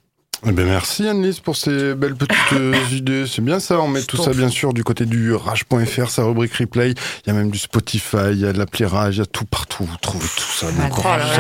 Eh 0.47 0.53
ben 0.53 0.65
merci 0.67 1.07
Annelise 1.07 1.39
pour 1.41 1.55
ces 1.55 1.95
belles 1.95 2.15
petites 2.15 2.35
euh, 2.55 2.75
idées. 2.93 3.27
C'est 3.27 3.43
bien 3.43 3.61
ça. 3.61 3.79
On 3.79 3.89
met 3.89 4.01
tout 4.03 4.17
ça 4.17 4.33
bien 4.33 4.49
sûr 4.49 4.73
du 4.73 4.83
côté 4.83 5.05
du 5.05 5.35
rage.fr, 5.35 6.09
sa 6.09 6.25
rubrique 6.25 6.55
replay. 6.55 6.91
Il 6.93 7.27
y 7.27 7.31
a 7.31 7.35
même 7.35 7.51
du 7.51 7.59
Spotify, 7.59 8.31
il 8.33 8.39
y 8.41 8.47
a 8.47 8.53
de 8.55 8.59
l'appli 8.59 8.87
Rage, 8.87 9.17
il 9.17 9.19
y 9.19 9.23
a 9.23 9.27
tout 9.27 9.45
partout. 9.45 9.85
Vous 9.85 9.97
trouvez 10.01 10.27
tout 10.27 10.41
ça. 10.51 10.67
C'est 10.75 10.83
incroyable, 10.83 11.31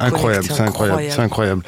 incroyable, 0.00 0.44
c'est 0.50 0.60
incroyable, 0.60 1.02
c'est 1.08 1.20
incroyable. 1.20 1.62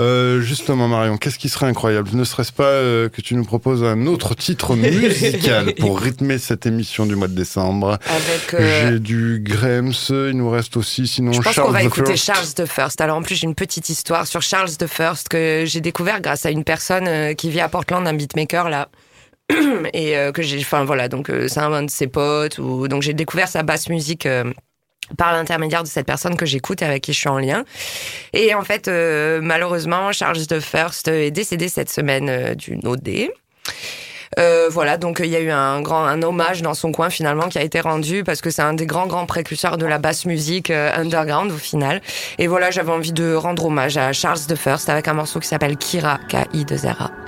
Euh, 0.00 0.42
justement 0.42 0.86
Marion, 0.86 1.16
qu'est-ce 1.16 1.38
qui 1.38 1.48
serait 1.48 1.66
incroyable? 1.66 2.10
Ne 2.12 2.24
serait-ce 2.24 2.52
pas 2.52 2.64
euh, 2.64 3.08
que 3.08 3.22
tu 3.22 3.34
nous 3.34 3.44
proposes 3.44 3.82
un 3.82 4.06
autre 4.06 4.34
titre 4.34 4.76
musical 4.76 5.74
pour 5.76 5.98
rythmer 5.98 6.36
cette 6.36 6.66
émission 6.66 7.06
du 7.06 7.16
mois 7.16 7.28
de 7.28 7.34
décembre? 7.34 7.98
Avec. 8.06 8.52
euh, 8.52 8.90
J'ai 8.90 8.98
du 9.00 9.40
Grams. 9.42 9.92
Il 10.10 10.36
nous 10.36 10.50
reste 10.50 10.76
aussi 10.76 11.06
sinon 11.06 11.32
Je 11.32 11.40
pense 11.40 11.54
Charles 11.54 11.68
qu'on 11.68 11.72
va 11.72 11.80
the 11.80 11.86
écouter 11.86 12.16
First. 12.16 12.24
Charles 12.26 12.48
the 12.54 12.66
First. 12.66 13.00
Alors 13.00 13.16
en 13.16 13.22
plus 13.22 13.34
j'ai 13.36 13.46
une 13.46 13.54
petite 13.54 13.88
histoire 13.88 14.26
sur 14.26 14.42
Charles 14.42 14.76
the 14.76 14.86
First 14.86 15.30
que 15.30 15.64
j'ai 15.66 15.80
découvert 15.80 16.01
grâce 16.20 16.46
à 16.46 16.50
une 16.50 16.64
personne 16.64 17.08
euh, 17.08 17.34
qui 17.34 17.50
vit 17.50 17.60
à 17.60 17.68
Portland, 17.68 18.06
un 18.06 18.14
beatmaker 18.14 18.68
là. 18.68 18.88
Et 19.92 20.16
euh, 20.16 20.32
que 20.32 20.42
j'ai, 20.42 20.58
enfin 20.58 20.84
voilà, 20.84 21.08
donc 21.08 21.28
euh, 21.28 21.48
c'est 21.48 21.60
un 21.60 21.82
de 21.82 21.90
ses 21.90 22.06
potes. 22.06 22.58
Ou 22.58 22.88
donc 22.88 23.02
j'ai 23.02 23.14
découvert 23.14 23.48
sa 23.48 23.62
basse 23.62 23.88
musique. 23.88 24.28
par 25.18 25.32
l'intermédiaire 25.32 25.82
de 25.82 25.88
cette 25.88 26.06
personne 26.06 26.36
que 26.36 26.46
j'écoute 26.46 26.80
et 26.80 26.86
avec 26.86 27.02
qui 27.02 27.12
je 27.12 27.18
suis 27.18 27.28
en 27.28 27.38
lien. 27.38 27.64
Et 28.32 28.54
en 28.54 28.62
fait, 28.62 28.88
malheureusement, 28.88 30.12
Charles 30.12 30.46
the 30.46 30.60
First 30.60 31.08
est 31.08 31.30
décédé 31.30 31.68
cette 31.68 31.90
semaine 31.90 32.54
d'une 32.54 32.86
OD. 32.86 33.28
Euh, 34.38 34.68
voilà, 34.70 34.96
donc 34.96 35.20
il 35.22 35.30
y 35.30 35.36
a 35.36 35.40
eu 35.40 35.50
un 35.50 35.80
grand 35.82 36.04
un 36.04 36.22
hommage 36.22 36.62
dans 36.62 36.74
son 36.74 36.92
coin 36.92 37.10
finalement 37.10 37.48
qui 37.48 37.58
a 37.58 37.62
été 37.62 37.80
rendu 37.80 38.24
parce 38.24 38.40
que 38.40 38.50
c'est 38.50 38.62
un 38.62 38.74
des 38.74 38.86
grands 38.86 39.06
grands 39.06 39.26
précurseurs 39.26 39.76
de 39.76 39.86
la 39.86 39.98
basse 39.98 40.24
musique 40.24 40.70
euh, 40.70 40.90
underground 40.94 41.52
au 41.52 41.58
final. 41.58 42.00
Et 42.38 42.46
voilà, 42.46 42.70
j'avais 42.70 42.92
envie 42.92 43.12
de 43.12 43.34
rendre 43.34 43.66
hommage 43.66 43.96
à 43.96 44.12
Charles 44.12 44.40
the 44.48 44.56
First 44.56 44.88
avec 44.88 45.08
un 45.08 45.14
morceau 45.14 45.40
qui 45.40 45.48
s'appelle 45.48 45.76
Kira, 45.76 46.18
K-I-2-R-A. 46.28 47.10
par 47.10 47.21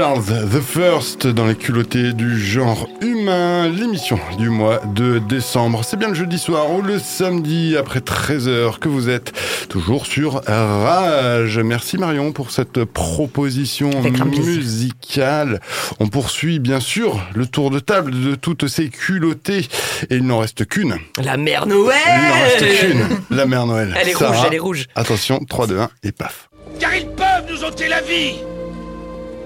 Charles 0.00 0.48
the 0.50 0.62
First 0.62 1.26
dans 1.26 1.46
les 1.46 1.54
culottés 1.54 2.14
du 2.14 2.40
genre 2.40 2.88
humain, 3.02 3.68
l'émission 3.68 4.18
du 4.38 4.48
mois 4.48 4.80
de 4.94 5.18
décembre. 5.18 5.82
C'est 5.84 5.98
bien 5.98 6.08
le 6.08 6.14
jeudi 6.14 6.38
soir 6.38 6.70
ou 6.70 6.80
le 6.80 6.98
samedi 6.98 7.76
après 7.76 7.98
13h 7.98 8.78
que 8.78 8.88
vous 8.88 9.10
êtes 9.10 9.34
toujours 9.68 10.06
sur 10.06 10.40
Rage. 10.46 11.58
Merci 11.58 11.98
Marion 11.98 12.32
pour 12.32 12.50
cette 12.50 12.82
proposition 12.84 13.90
musicale. 14.24 15.60
On 15.98 16.08
poursuit 16.08 16.60
bien 16.60 16.80
sûr 16.80 17.20
le 17.34 17.44
tour 17.44 17.70
de 17.70 17.78
table 17.78 18.12
de 18.12 18.34
toutes 18.36 18.68
ces 18.68 18.88
culottées 18.88 19.68
et 20.08 20.16
il 20.16 20.24
n'en 20.24 20.38
reste 20.38 20.66
qu'une. 20.66 20.94
La 21.22 21.36
mère 21.36 21.64
Il 21.66 21.74
n'en 21.74 21.84
reste 21.84 22.62
Noël 22.62 22.78
qu'une, 22.78 23.06
la 23.36 23.44
mère 23.44 23.66
Noël. 23.66 23.94
Elle 24.00 24.08
est 24.08 24.14
Sarah. 24.14 24.34
rouge, 24.34 24.46
elle 24.46 24.54
est 24.54 24.60
rouge. 24.60 24.86
Attention, 24.94 25.40
3, 25.46 25.66
2, 25.66 25.78
1 25.78 25.90
et 26.04 26.12
paf. 26.12 26.48
Car 26.78 26.94
ils 26.94 27.06
peuvent 27.08 27.50
nous 27.50 27.64
ôter 27.64 27.88
la 27.88 28.00
vie, 28.00 28.36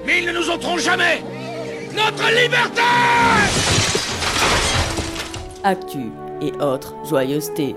mais 0.06 0.20
ils 0.20 0.26
ne 0.26 0.32
nous 0.32 0.50
ôteront 0.50 0.78
jamais 0.78 1.22
notre 1.94 2.28
liberté 2.28 2.82
Actu 5.62 6.10
et 6.42 6.52
autres 6.62 6.94
joyeusetés. 7.08 7.74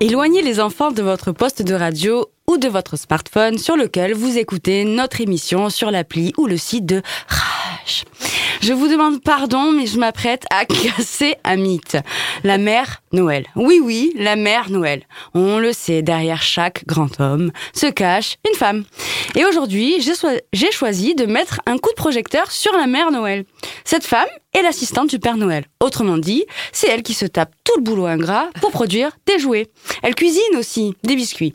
Éloignez 0.00 0.42
les 0.42 0.60
enfants 0.60 0.90
de 0.90 1.02
votre 1.02 1.32
poste 1.32 1.62
de 1.62 1.74
radio 1.74 2.26
ou 2.46 2.56
de 2.56 2.68
votre 2.68 2.96
smartphone 2.96 3.58
sur 3.58 3.76
lequel 3.76 4.14
vous 4.14 4.38
écoutez 4.38 4.84
notre 4.84 5.20
émission 5.20 5.70
sur 5.70 5.90
l'appli 5.90 6.32
ou 6.36 6.46
le 6.46 6.56
site 6.56 6.86
de 6.86 7.02
Rage. 7.28 8.04
Je 8.60 8.72
vous 8.72 8.88
demande 8.88 9.22
pardon, 9.22 9.72
mais 9.72 9.86
je 9.86 9.98
m'apprête 9.98 10.44
à 10.50 10.64
casser 10.66 11.36
un 11.44 11.56
mythe. 11.56 11.96
La 12.42 12.58
mère 12.58 13.02
Noël. 13.12 13.46
Oui, 13.56 13.80
oui, 13.82 14.12
la 14.16 14.36
mère 14.36 14.70
Noël. 14.70 15.02
On 15.34 15.58
le 15.58 15.72
sait, 15.72 16.02
derrière 16.02 16.42
chaque 16.42 16.86
grand 16.86 17.20
homme 17.20 17.50
se 17.72 17.86
cache 17.86 18.36
une 18.48 18.56
femme. 18.56 18.84
Et 19.34 19.44
aujourd'hui, 19.44 19.96
j'ai 20.52 20.72
choisi 20.72 21.14
de 21.14 21.26
mettre 21.26 21.60
un 21.66 21.78
coup 21.78 21.90
de 21.90 21.96
projecteur 21.96 22.50
sur 22.50 22.72
la 22.72 22.86
mère 22.86 23.10
Noël. 23.10 23.44
Cette 23.84 24.04
femme 24.04 24.28
est 24.54 24.62
l'assistante 24.62 25.10
du 25.10 25.18
Père 25.18 25.36
Noël. 25.36 25.64
Autrement 25.80 26.18
dit, 26.18 26.44
c'est 26.72 26.88
elle 26.88 27.02
qui 27.02 27.14
se 27.14 27.26
tape 27.26 27.52
tout 27.64 27.74
le 27.76 27.82
boulot 27.82 28.06
ingrat 28.06 28.48
pour 28.60 28.70
produire 28.70 29.10
des 29.26 29.38
jouets. 29.38 29.68
Elle 30.02 30.14
cuisine 30.14 30.56
aussi 30.56 30.94
des 31.02 31.16
biscuits 31.16 31.54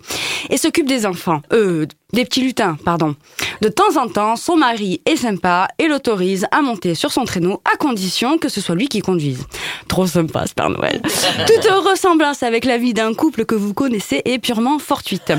et 0.49 0.57
s'occupe 0.57 0.87
des 0.87 1.05
enfants, 1.05 1.41
euh, 1.53 1.85
des 2.13 2.25
petits 2.25 2.41
lutins, 2.41 2.77
pardon. 2.83 3.15
De 3.61 3.69
temps 3.69 3.97
en 3.97 4.07
temps, 4.07 4.35
son 4.35 4.57
mari 4.57 5.01
est 5.05 5.15
sympa 5.15 5.67
et 5.79 5.87
l'autorise 5.87 6.47
à 6.51 6.61
monter 6.61 6.88
sur 6.95 7.11
son 7.11 7.25
traîneau 7.25 7.61
à 7.71 7.77
condition 7.77 8.37
que 8.37 8.49
ce 8.49 8.61
soit 8.61 8.75
lui 8.75 8.87
qui 8.87 9.01
conduise. 9.01 9.45
Trop 9.87 10.07
sympa 10.07 10.45
ce 10.47 10.53
Père 10.53 10.69
Noël. 10.69 11.01
Toute 11.47 11.71
ressemblance 11.87 12.43
avec 12.43 12.65
la 12.65 12.77
vie 12.77 12.93
d'un 12.93 13.13
couple 13.13 13.45
que 13.45 13.55
vous 13.55 13.73
connaissez 13.73 14.21
est 14.25 14.39
purement 14.39 14.79
fortuite. 14.79 15.33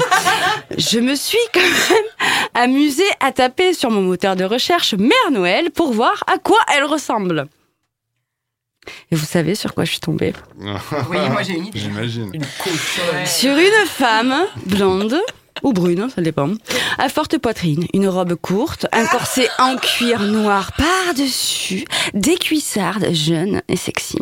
Je 0.76 0.98
me 0.98 1.14
suis 1.14 1.38
quand 1.54 1.60
même 1.60 2.04
amusée 2.54 3.02
à 3.20 3.32
taper 3.32 3.74
sur 3.74 3.90
mon 3.90 4.02
moteur 4.02 4.36
de 4.36 4.44
recherche 4.44 4.94
Mère 4.94 5.30
Noël 5.30 5.70
pour 5.70 5.92
voir 5.92 6.24
à 6.26 6.38
quoi 6.38 6.58
elle 6.74 6.84
ressemble. 6.84 7.46
Et 9.12 9.16
vous 9.16 9.26
savez 9.26 9.54
sur 9.54 9.74
quoi 9.74 9.84
je 9.84 9.90
suis 9.90 10.00
tombée? 10.00 10.32
Oui, 11.10 11.18
moi 11.30 11.42
j'ai 11.42 11.54
une 11.54 11.66
idée. 11.66 11.78
J'imagine. 11.78 12.32
Sur 13.26 13.56
une 13.56 13.86
femme 13.86 14.34
blonde 14.66 15.16
ou 15.62 15.72
brune, 15.72 16.08
ça 16.14 16.22
dépend, 16.22 16.50
à 16.98 17.08
forte 17.08 17.38
poitrine, 17.38 17.86
une 17.94 18.08
robe 18.08 18.34
courte, 18.34 18.86
un 18.92 19.06
corset 19.06 19.48
en 19.58 19.76
cuir 19.76 20.22
noir 20.22 20.72
par-dessus, 20.72 21.84
des 22.14 22.36
cuissardes 22.36 23.12
jeunes 23.12 23.62
et 23.68 23.76
sexy. 23.76 24.18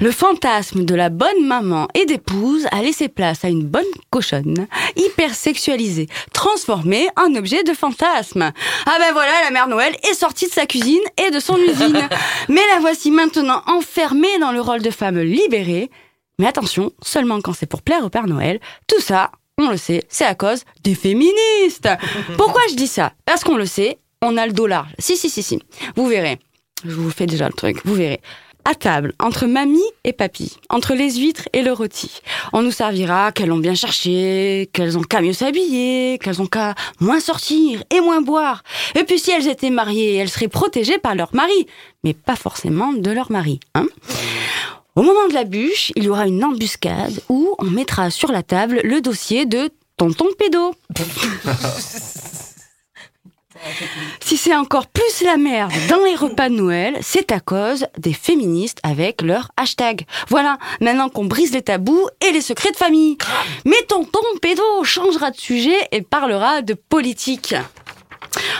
Le 0.00 0.10
fantasme 0.10 0.84
de 0.84 0.94
la 0.94 1.08
bonne 1.08 1.46
maman 1.46 1.88
et 1.94 2.06
d'épouse 2.06 2.66
a 2.72 2.82
laissé 2.82 3.08
place 3.08 3.44
à 3.44 3.48
une 3.48 3.64
bonne 3.64 3.84
cochonne, 4.10 4.66
hyper 4.96 5.34
sexualisée, 5.34 6.08
transformée 6.32 7.08
en 7.16 7.34
objet 7.34 7.62
de 7.62 7.72
fantasme. 7.72 8.52
Ah 8.86 8.96
ben 8.98 9.12
voilà, 9.12 9.32
la 9.44 9.50
mère 9.50 9.68
Noël 9.68 9.94
est 10.10 10.14
sortie 10.14 10.46
de 10.46 10.52
sa 10.52 10.66
cuisine 10.66 11.02
et 11.24 11.30
de 11.30 11.40
son 11.40 11.56
usine. 11.56 12.08
Mais 12.48 12.62
la 12.74 12.80
voici 12.80 13.10
maintenant 13.10 13.62
enfermée 13.66 14.38
dans 14.40 14.52
le 14.52 14.60
rôle 14.60 14.82
de 14.82 14.90
femme 14.90 15.18
libérée, 15.20 15.90
mais 16.38 16.46
attention, 16.46 16.92
seulement 17.00 17.40
quand 17.40 17.52
c'est 17.52 17.66
pour 17.66 17.82
plaire 17.82 18.04
au 18.04 18.10
Père 18.10 18.26
Noël, 18.26 18.58
tout 18.88 19.00
ça, 19.00 19.30
on 19.58 19.70
le 19.70 19.76
sait, 19.76 20.02
c'est 20.08 20.24
à 20.24 20.34
cause 20.34 20.64
des 20.82 20.94
féministes. 20.94 21.88
Pourquoi 22.36 22.62
je 22.70 22.74
dis 22.74 22.88
ça? 22.88 23.12
Parce 23.24 23.44
qu'on 23.44 23.56
le 23.56 23.66
sait, 23.66 23.98
on 24.22 24.36
a 24.36 24.46
le 24.46 24.52
dos 24.52 24.66
large. 24.66 24.90
Si, 24.98 25.16
si, 25.16 25.30
si, 25.30 25.42
si. 25.42 25.60
Vous 25.96 26.06
verrez. 26.06 26.38
Je 26.84 26.94
vous 26.94 27.10
fais 27.10 27.26
déjà 27.26 27.46
le 27.46 27.54
truc, 27.54 27.80
vous 27.84 27.94
verrez. 27.94 28.20
À 28.66 28.74
table, 28.74 29.12
entre 29.20 29.46
mamie 29.46 29.84
et 30.04 30.14
papy, 30.14 30.56
entre 30.70 30.94
les 30.94 31.16
huîtres 31.16 31.50
et 31.52 31.62
le 31.62 31.72
rôti, 31.72 32.22
on 32.54 32.62
nous 32.62 32.70
servira 32.70 33.30
qu'elles 33.30 33.52
ont 33.52 33.58
bien 33.58 33.74
cherché, 33.74 34.70
qu'elles 34.72 34.96
ont 34.96 35.02
qu'à 35.02 35.20
mieux 35.20 35.34
s'habiller, 35.34 36.18
qu'elles 36.18 36.40
ont 36.40 36.46
qu'à 36.46 36.74
moins 36.98 37.20
sortir 37.20 37.84
et 37.90 38.00
moins 38.00 38.22
boire. 38.22 38.62
Et 38.94 39.04
puis 39.04 39.18
si 39.18 39.30
elles 39.32 39.48
étaient 39.48 39.68
mariées, 39.68 40.14
elles 40.14 40.30
seraient 40.30 40.48
protégées 40.48 40.96
par 40.96 41.14
leur 41.14 41.34
mari, 41.34 41.66
mais 42.04 42.14
pas 42.14 42.36
forcément 42.36 42.94
de 42.94 43.10
leur 43.10 43.30
mari, 43.30 43.60
hein 43.74 43.86
au 44.96 45.02
moment 45.02 45.28
de 45.28 45.34
la 45.34 45.44
bûche, 45.44 45.92
il 45.96 46.04
y 46.04 46.08
aura 46.08 46.26
une 46.26 46.44
embuscade 46.44 47.20
où 47.28 47.54
on 47.58 47.64
mettra 47.64 48.10
sur 48.10 48.30
la 48.30 48.42
table 48.42 48.80
le 48.84 49.00
dossier 49.00 49.46
de 49.46 49.70
tonton 49.96 50.28
pédo. 50.38 50.74
Si 54.20 54.36
c'est 54.36 54.54
encore 54.54 54.86
plus 54.86 55.22
la 55.24 55.36
merde 55.36 55.72
dans 55.88 56.02
les 56.04 56.14
repas 56.14 56.48
de 56.48 56.54
Noël, 56.54 56.98
c'est 57.00 57.32
à 57.32 57.40
cause 57.40 57.86
des 57.98 58.12
féministes 58.12 58.78
avec 58.82 59.22
leur 59.22 59.50
hashtag. 59.56 60.06
Voilà, 60.28 60.58
maintenant 60.80 61.08
qu'on 61.08 61.24
brise 61.24 61.52
les 61.52 61.62
tabous 61.62 62.08
et 62.20 62.32
les 62.32 62.40
secrets 62.40 62.72
de 62.72 62.76
famille. 62.76 63.16
Mais 63.64 63.82
tonton 63.88 64.20
pédo 64.42 64.62
changera 64.84 65.30
de 65.30 65.36
sujet 65.38 65.88
et 65.92 66.02
parlera 66.02 66.62
de 66.62 66.74
politique. 66.74 67.54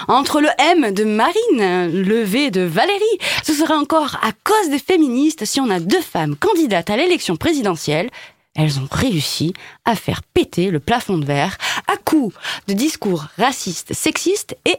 Entre 0.08 0.40
le 0.40 0.48
M 0.58 0.92
de 0.92 1.04
Marine, 1.04 2.02
le 2.02 2.22
V 2.22 2.50
de 2.50 2.62
Valérie, 2.62 3.18
ce 3.42 3.52
sera 3.52 3.76
encore 3.76 4.16
à 4.22 4.32
cause 4.44 4.70
des 4.70 4.78
féministes 4.78 5.44
si 5.44 5.60
on 5.60 5.70
a 5.70 5.80
deux 5.80 6.00
femmes 6.00 6.36
candidates 6.36 6.90
à 6.90 6.96
l'élection 6.96 7.36
présidentielle. 7.36 8.10
Elles 8.56 8.78
ont 8.78 8.88
réussi 8.90 9.52
à 9.84 9.96
faire 9.96 10.22
péter 10.22 10.70
le 10.70 10.80
plafond 10.80 11.18
de 11.18 11.24
verre 11.24 11.58
à 11.88 11.96
coups 11.96 12.36
de 12.68 12.74
discours 12.74 13.26
racistes, 13.36 13.92
sexistes 13.94 14.56
et 14.64 14.78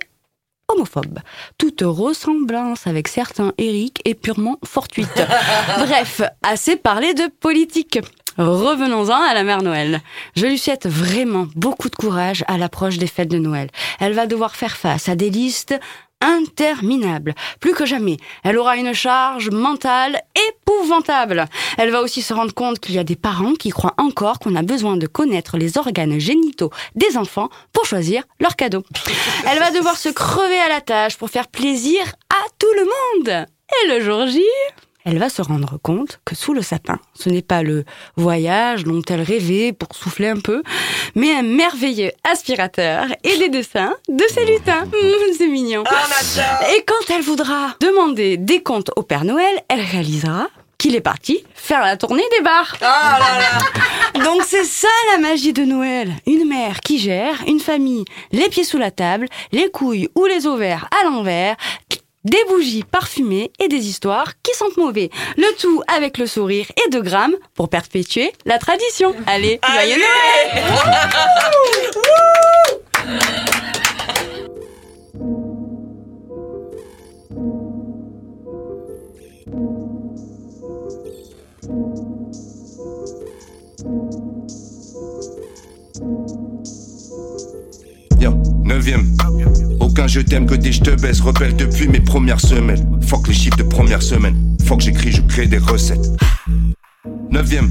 homophobes. 0.68 1.20
Toute 1.58 1.82
ressemblance 1.84 2.88
avec 2.88 3.08
certains 3.08 3.54
Eric 3.58 4.02
est 4.06 4.16
purement 4.16 4.60
fortuite. 4.64 5.22
Bref, 5.78 6.22
assez 6.44 6.76
parlé 6.76 7.14
de 7.14 7.28
politique. 7.40 8.00
Revenons-en 8.38 9.22
à 9.22 9.34
la 9.34 9.44
mère 9.44 9.62
Noël. 9.62 10.02
Je 10.36 10.46
lui 10.46 10.58
souhaite 10.58 10.88
vraiment 10.88 11.48
beaucoup 11.56 11.90
de 11.90 11.96
courage 11.96 12.44
à 12.48 12.58
l'approche 12.58 12.98
des 12.98 13.08
fêtes 13.08 13.30
de 13.30 13.38
Noël. 13.38 13.70
Elle 14.00 14.14
va 14.14 14.28
devoir 14.28 14.56
faire 14.56 14.76
face 14.76 15.08
à 15.08 15.16
des 15.16 15.30
listes 15.30 15.76
interminables. 16.22 17.34
Plus 17.60 17.74
que 17.74 17.86
jamais, 17.86 18.18
elle 18.44 18.58
aura 18.58 18.78
une 18.78 18.94
charge 18.94 19.50
mentale 19.50 20.22
épouvantable. 20.50 21.46
Elle 21.78 21.92
va 21.92 22.02
aussi 22.02 22.22
se 22.22 22.34
rendre 22.34 22.54
compte 22.54 22.80
qu'il 22.80 22.96
y 22.96 23.00
a 23.00 23.04
des 23.04 23.16
parents 23.16 23.54
qui 23.54 23.70
croient 23.70 23.96
encore 23.98 24.40
qu'on 24.40 24.56
a 24.56 24.64
besoin 24.64 24.98
de 24.98 25.08
connaître 25.08 25.58
les 25.58 25.78
organes 25.78 26.20
génitaux 26.20 26.72
des 26.96 27.18
enfants 27.18 27.50
pour 27.74 27.86
choisir 27.86 28.24
leur 28.40 28.56
cadeau. 28.56 28.84
Elle 29.50 29.60
va 29.60 29.72
devoir 29.72 29.98
se 29.98 30.10
crever 30.10 30.60
à 30.60 30.70
la 30.70 30.82
tâche 30.82 31.18
pour 31.18 31.30
faire 31.30 31.48
plaisir 31.48 32.02
à 32.30 32.44
tout 32.60 32.74
le 32.76 32.86
monde. 32.86 33.46
Et 33.84 33.88
le 33.88 34.04
jour 34.04 34.28
J, 34.28 34.42
elle 35.06 35.20
va 35.20 35.30
se 35.30 35.42
rendre 35.42 35.78
compte 35.82 36.20
que 36.26 36.36
sous 36.36 36.54
le 36.54 36.62
sapin, 36.62 37.00
ce 37.14 37.30
n'est 37.30 37.44
pas 37.44 37.62
le 37.62 37.86
voyage 38.18 38.84
dont 38.84 39.02
elle 39.08 39.22
rêvait 39.22 39.72
pour 39.72 39.96
souffler 39.96 40.28
un 40.28 40.40
peu, 40.40 40.64
mais 41.14 41.32
un 41.34 41.44
merveilleux 41.44 42.12
aspirateur 42.30 43.06
et 43.24 43.38
des 43.38 43.50
dessins 43.50 43.94
de 44.10 44.24
ses 44.30 44.46
lutins. 44.46 44.86
Mmh, 44.96 45.34
c'est 45.38 45.48
mignon. 45.48 45.84
Et 46.76 46.84
quand 46.86 47.14
elle 47.14 47.22
voudra 47.22 47.76
demander 47.80 48.38
des 48.38 48.64
comptes 48.64 48.92
au 48.96 49.04
Père 49.04 49.26
Noël, 49.26 49.62
elle 49.68 49.82
réalisera 49.82 50.48
qu'il 50.78 50.96
est 50.96 51.02
parti 51.02 51.44
faire 51.54 51.82
la 51.82 51.98
tournée 51.98 52.24
des 52.38 52.44
bars. 52.44 52.76
Donc 54.24 54.42
c'est 54.46 54.64
ça 54.64 54.88
la 55.12 55.18
magie 55.20 55.54
de 55.54 55.64
Noël. 55.64 56.14
Une 56.26 56.48
mère 56.48 56.80
qui 56.80 56.98
gère 56.98 57.44
une 57.48 57.60
famille, 57.60 58.06
les 58.32 58.50
pieds 58.50 58.64
sous 58.64 58.78
la 58.78 58.92
table, 58.92 59.28
les 59.52 59.70
couilles 59.70 60.10
ou 60.16 60.26
les 60.26 60.48
ovaires 60.48 60.88
à 61.00 61.06
l'envers, 61.06 61.56
des 62.26 62.44
bougies 62.50 62.84
parfumées 62.84 63.52
et 63.60 63.68
des 63.70 63.88
histoires 63.88 64.34
qui 64.44 64.54
sentent 64.56 64.78
mauvais. 64.78 65.10
Le 65.38 65.56
tout 65.58 65.82
avec 65.88 66.18
le 66.18 66.28
sourire 66.28 66.66
et 66.86 66.90
deux 66.90 67.02
grammes 67.02 67.36
pour 67.54 67.70
perpétuer 67.70 68.34
la 68.46 68.58
tradition. 68.58 69.16
Allez, 69.28 69.60
joyeux 69.72 69.96
Noël 69.96 70.64
Yo, 88.20 88.32
neuvième. 88.64 89.16
Aucun 89.98 90.08
je 90.08 90.20
t'aime 90.20 90.46
que 90.46 90.56
des 90.56 90.74
je 90.74 90.82
te 90.82 90.90
baisse. 90.90 91.22
Rebelle 91.22 91.56
depuis 91.56 91.88
mes 91.88 92.02
premières 92.02 92.42
semaines. 92.42 93.00
Fuck 93.02 93.30
les 93.30 93.34
chiffres 93.34 93.56
de 93.56 93.64
première 93.64 94.02
semaine. 94.02 94.58
Fuck 94.66 94.82
j'écris, 94.82 95.14
je 95.14 95.22
crée 95.22 95.48
des 95.48 95.58
recettes. 95.58 96.10
Neuvième. 97.32 97.70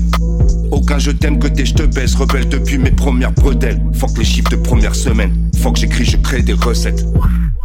Aucun 0.70 0.99
je 0.99 1.11
t'aime 1.11 1.39
que 1.39 1.49
des 1.49 1.66
je 1.66 1.75
te 1.75 1.83
baisse. 1.83 2.14
Rebelle 2.14 2.49
depuis 2.49 2.79
mes 2.79 2.93
premières 2.93 3.33
bretelles. 3.33 3.79
Fuck 3.93 4.16
les 4.16 4.25
chiffres 4.25 4.49
de 4.49 4.57
première 4.57 4.95
semaine. 4.95 5.51
Fuck 5.59 5.77
j'écris, 5.77 6.07
je 6.07 6.16
crée 6.16 6.41
des 6.41 6.55
recettes. 6.55 7.05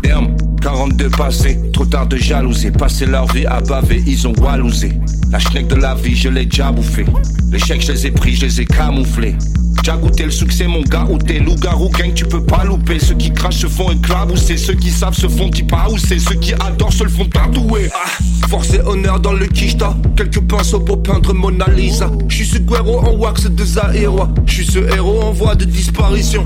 Damn, 0.04 0.36
42 0.62 1.10
passés, 1.10 1.58
trop 1.72 1.86
tard 1.86 2.08
de 2.08 2.18
jalouser. 2.18 2.72
Passer 2.72 3.06
leur 3.06 3.32
vie 3.32 3.46
à 3.46 3.62
baver, 3.62 4.04
ils 4.06 4.28
ont 4.28 4.34
walousé. 4.42 4.92
La 5.32 5.40
schneck 5.40 5.70
de 5.70 5.76
la 5.76 5.96
vie, 5.96 6.18
je 6.18 6.28
l'ai 6.28 6.46
déjà 6.46 6.74
bouffé. 6.74 7.06
Les 7.50 7.60
chèques, 7.60 7.86
je 7.86 7.94
les 7.94 8.08
ai 8.08 8.12
pris, 8.12 8.36
je 8.36 8.46
les 8.46 8.60
ai 8.60 8.66
camouflés. 8.66 9.36
Déjà 9.84 9.96
goûté 9.98 10.26
le 10.26 10.32
succès, 10.32 10.68
mon 10.68 10.82
gars, 10.82 11.08
ou 11.10 11.18
t'es 11.18 11.40
loup-garou, 11.40 11.90
gang, 11.90 12.14
tu 12.14 12.26
peux 12.26 12.44
pas 12.44 12.64
louper. 12.64 13.00
Ceux 13.00 13.16
qui 13.16 13.32
crachent 13.32 13.60
se 13.60 13.68
font 13.68 13.92
éclabousser. 13.92 14.58
Ceux 14.58 14.74
qui 14.74 14.90
savent 14.90 15.14
se 15.14 15.28
font 15.28 15.50
type 15.50 15.74
c'est 15.98 16.20
Ceux 16.20 16.36
qui 16.36 16.54
adorent 16.54 16.94
se 16.94 17.04
le 17.04 17.10
font 17.10 17.26
tatouer. 17.26 17.90
Ah, 17.94 18.48
force 18.48 18.74
et 18.74 18.82
honneur 18.82 19.20
dans 19.20 19.34
le 19.34 19.48
quicheta. 19.48 19.96
Quelques 20.18 20.42
pinceaux 20.42 20.82
pour 20.82 21.02
peindre 21.02 21.34
Mona 21.34 21.68
Lisa. 21.70 22.12
J'suis 22.28 22.46
ce 22.46 22.58
guerreau 22.58 23.00
en 23.00 23.16
wax 23.16 23.50
de 23.50 23.64
Zaïrois. 23.64 24.30
J'suis 24.46 24.66
ce 24.66 24.80
héros 24.80 25.22
en 25.22 25.32
voie 25.32 25.56
de 25.56 25.66
disparition. 25.66 26.46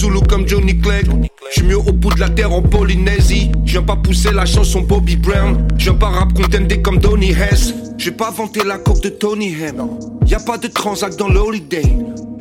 Zulu 0.00 0.20
comme 0.28 0.48
Johnny 0.48 0.78
Clegg. 0.78 1.08
J'suis 1.50 1.62
mieux 1.62 1.78
au 1.78 1.92
bout 1.92 2.12
de 2.14 2.20
la 2.20 2.28
terre 2.28 2.52
en 2.52 2.62
Polynésie. 2.62 3.52
J'viens 3.64 3.82
pas 3.82 3.96
pousser 3.96 4.32
la 4.32 4.44
chanson 4.44 4.80
Bobby 4.80 5.16
Brown. 5.16 5.66
J'viens 5.78 5.94
pas 5.94 6.08
rap 6.08 6.32
contender 6.32 6.82
comme 6.82 6.98
Donny 6.98 7.30
Hess. 7.30 7.72
J'ai 7.96 8.10
pas 8.10 8.30
vanté 8.30 8.62
la 8.64 8.78
coque 8.78 9.02
de 9.02 9.08
Tony 9.08 9.54
Hem. 9.54 9.88
Y 10.26 10.34
a 10.34 10.40
pas 10.40 10.58
de 10.58 10.66
transac 10.66 11.16
dans 11.16 11.28
l'holiday. 11.28 11.82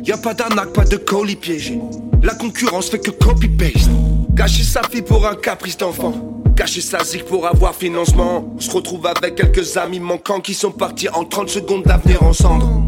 Y 0.06 0.12
a 0.12 0.18
pas 0.18 0.36
d'arnaque, 0.36 0.72
pas 0.72 0.86
de 0.86 0.97
colis 0.97 1.36
piégé. 1.36 1.80
La 2.22 2.36
concurrence 2.36 2.91
fait 2.91 2.99
que 2.99 3.10
copy-paste. 3.10 3.89
Gâcher 4.36 4.62
sa 4.62 4.84
fille 4.84 5.01
pour 5.01 5.28
un 5.28 5.34
caprice 5.34 5.78
d'enfant. 5.78 6.43
Cacher 6.56 6.82
sa 6.82 7.03
zig 7.03 7.24
pour 7.24 7.47
avoir 7.47 7.74
financement. 7.74 8.53
On 8.56 8.60
se 8.60 8.70
retrouve 8.70 9.08
avec 9.08 9.34
quelques 9.34 9.78
amis 9.78 9.99
manquants 9.99 10.41
qui 10.41 10.53
sont 10.53 10.70
partis 10.70 11.10
en 11.10 11.26
30 11.26 11.49
secondes 11.49 11.84
d'avenir 11.84 12.22
en 12.22 12.34
cendres. 12.34 12.84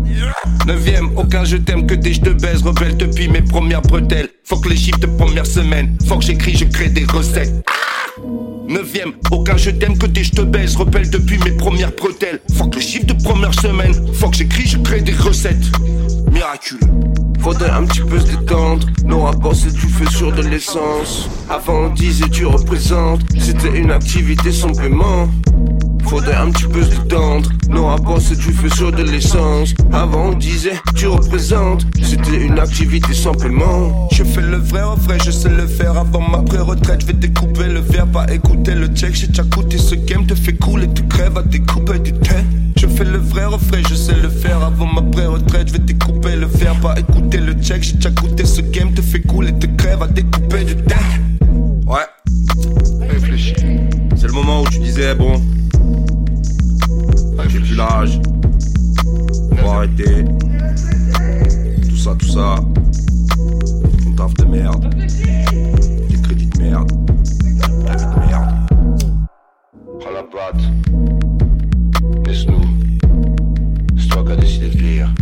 Neuvième, 0.68 1.10
aucun 1.18 1.44
je 1.44 1.58
t'aime 1.58 1.88
que 1.88 1.96
des 1.96 2.14
je 2.14 2.22
te 2.22 2.30
baise. 2.30 2.62
Rebelle 2.62 2.96
depuis 2.98 3.28
mes 3.28 3.42
premières 3.42 3.82
bretelles. 3.82 4.30
Faut 4.44 4.58
que 4.58 4.70
les 4.70 4.78
chiffres 4.78 5.00
de 5.00 5.08
première 5.08 5.48
semaine. 5.48 5.98
Faut 6.08 6.20
que 6.20 6.24
j'écris, 6.24 6.56
je 6.56 6.66
crée 6.66 6.90
des 6.90 7.06
recettes. 7.06 7.68
Neuvième, 8.68 9.14
aucun 9.32 9.58
je 9.58 9.72
t'aime 9.72 9.98
que 9.98 10.06
des 10.06 10.24
je 10.24 10.34
te 10.34 10.42
baise. 10.42 10.76
Rebelle 10.76 11.10
depuis 11.10 11.40
mes 11.40 11.52
premières 11.58 11.94
bretelles. 11.94 12.42
Faut 12.54 12.68
que 12.68 12.76
le 12.76 12.82
chiffre 12.82 13.08
de 13.08 13.24
première 13.24 13.60
semaine. 13.60 13.94
Faut 14.14 14.30
que 14.30 14.38
j'écris, 14.38 14.68
je 14.68 14.78
crée 14.78 15.02
des 15.02 15.14
recettes. 15.14 15.66
Miraculeux. 16.32 16.80
Faudrait 17.40 17.70
un 17.70 17.86
petit 17.86 18.02
peu 18.02 18.20
se 18.20 18.26
détendre. 18.36 18.86
Nos 19.06 19.22
rapports 19.22 19.56
c'est 19.56 19.74
du 19.74 19.88
feu 19.88 20.06
sur 20.10 20.32
de 20.32 20.42
l'essence. 20.42 21.30
Avant 21.50 21.86
on 21.86 21.90
disait 21.90 22.30
tu 22.30 22.46
représentes. 22.46 23.22
C'était 23.40 23.78
une 23.78 23.92
activité 23.92 24.52
sans 24.52 24.72
paiement. 24.72 25.28
Faudrait 26.08 26.36
un 26.36 26.52
petit 26.52 26.66
peu 26.66 26.82
se 26.84 26.90
détendre. 26.90 27.50
Nos 27.70 27.88
rapports 27.88 28.22
c'est 28.22 28.38
du 28.38 28.54
feu 28.54 28.70
sur 28.70 28.92
de 28.92 29.04
l'essence. 29.04 29.74
Avant 29.92 30.28
on 30.28 30.34
disait 30.34 30.80
tu 30.96 31.08
représentes. 31.08 31.86
C'était 32.02 32.38
une 32.46 32.60
activité 32.60 33.14
sans 33.14 33.34
paiement. 33.34 34.08
Je 34.14 34.24
fais 34.24 34.42
le 34.42 34.58
vrai 34.58 34.84
refrain, 34.84 35.18
je 35.24 35.32
sais 35.32 35.50
le 35.50 35.68
faire 35.68 35.98
avant 35.98 36.22
ma 36.22 36.40
pré-retraite. 36.40 37.02
Je 37.02 37.08
vais 37.08 37.14
découper 37.14 37.66
le 37.66 37.82
verre, 37.82 38.08
pas 38.08 38.26
écouter 38.32 38.74
le 38.74 38.88
check. 38.88 39.14
J'ai 39.16 39.28
déjà 39.28 39.44
coûté 39.44 39.78
ce 39.78 39.96
game, 39.96 40.26
te 40.26 40.34
fait 40.34 40.54
couler, 40.54 40.88
tu 40.94 41.04
crèves 41.08 41.38
à 41.38 41.44
découper 41.44 42.00
du 42.00 42.14
thé. 42.14 42.36
Je 42.78 42.88
fais 42.88 43.04
le 43.04 43.18
vrai 43.18 43.46
refrain, 43.46 43.82
je 43.90 43.96
sais 43.96 44.16
le 44.16 44.30
faire 44.30 44.64
avant 44.64 44.86
ma 44.86 45.02
pré-retraite. 45.02 45.68
Je 45.68 45.74
vais 45.74 45.80
découper 45.80 46.36
le 46.36 46.46
verre, 46.46 46.76
pas 46.80 46.98
écouter 46.98 47.40
le 47.40 47.54
check. 47.54 47.84
J'ai 47.84 47.94
déjà 47.94 48.12
coûté 48.12 48.46
ce 48.46 48.62
game, 48.62 48.94
te 48.94 49.02
fait 49.02 49.22
couler, 49.22 49.52
te 49.54 49.68
crèves 49.68 50.02
à 50.02 50.08
découper 50.08 50.64
du 50.64 50.76
thé. 50.76 50.96
Ouais, 51.86 52.06
réfléchis. 53.10 53.56
C'est 54.16 54.28
le 54.28 54.34
moment 54.34 54.62
où 54.62 54.68
tu 54.68 54.80
disais, 54.80 55.14
bon, 55.14 55.42
On 57.80 59.56
va 59.56 59.72
arrêter. 59.76 60.26
Tout 61.88 61.96
ça, 61.96 62.16
tout 62.18 62.26
ça. 62.26 62.56
Ton 64.04 64.12
taf 64.16 64.34
de 64.34 64.46
merde. 64.46 64.96
Des 64.96 66.22
crédits 66.24 66.48
de 66.48 66.58
merde. 66.60 66.92
La 67.86 67.96
vie 67.96 68.06
de 68.06 68.20
merde. 68.28 68.50
Prends 70.00 70.12
la 70.12 70.24
patte. 70.24 70.64
Laisse-nous. 72.26 72.62
C'est 73.96 74.08
toi 74.08 74.24
qui 74.26 74.32
as 74.32 74.36
décidé 74.38 74.70
de 74.70 74.78
vivre. 74.78 75.14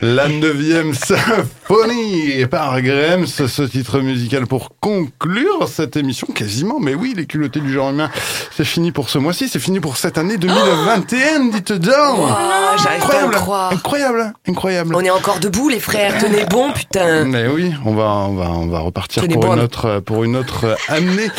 La 0.00 0.28
neuvième 0.28 0.94
symphonie 1.74 2.46
par 2.46 2.80
Grems, 2.82 3.26
ce 3.26 3.62
titre 3.62 4.00
musical 4.00 4.46
pour 4.46 4.70
conclure 4.80 5.68
cette 5.68 5.96
émission 5.96 6.26
quasiment. 6.34 6.78
Mais 6.80 6.94
oui, 6.94 7.14
les 7.16 7.26
culottés 7.26 7.60
du 7.60 7.72
genre 7.72 7.90
humain, 7.90 8.10
c'est 8.56 8.64
fini 8.64 8.90
pour 8.92 9.08
ce 9.08 9.18
mois-ci, 9.18 9.48
c'est 9.48 9.58
fini 9.60 9.78
pour 9.78 9.96
cette 9.96 10.18
année 10.18 10.36
2021, 10.36 11.50
dites 11.50 11.72
donc. 11.72 11.94
Ah, 12.28 12.76
J'arrive 12.82 13.06
pas 13.06 13.22
à 13.22 13.26
le 13.26 13.30
croire. 13.30 13.72
Incroyable, 13.72 14.32
incroyable. 14.48 14.94
On 14.96 15.00
est 15.00 15.10
encore 15.10 15.38
debout, 15.38 15.68
les 15.68 15.80
frères. 15.80 16.18
Tenez 16.18 16.44
bon, 16.44 16.72
putain. 16.72 17.24
Mais 17.24 17.46
oui, 17.46 17.72
on 17.84 17.94
va, 17.94 18.04
on 18.04 18.34
va, 18.34 18.50
on 18.50 18.66
va 18.66 18.80
repartir 18.80 19.22
Tenez 19.22 19.34
pour 19.34 19.44
bon. 19.46 19.54
une 19.54 19.60
autre, 19.60 20.00
pour 20.00 20.24
une 20.24 20.36
autre 20.36 20.76
année. 20.88 21.30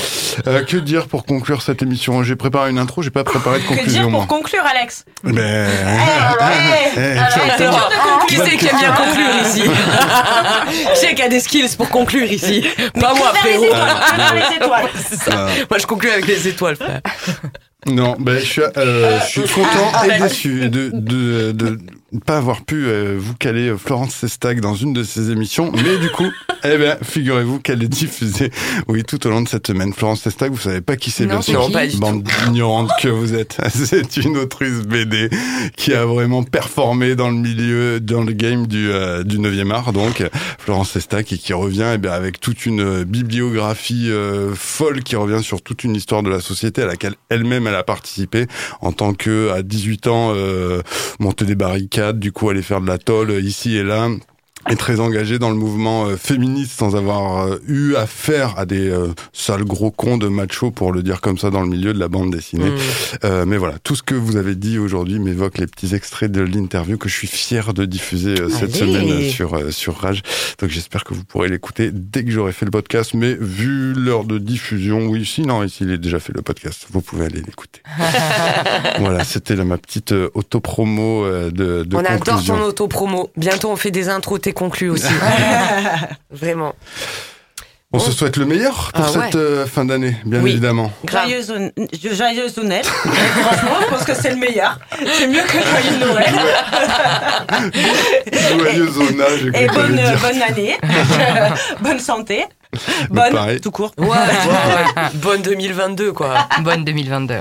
Euh, 0.47 0.63
que 0.63 0.77
dire 0.77 1.07
pour 1.07 1.25
conclure 1.25 1.61
cette 1.61 1.81
émission 1.81 2.23
J'ai 2.23 2.35
préparé 2.37 2.69
une 2.69 2.79
intro, 2.79 3.01
j'ai 3.01 3.09
pas 3.09 3.23
préparé 3.25 3.59
de 3.59 3.63
Que 3.63 3.67
dire 3.69 3.77
conclusion. 3.77 4.01
pour 4.03 4.11
moi. 4.11 4.25
conclure, 4.27 4.63
Alex 4.65 5.03
Mais... 5.23 5.67
Eh, 5.67 6.97
Eh, 6.97 7.17
alors, 7.17 7.29
ça- 7.31 7.39
c'est 7.57 7.63
dur 7.69 7.71
de 7.71 8.27
Qui 8.27 8.35
conclure. 8.35 8.45
c'est 8.51 8.57
qui 8.57 8.67
aime 8.67 8.77
bien 8.77 8.91
conclure 8.93 9.41
ici 9.45 9.63
Qui 10.71 10.77
c'est 10.95 11.15
qui 11.15 11.21
a 11.21 11.29
des 11.29 11.39
skills 11.39 11.75
pour 11.77 11.89
conclure 11.89 12.31
ici 12.31 12.65
Pas 12.99 13.13
moi, 13.13 13.33
frérot. 13.35 13.65
les 13.65 14.55
étoiles. 14.57 14.89
C'est 15.09 15.19
ça. 15.19 15.47
Moi, 15.69 15.79
je 15.79 15.85
conclue 15.85 16.09
avec 16.11 16.27
les 16.27 16.47
étoiles, 16.47 16.75
frère. 16.75 17.01
Non, 17.87 18.15
ben 18.19 18.37
je 18.37 18.45
suis, 18.45 18.61
euh, 18.77 19.19
je 19.21 19.25
suis 19.41 19.41
content 19.41 19.91
Ah, 19.95 20.05
et 20.05 20.09
ben. 20.09 20.21
déçu 20.27 20.69
de 20.69 20.91
de 20.93 21.51
de 21.51 21.79
ne 22.11 22.19
pas 22.19 22.37
avoir 22.37 22.61
pu 22.63 22.85
euh, 22.85 23.15
vous 23.17 23.33
caler 23.33 23.69
euh, 23.69 23.75
Florence 23.77 24.13
Sestag 24.13 24.59
dans 24.61 24.75
une 24.75 24.93
de 24.93 25.01
ses 25.03 25.31
émissions, 25.31 25.71
mais 25.73 25.97
du 25.97 26.11
coup, 26.11 26.29
eh 26.63 26.77
ben 26.77 26.97
figurez-vous 27.01 27.59
qu'elle 27.59 27.83
est 27.83 27.87
diffusée, 27.87 28.51
oui, 28.87 29.03
tout 29.03 29.25
au 29.27 29.29
long 29.29 29.41
de 29.41 29.47
cette 29.47 29.67
semaine. 29.67 29.93
Florence 29.93 30.21
Sestag, 30.21 30.51
vous 30.51 30.59
savez 30.59 30.81
pas 30.81 30.95
qui 30.95 31.11
c'est, 31.11 31.25
bien 31.25 31.41
sûr, 31.41 31.71
pas 31.71 31.85
bande 31.97 32.23
d'ignorantes 32.23 32.91
que 33.01 33.07
vous 33.07 33.33
êtes. 33.33 33.57
C'est 33.73 34.17
une 34.17 34.37
autrice 34.37 34.81
BD 34.85 35.29
qui 35.75 35.93
a 35.93 36.05
vraiment 36.05 36.43
performé 36.43 37.15
dans 37.15 37.29
le 37.29 37.37
milieu, 37.37 37.99
dans 37.99 38.23
le 38.23 38.33
game 38.33 38.67
du 38.67 38.91
euh, 38.91 39.23
du 39.23 39.39
9e 39.39 39.71
art, 39.71 39.93
donc 39.93 40.23
Florence 40.59 40.91
Sestag 40.91 41.31
et 41.31 41.37
qui 41.37 41.53
revient 41.53 41.91
eh 41.93 41.97
bien 41.97 42.11
avec 42.11 42.39
toute 42.39 42.65
une 42.65 42.81
euh, 42.81 43.05
bibliographie 43.05 44.09
euh, 44.09 44.53
folle 44.55 45.03
qui 45.03 45.15
revient 45.15 45.43
sur 45.43 45.61
toute 45.61 45.83
une 45.83 45.95
histoire 45.95 46.23
de 46.23 46.29
la 46.29 46.39
société 46.39 46.81
à 46.81 46.85
laquelle 46.85 47.15
elle-même 47.29 47.67
elle 47.67 47.75
a 47.75 47.83
participé 47.83 48.47
en 48.81 48.91
tant 48.91 49.13
que 49.13 49.49
à 49.51 49.61
18 49.61 50.07
ans 50.07 50.33
euh, 50.35 50.81
monter 51.19 51.45
des 51.45 51.55
barricades, 51.55 52.19
du 52.19 52.31
coup 52.31 52.49
aller 52.49 52.61
faire 52.61 52.81
de 52.81 52.87
la 52.87 52.97
tôle 52.97 53.31
ici 53.43 53.75
et 53.75 53.83
là 53.83 54.09
est 54.69 54.75
très 54.75 54.99
engagée 54.99 55.39
dans 55.39 55.49
le 55.49 55.55
mouvement 55.55 56.05
euh, 56.05 56.17
féministe 56.17 56.73
sans 56.77 56.95
avoir 56.95 57.45
euh, 57.45 57.57
eu 57.67 57.95
affaire 57.95 58.57
à 58.57 58.65
des 58.65 58.89
euh, 58.89 59.07
sales 59.33 59.63
gros 59.63 59.91
cons 59.91 60.17
de 60.17 60.27
machos 60.27 60.71
pour 60.71 60.91
le 60.91 61.03
dire 61.03 61.21
comme 61.21 61.37
ça 61.37 61.49
dans 61.49 61.61
le 61.61 61.67
milieu 61.67 61.93
de 61.93 61.99
la 61.99 62.07
bande 62.07 62.31
dessinée. 62.31 62.69
Mm. 62.69 62.77
Euh, 63.23 63.45
mais 63.45 63.57
voilà, 63.57 63.79
tout 63.79 63.95
ce 63.95 64.03
que 64.03 64.15
vous 64.15 64.35
avez 64.35 64.55
dit 64.55 64.77
aujourd'hui 64.77 65.19
m'évoque 65.19 65.57
les 65.57 65.67
petits 65.67 65.95
extraits 65.95 66.31
de 66.31 66.41
l'interview 66.41 66.97
que 66.97 67.09
je 67.09 67.15
suis 67.15 67.27
fier 67.27 67.73
de 67.73 67.85
diffuser 67.85 68.35
cette 68.49 68.75
semaine 68.75 69.29
sur 69.29 69.71
sur 69.71 69.95
Rage. 69.95 70.21
Donc 70.59 70.69
j'espère 70.69 71.03
que 71.03 71.13
vous 71.13 71.23
pourrez 71.23 71.49
l'écouter 71.49 71.91
dès 71.93 72.23
que 72.23 72.31
j'aurai 72.31 72.51
fait 72.51 72.65
le 72.65 72.71
podcast. 72.71 73.13
Mais 73.13 73.35
vu 73.39 73.93
l'heure 73.93 74.25
de 74.25 74.37
diffusion, 74.37 75.07
oui, 75.07 75.25
sinon 75.25 75.63
ici 75.63 75.83
il 75.83 75.91
est 75.91 75.97
déjà 75.97 76.19
fait 76.19 76.33
le 76.33 76.41
podcast, 76.41 76.87
vous 76.91 77.01
pouvez 77.01 77.25
aller 77.25 77.41
l'écouter. 77.41 77.81
voilà, 78.99 79.23
c'était 79.23 79.55
ma 79.63 79.77
petite 79.77 80.13
auto-promo 80.33 81.25
euh, 81.25 81.51
de, 81.51 81.83
de 81.83 81.95
on 81.95 81.99
adore 81.99 82.19
conclusion. 82.19 82.57
ton 82.57 82.63
auto-promo. 82.65 83.29
Bientôt, 83.37 83.69
on 83.69 83.75
fait 83.75 83.91
des 83.91 84.09
intros, 84.09 84.39
conclu 84.53 84.89
aussi. 84.89 85.11
Vraiment. 86.31 86.73
On 87.93 87.99
se 87.99 88.13
souhaite 88.13 88.37
le 88.37 88.45
meilleur 88.45 88.89
pour 88.93 89.03
Ah 89.05 89.11
ouais. 89.19 89.25
cette 89.25 89.35
euh, 89.35 89.65
fin 89.65 89.83
d'année, 89.83 90.15
bien 90.23 90.39
Oui. 90.39 90.51
évidemment. 90.51 90.93
Joyeuse, 91.11 91.53
joyeuse 91.93 92.55
Noël. 92.57 92.85
Franchement, 92.85 93.75
je 93.81 93.85
pense 93.93 94.03
que 94.05 94.13
c'est 94.13 94.29
le 94.29 94.37
meilleur. 94.37 94.79
C'est 95.17 95.27
mieux 95.27 95.41
que 95.43 95.57
Joyeux 95.59 95.97
Noël. 95.99 96.33
Joyeux 98.31 98.87
zonage, 98.91 99.45
Et 99.53 99.67
bonne, 99.67 99.99
bonne 100.21 100.41
année. 100.41 100.77
bonne 101.81 101.99
santé. 101.99 102.45
Bonne, 103.09 103.33
pareil. 103.33 103.59
tout 103.59 103.71
court. 103.71 103.91
Ouais, 103.97 104.07
ouais. 104.07 105.03
Bonne 105.15 105.41
2022, 105.41 106.13
quoi. 106.13 106.47
Bonne 106.61 106.85
2022. 106.85 107.35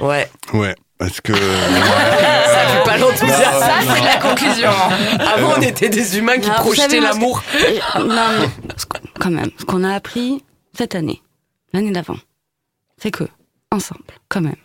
Ouais. 0.00 0.28
Ouais, 0.52 0.74
parce 0.98 1.20
que. 1.20 1.32
Ça 1.34 2.68
fait 2.68 2.84
pas 2.84 2.96
l'enthousiasme. 2.96 3.60
Ça, 3.60 3.72
c'est 3.80 4.00
de 4.00 4.06
la 4.06 4.16
conclusion. 4.16 4.70
Avant, 5.34 5.54
on 5.56 5.60
était 5.60 5.88
des 5.88 6.18
humains 6.18 6.38
qui 6.38 6.48
Alors, 6.48 6.62
vous 6.62 6.66
projetaient 6.72 7.00
savez, 7.00 7.00
moi, 7.00 7.10
ce 7.12 7.14
l'amour. 7.18 7.42
Non, 8.14 8.28
mais 8.38 8.48
ce 8.76 8.86
qu'on- 8.86 9.00
quand 9.20 9.30
même, 9.30 9.50
ce 9.58 9.64
qu'on 9.64 9.84
a 9.84 9.94
appris 9.94 10.42
cette 10.76 10.94
année, 10.94 11.22
l'année 11.72 11.90
d'avant, 11.92 12.16
c'est 13.00 13.10
que, 13.10 13.24
ensemble, 13.70 14.02
quand 14.28 14.40
même, 14.40 14.56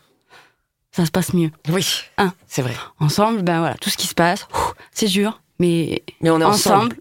ça 0.91 1.05
se 1.05 1.11
passe 1.11 1.33
mieux. 1.33 1.51
Oui, 1.69 1.85
Hein. 2.17 2.33
c'est 2.47 2.61
vrai. 2.61 2.75
Ensemble, 2.99 3.41
ben 3.43 3.59
voilà, 3.59 3.75
tout 3.75 3.89
ce 3.89 3.97
qui 3.97 4.07
se 4.07 4.15
passe, 4.15 4.47
ouf, 4.53 4.73
c'est 4.91 5.07
dur, 5.07 5.41
mais, 5.59 6.03
Mais 6.21 6.29
on 6.29 6.39
est 6.41 6.43
ensemble. 6.43 6.75
ensemble, 6.75 6.95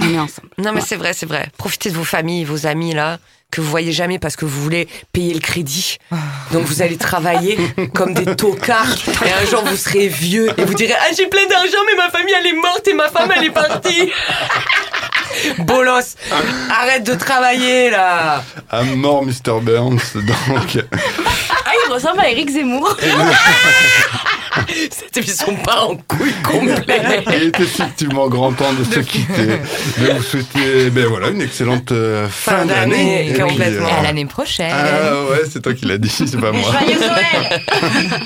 on 0.00 0.08
est 0.14 0.18
ensemble. 0.18 0.48
Non, 0.58 0.64
mais 0.64 0.70
Voilà. 0.72 0.86
c'est 0.86 0.96
vrai, 0.96 1.12
c'est 1.12 1.26
vrai. 1.26 1.48
Profitez 1.58 1.90
de 1.90 1.96
vos 1.96 2.04
familles, 2.04 2.44
vos 2.44 2.66
amis, 2.66 2.94
là. 2.94 3.18
Que 3.52 3.60
vous 3.60 3.70
voyez 3.70 3.92
jamais 3.92 4.18
parce 4.18 4.34
que 4.34 4.44
vous 4.44 4.60
voulez 4.60 4.88
payer 5.12 5.34
le 5.34 5.40
crédit. 5.40 5.98
Donc 6.52 6.64
vous 6.64 6.82
allez 6.82 6.96
travailler 6.96 7.56
comme 7.94 8.14
des 8.14 8.34
tocards 8.34 8.96
et 9.24 9.30
un 9.30 9.46
jour 9.48 9.62
vous 9.64 9.76
serez 9.76 10.08
vieux 10.08 10.48
et 10.58 10.64
vous 10.64 10.74
direz 10.74 10.94
ah 10.98 11.12
j'ai 11.16 11.26
plein 11.26 11.46
d'argent 11.46 11.78
mais 11.86 11.96
ma 11.96 12.10
famille 12.10 12.34
elle 12.40 12.46
est 12.46 12.60
morte 12.60 12.88
et 12.88 12.94
ma 12.94 13.08
femme 13.08 13.30
elle 13.36 13.44
est 13.44 13.50
partie. 13.50 14.10
Bolos, 15.58 16.16
arrête 16.70 17.04
de 17.04 17.14
travailler 17.14 17.90
là 17.90 18.42
À 18.70 18.82
mort, 18.82 19.24
Mr. 19.24 19.60
Burns, 19.62 20.00
donc. 20.14 20.84
Ah, 20.92 21.70
il 21.86 21.92
ressemble 21.92 22.20
à 22.20 22.30
Eric 22.30 22.50
Zemmour 22.50 22.96
Cette 24.90 25.16
émission 25.16 25.56
part 25.56 25.90
en 25.90 25.96
couille 25.96 26.34
complète. 26.42 27.24
Il 27.28 27.42
est 27.44 27.60
effectivement 27.60 28.28
grand 28.28 28.52
temps 28.52 28.72
de, 28.74 28.84
se 28.84 29.00
quitter. 29.00 29.60
Mais 29.98 30.12
vous 30.12 30.22
souhaitez 30.22 30.86
eh 30.86 30.90
ben 30.90 31.06
voilà, 31.06 31.28
une 31.28 31.40
excellente 31.40 31.90
euh, 31.92 32.28
fin, 32.28 32.66
d'année. 32.66 33.30
et 33.30 33.32
Puis, 33.32 33.42
euh, 33.60 33.86
à 33.86 34.02
l'année 34.02 34.26
prochaine. 34.26 34.72
Ah 34.72 35.30
ouais, 35.30 35.42
c'est 35.50 35.62
toi 35.62 35.72
qui 35.72 35.86
l'as 35.86 35.98
dit, 35.98 36.10
c'est 36.10 36.38
pas 36.38 36.52
moi. 36.52 36.70
Joyeux 36.70 37.00
Noël 37.00 37.62